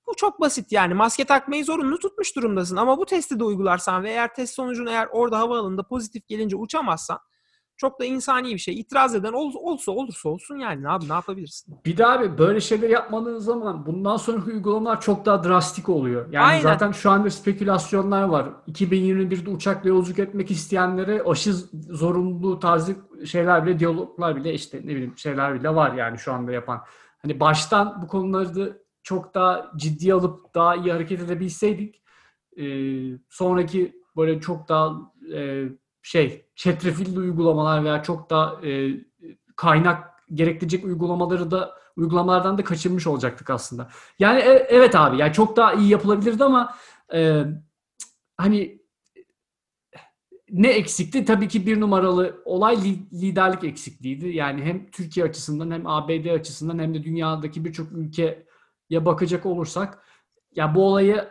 Bu 0.08 0.14
çok 0.16 0.40
basit 0.40 0.72
yani. 0.72 0.94
Maske 0.94 1.24
takmayı 1.24 1.64
zorunlu 1.64 1.98
tutmuş 1.98 2.36
durumdasın 2.36 2.76
ama 2.76 2.98
bu 2.98 3.06
testi 3.06 3.40
de 3.40 3.44
uygularsan 3.44 4.02
ve 4.04 4.10
eğer 4.10 4.34
test 4.34 4.54
sonucun 4.54 4.86
eğer 4.86 5.08
orada 5.12 5.38
havaalanında 5.38 5.82
pozitif 5.82 6.28
gelince 6.28 6.56
uçamazsan 6.56 7.18
çok 7.78 8.00
da 8.00 8.04
insani 8.04 8.52
bir 8.52 8.58
şey. 8.58 8.80
İtiraz 8.80 9.14
eden 9.14 9.32
ol, 9.32 9.52
olsa 9.54 9.92
olursa 9.92 10.28
olsun 10.28 10.56
yani 10.56 10.88
abi 10.88 11.08
ne 11.08 11.12
yapabilirsin? 11.12 11.78
Bir 11.84 11.96
de 11.96 12.06
abi 12.06 12.38
böyle 12.38 12.60
şeyler 12.60 12.88
yapmadığın 12.88 13.38
zaman 13.38 13.86
bundan 13.86 14.16
sonraki 14.16 14.50
uygulamalar 14.50 15.00
çok 15.00 15.26
daha 15.26 15.44
drastik 15.44 15.88
oluyor. 15.88 16.32
Yani 16.32 16.46
Aynen. 16.46 16.62
zaten 16.62 16.92
şu 16.92 17.10
anda 17.10 17.30
spekülasyonlar 17.30 18.22
var. 18.22 18.48
2021'de 18.68 19.50
uçakla 19.50 19.88
yolculuk 19.88 20.18
etmek 20.18 20.50
isteyenlere 20.50 21.22
aşı 21.22 21.54
zorunluluğu 21.90 22.58
tarzı 22.58 22.96
şeyler 23.24 23.66
bile, 23.66 23.78
diyaloglar 23.78 24.36
bile 24.36 24.54
işte 24.54 24.78
ne 24.78 24.88
bileyim 24.88 25.18
şeyler 25.18 25.54
bile 25.54 25.74
var 25.74 25.92
yani 25.92 26.18
şu 26.18 26.32
anda 26.32 26.52
yapan. 26.52 26.80
Hani 27.22 27.40
baştan 27.40 28.02
bu 28.02 28.08
konuları 28.08 28.54
da 28.54 28.78
çok 29.08 29.34
daha 29.34 29.72
ciddi 29.76 30.14
alıp 30.14 30.54
daha 30.54 30.76
iyi 30.76 30.92
hareket 30.92 31.20
edebilseydik 31.20 32.02
e, 32.56 32.64
sonraki 33.28 34.02
böyle 34.16 34.40
çok 34.40 34.68
daha 34.68 35.12
e, 35.34 35.64
şey 36.02 36.46
çetrefilli 36.56 37.18
uygulamalar 37.18 37.84
veya 37.84 38.02
çok 38.02 38.30
daha 38.30 38.66
e, 38.66 38.90
kaynak 39.56 40.04
gerektirecek 40.34 40.84
uygulamaları 40.84 41.50
da 41.50 41.74
uygulamalardan 41.96 42.58
da 42.58 42.64
kaçırmış 42.64 43.06
olacaktık 43.06 43.50
aslında. 43.50 43.88
Yani 44.18 44.40
e, 44.40 44.66
evet 44.68 44.96
abi 44.96 45.18
yani 45.18 45.32
çok 45.32 45.56
daha 45.56 45.72
iyi 45.72 45.88
yapılabilirdi 45.88 46.44
ama 46.44 46.74
e, 47.14 47.44
hani 48.36 48.82
ne 50.50 50.68
eksikti? 50.68 51.24
Tabii 51.24 51.48
ki 51.48 51.66
bir 51.66 51.80
numaralı 51.80 52.42
olay 52.44 52.84
li- 52.84 53.20
liderlik 53.20 53.64
eksikliğiydi. 53.64 54.28
Yani 54.28 54.62
hem 54.62 54.90
Türkiye 54.90 55.26
açısından 55.26 55.70
hem 55.70 55.86
ABD 55.86 56.32
açısından 56.32 56.78
hem 56.78 56.94
de 56.94 57.04
dünyadaki 57.04 57.64
birçok 57.64 57.92
ülkeye 58.90 59.04
bakacak 59.04 59.46
olursak 59.46 60.02
ya 60.54 60.74
bu 60.74 60.84
olayı 60.86 61.28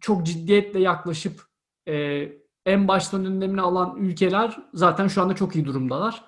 çok 0.00 0.26
ciddiyetle 0.26 0.80
yaklaşıp 0.80 1.42
e, 1.88 2.28
en 2.66 2.88
baştan 2.88 3.24
önlemini 3.24 3.60
alan 3.60 3.96
ülkeler 3.96 4.56
zaten 4.74 5.08
şu 5.08 5.22
anda 5.22 5.34
çok 5.34 5.56
iyi 5.56 5.64
durumdalar. 5.64 6.24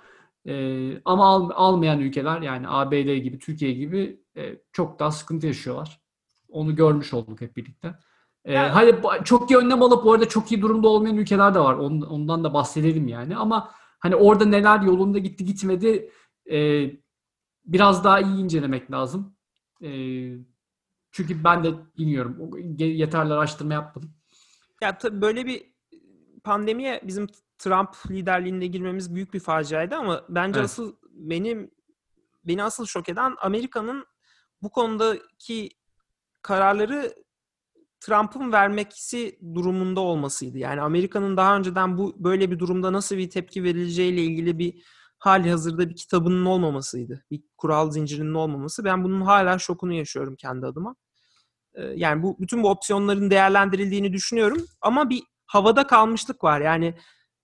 E, 0.47 0.55
ama 1.05 1.27
al, 1.27 1.51
almayan 1.55 2.01
ülkeler 2.01 2.41
yani 2.43 2.67
ABD 2.69 3.17
gibi, 3.17 3.39
Türkiye 3.39 3.73
gibi 3.73 4.21
e, 4.37 4.59
çok 4.73 4.99
daha 4.99 5.11
sıkıntı 5.11 5.47
yaşıyorlar. 5.47 6.01
Onu 6.49 6.77
görmüş 6.77 7.15
olduk 7.15 7.41
hep 7.41 7.57
birlikte. 7.57 7.95
Ee, 8.45 8.53
Yani- 8.53 9.03
bu- 9.03 9.25
çok 9.25 9.51
iyi 9.51 9.57
önlem 9.59 9.83
alıp 9.83 10.05
bu 10.05 10.13
arada 10.13 10.29
çok 10.29 10.53
iyi 10.53 10.63
durumda 10.63 10.89
olmayan 10.89 11.17
ülkeler 11.17 11.55
de 11.55 11.61
var. 11.61 11.75
Ondan, 11.75 12.11
ondan 12.11 12.45
da 12.45 12.55
bahsedelim 12.55 13.09
yani. 13.09 13.37
Ama 13.37 13.71
hani 13.99 14.17
orada 14.17 14.45
neler 14.45 14.81
yolunda 14.81 15.19
gitti 15.19 15.45
gitmedi 15.45 16.11
e, 16.51 16.91
biraz 17.65 18.05
daha 18.05 18.21
iyi 18.21 18.37
incelemek 18.45 18.91
lazım. 18.91 19.35
E, 19.83 19.89
çünkü 21.19 21.45
ben 21.45 21.65
de 21.65 21.75
bilmiyorum. 21.99 22.51
Yeterli 22.79 23.33
araştırma 23.33 23.75
yapmadım. 23.75 24.11
Ya 24.83 24.99
tabii 24.99 25.21
böyle 25.21 25.47
bir 25.47 25.73
pandemiye 26.45 27.01
bizim 27.05 27.27
Trump 27.59 28.11
liderliğinde 28.11 28.67
girmemiz 28.67 29.15
büyük 29.15 29.35
bir 29.35 29.41
faciaydı 29.41 29.97
ama 29.97 30.25
bence 30.29 30.59
Evet. 30.59 30.65
asıl 30.65 30.97
benim 31.13 31.71
beni 32.45 32.63
asıl 32.63 32.87
şok 32.87 33.09
eden 33.09 33.35
Amerika'nın 33.41 34.07
bu 34.63 34.71
konudaki 34.71 35.71
kararları 36.43 37.15
Trump'ın 38.01 38.53
vermesi 38.53 39.39
durumunda 39.55 40.01
olmasıydı. 40.01 40.59
Yani 40.59 40.81
Amerika'nın 40.81 41.37
daha 41.37 41.57
önceden 41.57 41.99
bu 41.99 42.25
böyle 42.25 42.51
bir 42.51 42.59
durumda 42.59 42.93
nasıl 42.93 43.17
bir 43.17 43.31
tepki 43.31 43.65
verileceğiyle 43.65 44.23
ilgili 44.23 44.59
bir 44.59 44.83
hali 45.19 45.51
hazırda 45.51 45.91
bir 45.91 45.97
kitabının 45.97 46.45
olmamasıydı. 46.45 47.25
Bir 47.31 47.43
kural 47.57 47.91
zincirinin 47.91 48.35
olmaması. 48.35 48.85
Ben 48.85 49.05
bunun 49.05 49.21
hala 49.21 49.59
şokunu 49.59 49.93
yaşıyorum 49.93 50.37
kendi 50.37 50.67
adıma. 50.67 50.97
Ee, 51.79 51.83
Yani 51.97 52.23
bu 52.23 52.37
bütün 52.41 52.63
bu 52.63 52.71
opsiyonların 52.71 53.31
değerlendirildiğini 53.31 54.13
düşünüyorum 54.13 54.67
ama 54.81 55.11
bir 55.11 55.23
havada 55.47 55.87
kalmışlık 55.87 56.45
var. 56.45 56.61
Yani 56.61 56.95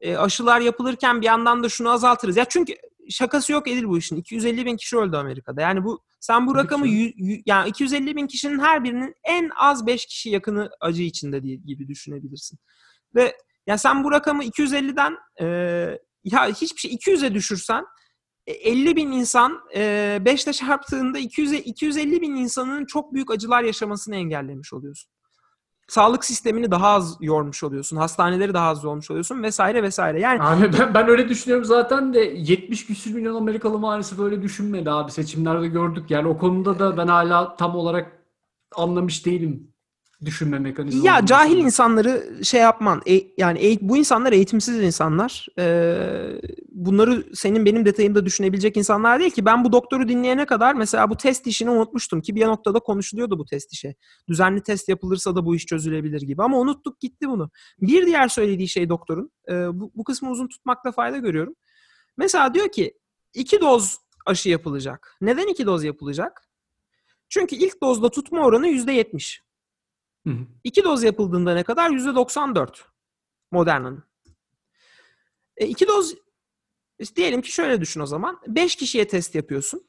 e, 0.00 0.16
aşılar 0.16 0.60
yapılırken 0.60 1.20
bir 1.20 1.26
yandan 1.26 1.62
da 1.62 1.68
şunu 1.68 1.90
azaltırız. 1.90 2.36
Ya 2.36 2.44
çünkü 2.44 2.74
şakası 3.10 3.52
yok 3.52 3.68
Edil 3.68 3.84
bu 3.84 3.98
işin. 3.98 4.16
250 4.16 4.66
bin 4.66 4.76
kişi 4.76 4.96
öldü 4.96 5.16
Amerika'da. 5.16 5.60
Yani 5.60 5.84
bu 5.84 6.02
sen 6.20 6.46
bu 6.46 6.54
rakamı 6.54 6.86
yü- 6.86 7.14
yü- 7.14 7.42
yani 7.46 7.68
250 7.68 8.16
bin 8.16 8.26
kişinin 8.26 8.58
her 8.58 8.84
birinin 8.84 9.14
en 9.24 9.50
az 9.56 9.86
5 9.86 10.06
kişi 10.06 10.30
yakını 10.30 10.70
acı 10.80 11.02
içinde 11.02 11.42
diye 11.42 11.56
gibi 11.56 11.88
düşünebilirsin. 11.88 12.58
Ve 13.14 13.36
ya 13.66 13.78
sen 13.78 14.04
bu 14.04 14.12
rakamı 14.12 14.44
250'den 14.44 15.16
e, 15.40 15.46
ya 16.24 16.46
hiçbir 16.48 16.80
şey 16.80 16.90
200'e 16.94 17.34
düşürsen 17.34 17.84
50 18.46 18.96
bin 18.96 19.12
insan 19.12 19.60
5 19.74 20.44
ile 20.44 20.52
çarptığında 20.52 21.18
200'e 21.18 21.58
250 21.58 22.20
bin 22.20 22.34
insanın 22.34 22.84
çok 22.84 23.14
büyük 23.14 23.30
acılar 23.30 23.62
yaşamasını 23.62 24.16
engellemiş 24.16 24.72
oluyorsun. 24.72 25.10
Sağlık 25.88 26.24
sistemini 26.24 26.70
daha 26.70 26.88
az 26.88 27.16
yormuş 27.20 27.62
oluyorsun. 27.62 27.96
Hastaneleri 27.96 28.54
daha 28.54 28.68
az 28.68 28.84
yormuş 28.84 29.10
oluyorsun 29.10 29.42
vesaire 29.42 29.82
vesaire. 29.82 30.20
Yani 30.20 30.42
Abi 30.42 30.72
ben, 30.78 30.94
ben 30.94 31.08
öyle 31.08 31.28
düşünüyorum 31.28 31.64
zaten 31.64 32.14
de 32.14 32.20
70 32.20 32.86
küsür 32.86 33.14
milyon 33.14 33.34
Amerikalı 33.34 33.78
maalesef 33.78 34.18
öyle 34.18 34.42
düşünmedi 34.42 34.90
abi. 34.90 35.12
Seçimlerde 35.12 35.68
gördük. 35.68 36.10
Yani 36.10 36.28
o 36.28 36.38
konuda 36.38 36.78
da 36.78 36.96
ben 36.96 37.06
hala 37.06 37.56
tam 37.56 37.76
olarak 37.76 38.12
anlamış 38.76 39.26
değilim 39.26 39.73
düşünme 40.24 40.58
mekanizması. 40.58 41.06
Ya 41.06 41.26
cahil 41.26 41.56
insanları 41.56 42.44
şey 42.44 42.60
yapman. 42.60 43.02
e- 43.06 43.22
yani 43.38 43.58
eğit- 43.58 43.78
bu 43.82 43.96
insanlar 43.96 44.32
eğitimsiz 44.32 44.80
insanlar. 44.82 45.46
Ee, 45.58 46.40
bunları 46.68 47.24
senin 47.34 47.64
benim 47.64 47.84
detayında 47.86 48.26
düşünebilecek 48.26 48.76
insanlar 48.76 49.20
değil 49.20 49.30
ki. 49.30 49.44
Ben 49.44 49.64
bu 49.64 49.72
doktoru 49.72 50.08
dinleyene 50.08 50.46
kadar 50.46 50.74
mesela 50.74 51.10
bu 51.10 51.16
test 51.16 51.46
işini 51.46 51.70
unutmuştum 51.70 52.20
ki 52.20 52.34
bir 52.34 52.46
noktada 52.46 52.78
konuşuluyordu 52.80 53.38
bu 53.38 53.44
test 53.44 53.72
işi. 53.72 53.94
Düzenli 54.28 54.62
test 54.62 54.88
yapılırsa 54.88 55.36
da 55.36 55.44
bu 55.46 55.56
iş 55.56 55.66
çözülebilir 55.66 56.22
gibi. 56.22 56.42
Ama 56.42 56.58
unuttuk 56.58 57.00
gitti 57.00 57.28
bunu. 57.28 57.50
Bir 57.80 58.06
diğer 58.06 58.28
söylediği 58.28 58.68
şey 58.68 58.88
doktorun. 58.88 59.30
e, 59.48 59.52
bu, 59.80 59.92
bu 59.94 60.04
kısmı 60.04 60.30
uzun 60.30 60.48
tutmakta 60.48 60.92
fayda 60.92 61.16
görüyorum. 61.16 61.54
Mesela 62.16 62.54
diyor 62.54 62.68
ki 62.68 62.94
iki 63.34 63.60
doz 63.60 63.96
aşı 64.26 64.48
yapılacak. 64.48 65.16
Neden 65.20 65.46
iki 65.48 65.66
doz 65.66 65.84
yapılacak? 65.84 66.48
Çünkü 67.28 67.56
ilk 67.56 67.82
dozda 67.82 68.08
tutma 68.10 68.40
oranı 68.44 68.68
yüzde 68.68 68.92
yetmiş. 68.92 69.42
Hı 70.26 70.30
hı. 70.30 70.46
İki 70.64 70.84
doz 70.84 71.02
yapıldığında 71.02 71.54
ne 71.54 71.62
kadar? 71.62 71.90
%94 71.90 72.84
Moderna'nın. 73.52 74.04
E, 75.56 75.66
iki 75.66 75.88
doz 75.88 76.14
işte 76.98 77.16
diyelim 77.16 77.42
ki 77.42 77.52
şöyle 77.52 77.80
düşün 77.80 78.00
o 78.00 78.06
zaman. 78.06 78.40
5 78.46 78.76
kişiye 78.76 79.08
test 79.08 79.34
yapıyorsun. 79.34 79.88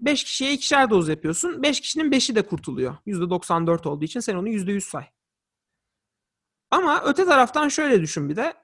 5 0.00 0.24
kişiye 0.24 0.52
ikişer 0.52 0.90
doz 0.90 1.08
yapıyorsun. 1.08 1.62
5 1.62 1.80
kişinin 1.80 2.10
5'i 2.10 2.34
de 2.34 2.46
kurtuluyor. 2.46 2.96
%94 3.06 3.88
olduğu 3.88 4.04
için 4.04 4.20
sen 4.20 4.34
onu 4.34 4.48
%100 4.48 4.80
say. 4.80 5.04
Ama 6.70 7.02
öte 7.04 7.24
taraftan 7.24 7.68
şöyle 7.68 8.02
düşün 8.02 8.28
bir 8.28 8.36
de. 8.36 8.54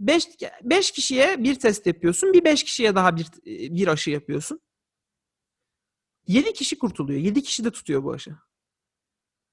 5 0.00 0.28
5 0.62 0.90
kişiye 0.90 1.44
bir 1.44 1.54
test 1.54 1.86
yapıyorsun. 1.86 2.32
Bir 2.32 2.44
5 2.44 2.64
kişiye 2.64 2.94
daha 2.94 3.16
bir 3.16 3.26
bir 3.46 3.88
aşı 3.88 4.10
yapıyorsun. 4.10 4.60
7 6.26 6.52
kişi 6.52 6.78
kurtuluyor. 6.78 7.20
7 7.20 7.42
kişi 7.42 7.64
de 7.64 7.70
tutuyor 7.70 8.04
bu 8.04 8.12
aşı. 8.12 8.30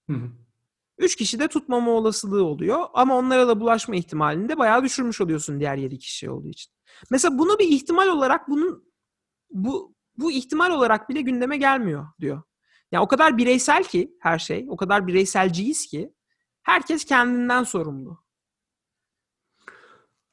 Hı 0.09 0.13
hı. 0.13 0.31
3 0.97 1.15
kişi 1.15 1.39
de 1.39 1.47
tutmama 1.47 1.91
olasılığı 1.91 2.43
oluyor 2.43 2.85
ama 2.93 3.17
onlara 3.17 3.47
da 3.47 3.59
bulaşma 3.59 3.95
ihtimalini 3.95 4.49
de 4.49 4.57
bayağı 4.57 4.83
düşürmüş 4.83 5.21
oluyorsun 5.21 5.59
diğer 5.59 5.77
7 5.77 5.97
kişi 5.99 6.29
olduğu 6.29 6.47
için. 6.47 6.73
Mesela 7.11 7.37
bunu 7.37 7.59
bir 7.59 7.67
ihtimal 7.67 8.07
olarak 8.07 8.49
bunun 8.49 8.83
bu 9.49 9.95
bu 10.17 10.31
ihtimal 10.31 10.71
olarak 10.71 11.09
bile 11.09 11.21
gündeme 11.21 11.57
gelmiyor 11.57 12.07
diyor. 12.19 12.41
Ya 12.91 13.01
o 13.01 13.07
kadar 13.07 13.37
bireysel 13.37 13.83
ki 13.83 14.15
her 14.21 14.39
şey, 14.39 14.65
o 14.69 14.77
kadar 14.77 15.07
bireyselciyiz 15.07 15.87
ki 15.87 16.13
herkes 16.63 17.05
kendinden 17.05 17.63
sorumlu. 17.63 18.25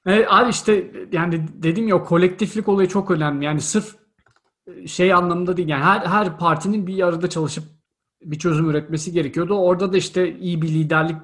Evet, 0.06 0.26
abi 0.30 0.50
işte 0.50 0.92
yani 1.12 1.48
dedim 1.62 1.88
ya 1.88 1.96
o 1.96 2.04
kolektiflik 2.04 2.68
olayı 2.68 2.88
çok 2.88 3.10
önemli. 3.10 3.44
Yani 3.44 3.60
sırf 3.60 3.96
şey 4.86 5.12
anlamında 5.12 5.56
değil. 5.56 5.68
Yani 5.68 5.84
her 5.84 6.00
her 6.00 6.38
partinin 6.38 6.86
bir 6.86 7.06
arada 7.06 7.30
çalışıp 7.30 7.64
bir 8.24 8.38
çözüm 8.38 8.70
üretmesi 8.70 9.12
gerekiyordu. 9.12 9.54
Orada 9.54 9.92
da 9.92 9.96
işte 9.96 10.38
iyi 10.38 10.62
bir 10.62 10.68
liderlik 10.68 11.16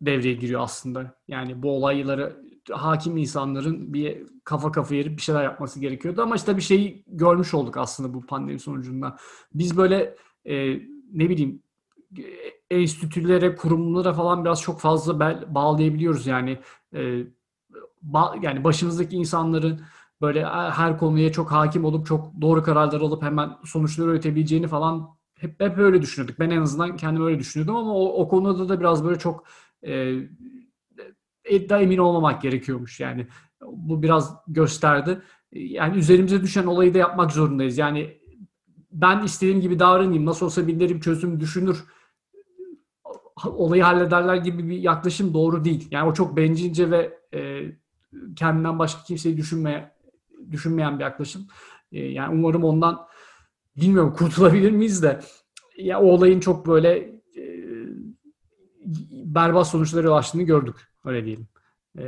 devreye 0.00 0.34
giriyor 0.34 0.60
aslında. 0.60 1.18
Yani 1.28 1.62
bu 1.62 1.70
olayları 1.70 2.36
hakim 2.70 3.16
insanların 3.16 3.94
bir 3.94 4.26
kafa 4.44 4.72
kafa 4.72 4.94
yerip 4.94 5.16
bir 5.16 5.22
şeyler 5.22 5.44
yapması 5.44 5.80
gerekiyordu. 5.80 6.22
Ama 6.22 6.36
işte 6.36 6.56
bir 6.56 6.62
şeyi 6.62 7.04
görmüş 7.06 7.54
olduk 7.54 7.76
aslında 7.76 8.14
bu 8.14 8.26
pandemi 8.26 8.58
sonucunda. 8.58 9.16
Biz 9.54 9.76
böyle 9.76 10.16
e, 10.44 10.72
ne 11.12 11.30
bileyim 11.30 11.62
e, 12.18 12.22
enstitülere, 12.70 13.56
kurumlara 13.56 14.12
falan 14.12 14.44
biraz 14.44 14.62
çok 14.62 14.80
fazla 14.80 15.20
bel- 15.20 15.54
bağlayabiliyoruz. 15.54 16.26
Yani 16.26 16.58
e, 16.94 17.24
ba- 18.12 18.44
yani 18.44 18.64
başımızdaki 18.64 19.16
insanların 19.16 19.80
böyle 20.20 20.44
her 20.70 20.98
konuya 20.98 21.32
çok 21.32 21.52
hakim 21.52 21.84
olup 21.84 22.06
çok 22.06 22.40
doğru 22.40 22.62
kararlar 22.62 23.00
alıp 23.00 23.22
hemen 23.22 23.50
sonuçları 23.64 24.10
üretebileceğini 24.10 24.68
falan 24.68 25.16
hep 25.36 25.60
hep 25.60 25.78
öyle 25.78 26.02
düşünüyorduk. 26.02 26.38
Ben 26.38 26.50
en 26.50 26.62
azından 26.62 26.96
kendim 26.96 27.26
öyle 27.26 27.38
düşünüyordum 27.38 27.76
ama 27.76 27.94
o, 27.94 28.22
o 28.22 28.28
konuda 28.28 28.68
da 28.68 28.80
biraz 28.80 29.04
böyle 29.04 29.18
çok 29.18 29.44
e, 29.86 30.14
iddia 31.50 31.80
emin 31.80 31.98
olmamak 31.98 32.42
gerekiyormuş 32.42 33.00
yani. 33.00 33.26
Bu 33.62 34.02
biraz 34.02 34.36
gösterdi. 34.48 35.22
Yani 35.52 35.98
üzerimize 35.98 36.42
düşen 36.42 36.66
olayı 36.66 36.94
da 36.94 36.98
yapmak 36.98 37.32
zorundayız. 37.32 37.78
Yani 37.78 38.18
ben 38.92 39.24
istediğim 39.24 39.60
gibi 39.60 39.78
davranayım. 39.78 40.26
Nasıl 40.26 40.46
olsa 40.46 40.66
birileri 40.66 41.00
çözüm 41.00 41.40
düşünür. 41.40 41.84
Olayı 43.44 43.82
hallederler 43.82 44.36
gibi 44.36 44.68
bir 44.68 44.78
yaklaşım 44.78 45.34
doğru 45.34 45.64
değil. 45.64 45.88
Yani 45.90 46.08
o 46.08 46.14
çok 46.14 46.36
bencilce 46.36 46.90
ve 46.90 47.18
e, 47.34 47.62
kendinden 48.36 48.78
başka 48.78 49.02
kimseyi 49.02 49.36
düşünmeye 49.36 49.92
düşünmeyen 50.50 50.98
bir 50.98 51.04
yaklaşım. 51.04 51.46
E, 51.92 52.04
yani 52.04 52.34
umarım 52.34 52.64
ondan 52.64 53.06
bilmiyorum 53.76 54.14
kurtulabilir 54.18 54.70
miyiz 54.70 55.02
de 55.02 55.20
ya 55.76 56.00
o 56.00 56.04
olayın 56.04 56.40
çok 56.40 56.66
böyle 56.66 56.98
e, 57.36 57.42
berbat 59.10 59.68
sonuçlara 59.68 60.08
ulaştığını 60.08 60.42
gördük. 60.42 60.76
Öyle 61.04 61.24
diyelim. 61.24 61.48
E, 61.98 62.04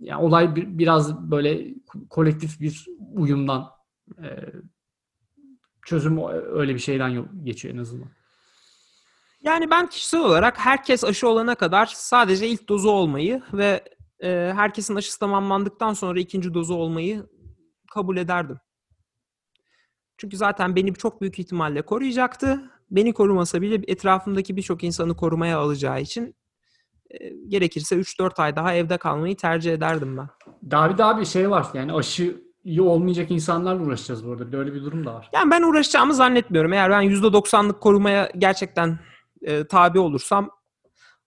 yani 0.00 0.22
olay 0.22 0.56
bir, 0.56 0.78
biraz 0.78 1.30
böyle 1.30 1.74
kolektif 2.10 2.60
bir 2.60 2.86
uyumdan 3.12 3.70
e, 4.22 4.28
çözüm 5.86 6.18
öyle 6.32 6.74
bir 6.74 6.78
şeyden 6.78 7.44
geçiyor 7.44 7.74
en 7.74 7.78
azından. 7.78 8.08
Yani 9.42 9.70
ben 9.70 9.86
kişisel 9.86 10.20
olarak 10.20 10.58
herkes 10.58 11.04
aşı 11.04 11.28
olana 11.28 11.54
kadar 11.54 11.86
sadece 11.86 12.48
ilk 12.48 12.68
dozu 12.68 12.90
olmayı 12.90 13.42
ve 13.52 13.84
e, 14.22 14.52
herkesin 14.54 14.94
aşısı 14.94 15.18
tamamlandıktan 15.18 15.92
sonra 15.92 16.20
ikinci 16.20 16.54
dozu 16.54 16.74
olmayı 16.74 17.26
kabul 17.90 18.16
ederdim. 18.16 18.58
Çünkü 20.16 20.36
zaten 20.36 20.76
beni 20.76 20.94
çok 20.94 21.20
büyük 21.20 21.38
ihtimalle 21.38 21.82
koruyacaktı. 21.82 22.70
Beni 22.90 23.12
korumasa 23.12 23.62
bile 23.62 23.80
etrafımdaki 23.86 24.56
birçok 24.56 24.84
insanı 24.84 25.16
korumaya 25.16 25.58
alacağı 25.58 26.00
için 26.00 26.34
e, 27.10 27.28
gerekirse 27.48 27.96
3-4 27.96 28.42
ay 28.42 28.56
daha 28.56 28.74
evde 28.74 28.96
kalmayı 28.96 29.36
tercih 29.36 29.72
ederdim 29.72 30.16
ben. 30.16 30.28
Daha 30.70 30.92
bir 30.92 30.98
daha 30.98 31.20
bir 31.20 31.24
şey 31.24 31.50
var. 31.50 31.66
Yani 31.74 31.92
aşı 31.92 32.44
iyi 32.64 32.82
olmayacak 32.82 33.30
insanlarla 33.30 33.82
uğraşacağız 33.82 34.26
bu 34.26 34.32
arada. 34.32 34.46
Bir 34.46 34.52
de 34.52 34.56
öyle 34.56 34.74
bir 34.74 34.82
durum 34.82 35.06
da 35.06 35.14
var. 35.14 35.30
Yani 35.32 35.50
ben 35.50 35.62
uğraşacağımı 35.62 36.14
zannetmiyorum. 36.14 36.72
Eğer 36.72 36.90
ben 36.90 37.02
%90'lık 37.02 37.80
korumaya 37.80 38.30
gerçekten 38.38 38.98
e, 39.42 39.66
tabi 39.66 39.98
olursam 39.98 40.50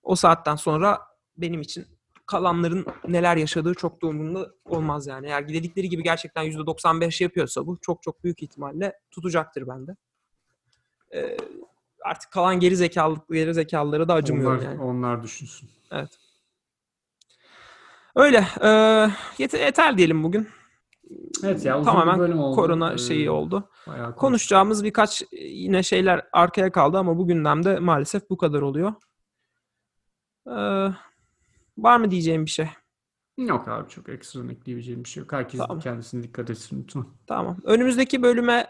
o 0.03 0.15
saatten 0.15 0.55
sonra 0.55 0.99
benim 1.37 1.61
için 1.61 1.85
kalanların 2.27 2.85
neler 3.07 3.37
yaşadığı 3.37 3.73
çok 3.73 4.01
da 4.01 4.07
umurumda 4.07 4.51
olmaz 4.65 5.07
yani. 5.07 5.27
Eğer 5.27 5.47
dedikleri 5.47 5.89
gibi 5.89 6.03
gerçekten 6.03 6.45
%95 6.45 7.23
yapıyorsa 7.23 7.67
bu 7.67 7.77
çok 7.81 8.03
çok 8.03 8.23
büyük 8.23 8.43
ihtimalle 8.43 8.99
tutacaktır 9.11 9.67
bende. 9.67 9.95
E, 11.15 11.37
artık 12.05 12.31
kalan 12.31 12.59
geri 12.59 12.75
zekalı 12.75 13.17
geri 13.31 13.53
zekalılara 13.53 14.07
da 14.07 14.13
acımıyorum 14.13 14.59
onlar, 14.59 14.71
yani. 14.71 14.81
onlar 14.81 15.23
düşünsün. 15.23 15.69
Öyle. 18.15 18.47
E, 18.61 18.69
yeter, 19.37 19.59
yeter 19.59 19.97
diyelim 19.97 20.23
bugün. 20.23 20.47
Evet 21.43 21.65
ya 21.65 21.79
uzun 21.79 21.91
Tamamen 21.91 22.15
bir 22.15 22.19
bölüm 22.19 22.39
oldu. 22.39 22.55
korona 22.55 22.93
Ee, 22.93 22.97
şeyi 22.97 23.29
oldu. 23.29 23.69
Konuşacağımız 24.15 24.83
birkaç 24.83 25.23
yine 25.31 25.83
şeyler 25.83 26.27
arkaya 26.33 26.71
kaldı 26.71 26.97
ama 26.97 27.17
bu 27.17 27.27
gündemde 27.27 27.79
maalesef 27.79 28.29
bu 28.29 28.37
kadar 28.37 28.61
oluyor. 28.61 28.93
Ee, 30.47 30.87
var 31.77 31.97
mı 31.97 32.11
diyeceğim 32.11 32.45
bir 32.45 32.51
şey? 32.51 32.67
Yok 33.37 33.67
abi 33.67 33.89
çok 33.89 34.09
ekstra 34.09 34.51
ekleyebileceğim 34.51 35.03
bir 35.03 35.09
şey 35.09 35.21
yok. 35.21 35.31
Herkes 35.33 35.59
Tamam. 35.59 35.79
kendisine 35.79 36.23
dikkat 36.23 36.49
etsin 36.49 36.83
lütfen. 36.83 37.05
Tamam. 37.27 37.57
Önümüzdeki 37.63 38.21
bölüme 38.23 38.67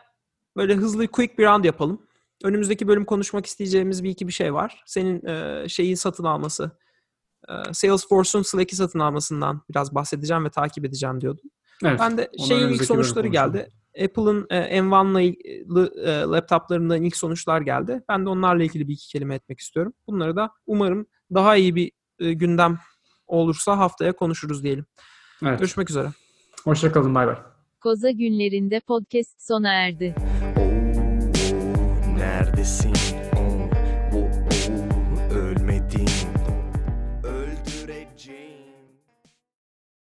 böyle 0.58 0.76
hızlı 0.76 1.08
quick 1.08 1.38
bir 1.38 1.46
round 1.46 1.64
yapalım. 1.64 2.02
Önümüzdeki 2.44 2.88
bölüm 2.88 3.06
konuşmak 3.06 3.46
isteyeceğimiz 3.46 4.04
bir 4.04 4.10
iki 4.10 4.28
bir 4.28 4.34
şey 4.34 4.54
var. 4.54 4.84
Senin 4.86 5.26
e, 5.26 5.66
şeyi 5.70 5.98
satın 5.98 6.24
alması, 6.24 6.72
e, 7.50 7.74
Salesforce'un 7.74 8.44
Slack'i 8.44 8.76
satın 8.76 9.00
almasından 9.00 9.62
biraz 9.70 9.96
bahsedeceğim 9.96 10.46
ve 10.46 10.50
takip 10.50 10.86
edeceğim 10.86 11.22
diyordum. 11.22 11.50
Evet. 11.86 12.00
Ben 12.00 12.18
de 12.18 12.32
şeyin 12.48 12.70
ilk 12.70 12.86
sonuçları 12.86 13.28
geldi. 13.28 13.70
Apple'ın 14.04 14.48
e, 14.50 14.80
M1'la 14.80 15.22
e, 16.12 16.22
laptoplarından 16.22 17.04
ilk 17.04 17.16
sonuçlar 17.18 17.62
geldi. 17.62 18.04
Ben 18.10 18.26
de 18.26 18.30
onlarla 18.30 18.64
ilgili 18.64 18.88
bir 18.88 18.94
iki 18.94 19.08
kelime 19.08 19.36
etmek 19.36 19.60
istiyorum. 19.60 19.94
Bunları 20.08 20.36
da 20.36 20.52
umarım 20.66 21.06
daha 21.34 21.56
iyi 21.56 21.76
bir 21.76 21.92
e, 22.20 22.34
gündem 22.34 22.80
olursa 23.28 23.78
haftaya 23.78 24.14
konuşuruz 24.14 24.64
diyelim. 24.64 24.86
Evet. 25.46 25.60
Görüşmek 25.60 25.90
üzere. 25.90 26.08
Hoşçakalın 26.64 27.16
bay 27.16 27.28
bay. 27.28 27.36
Koza 27.82 28.12
günlerinde 28.12 28.80
podcast 28.80 29.48
sona 29.48 29.74
erdi. 29.74 30.16
Oo, 30.58 32.18
neredesin? 32.20 32.94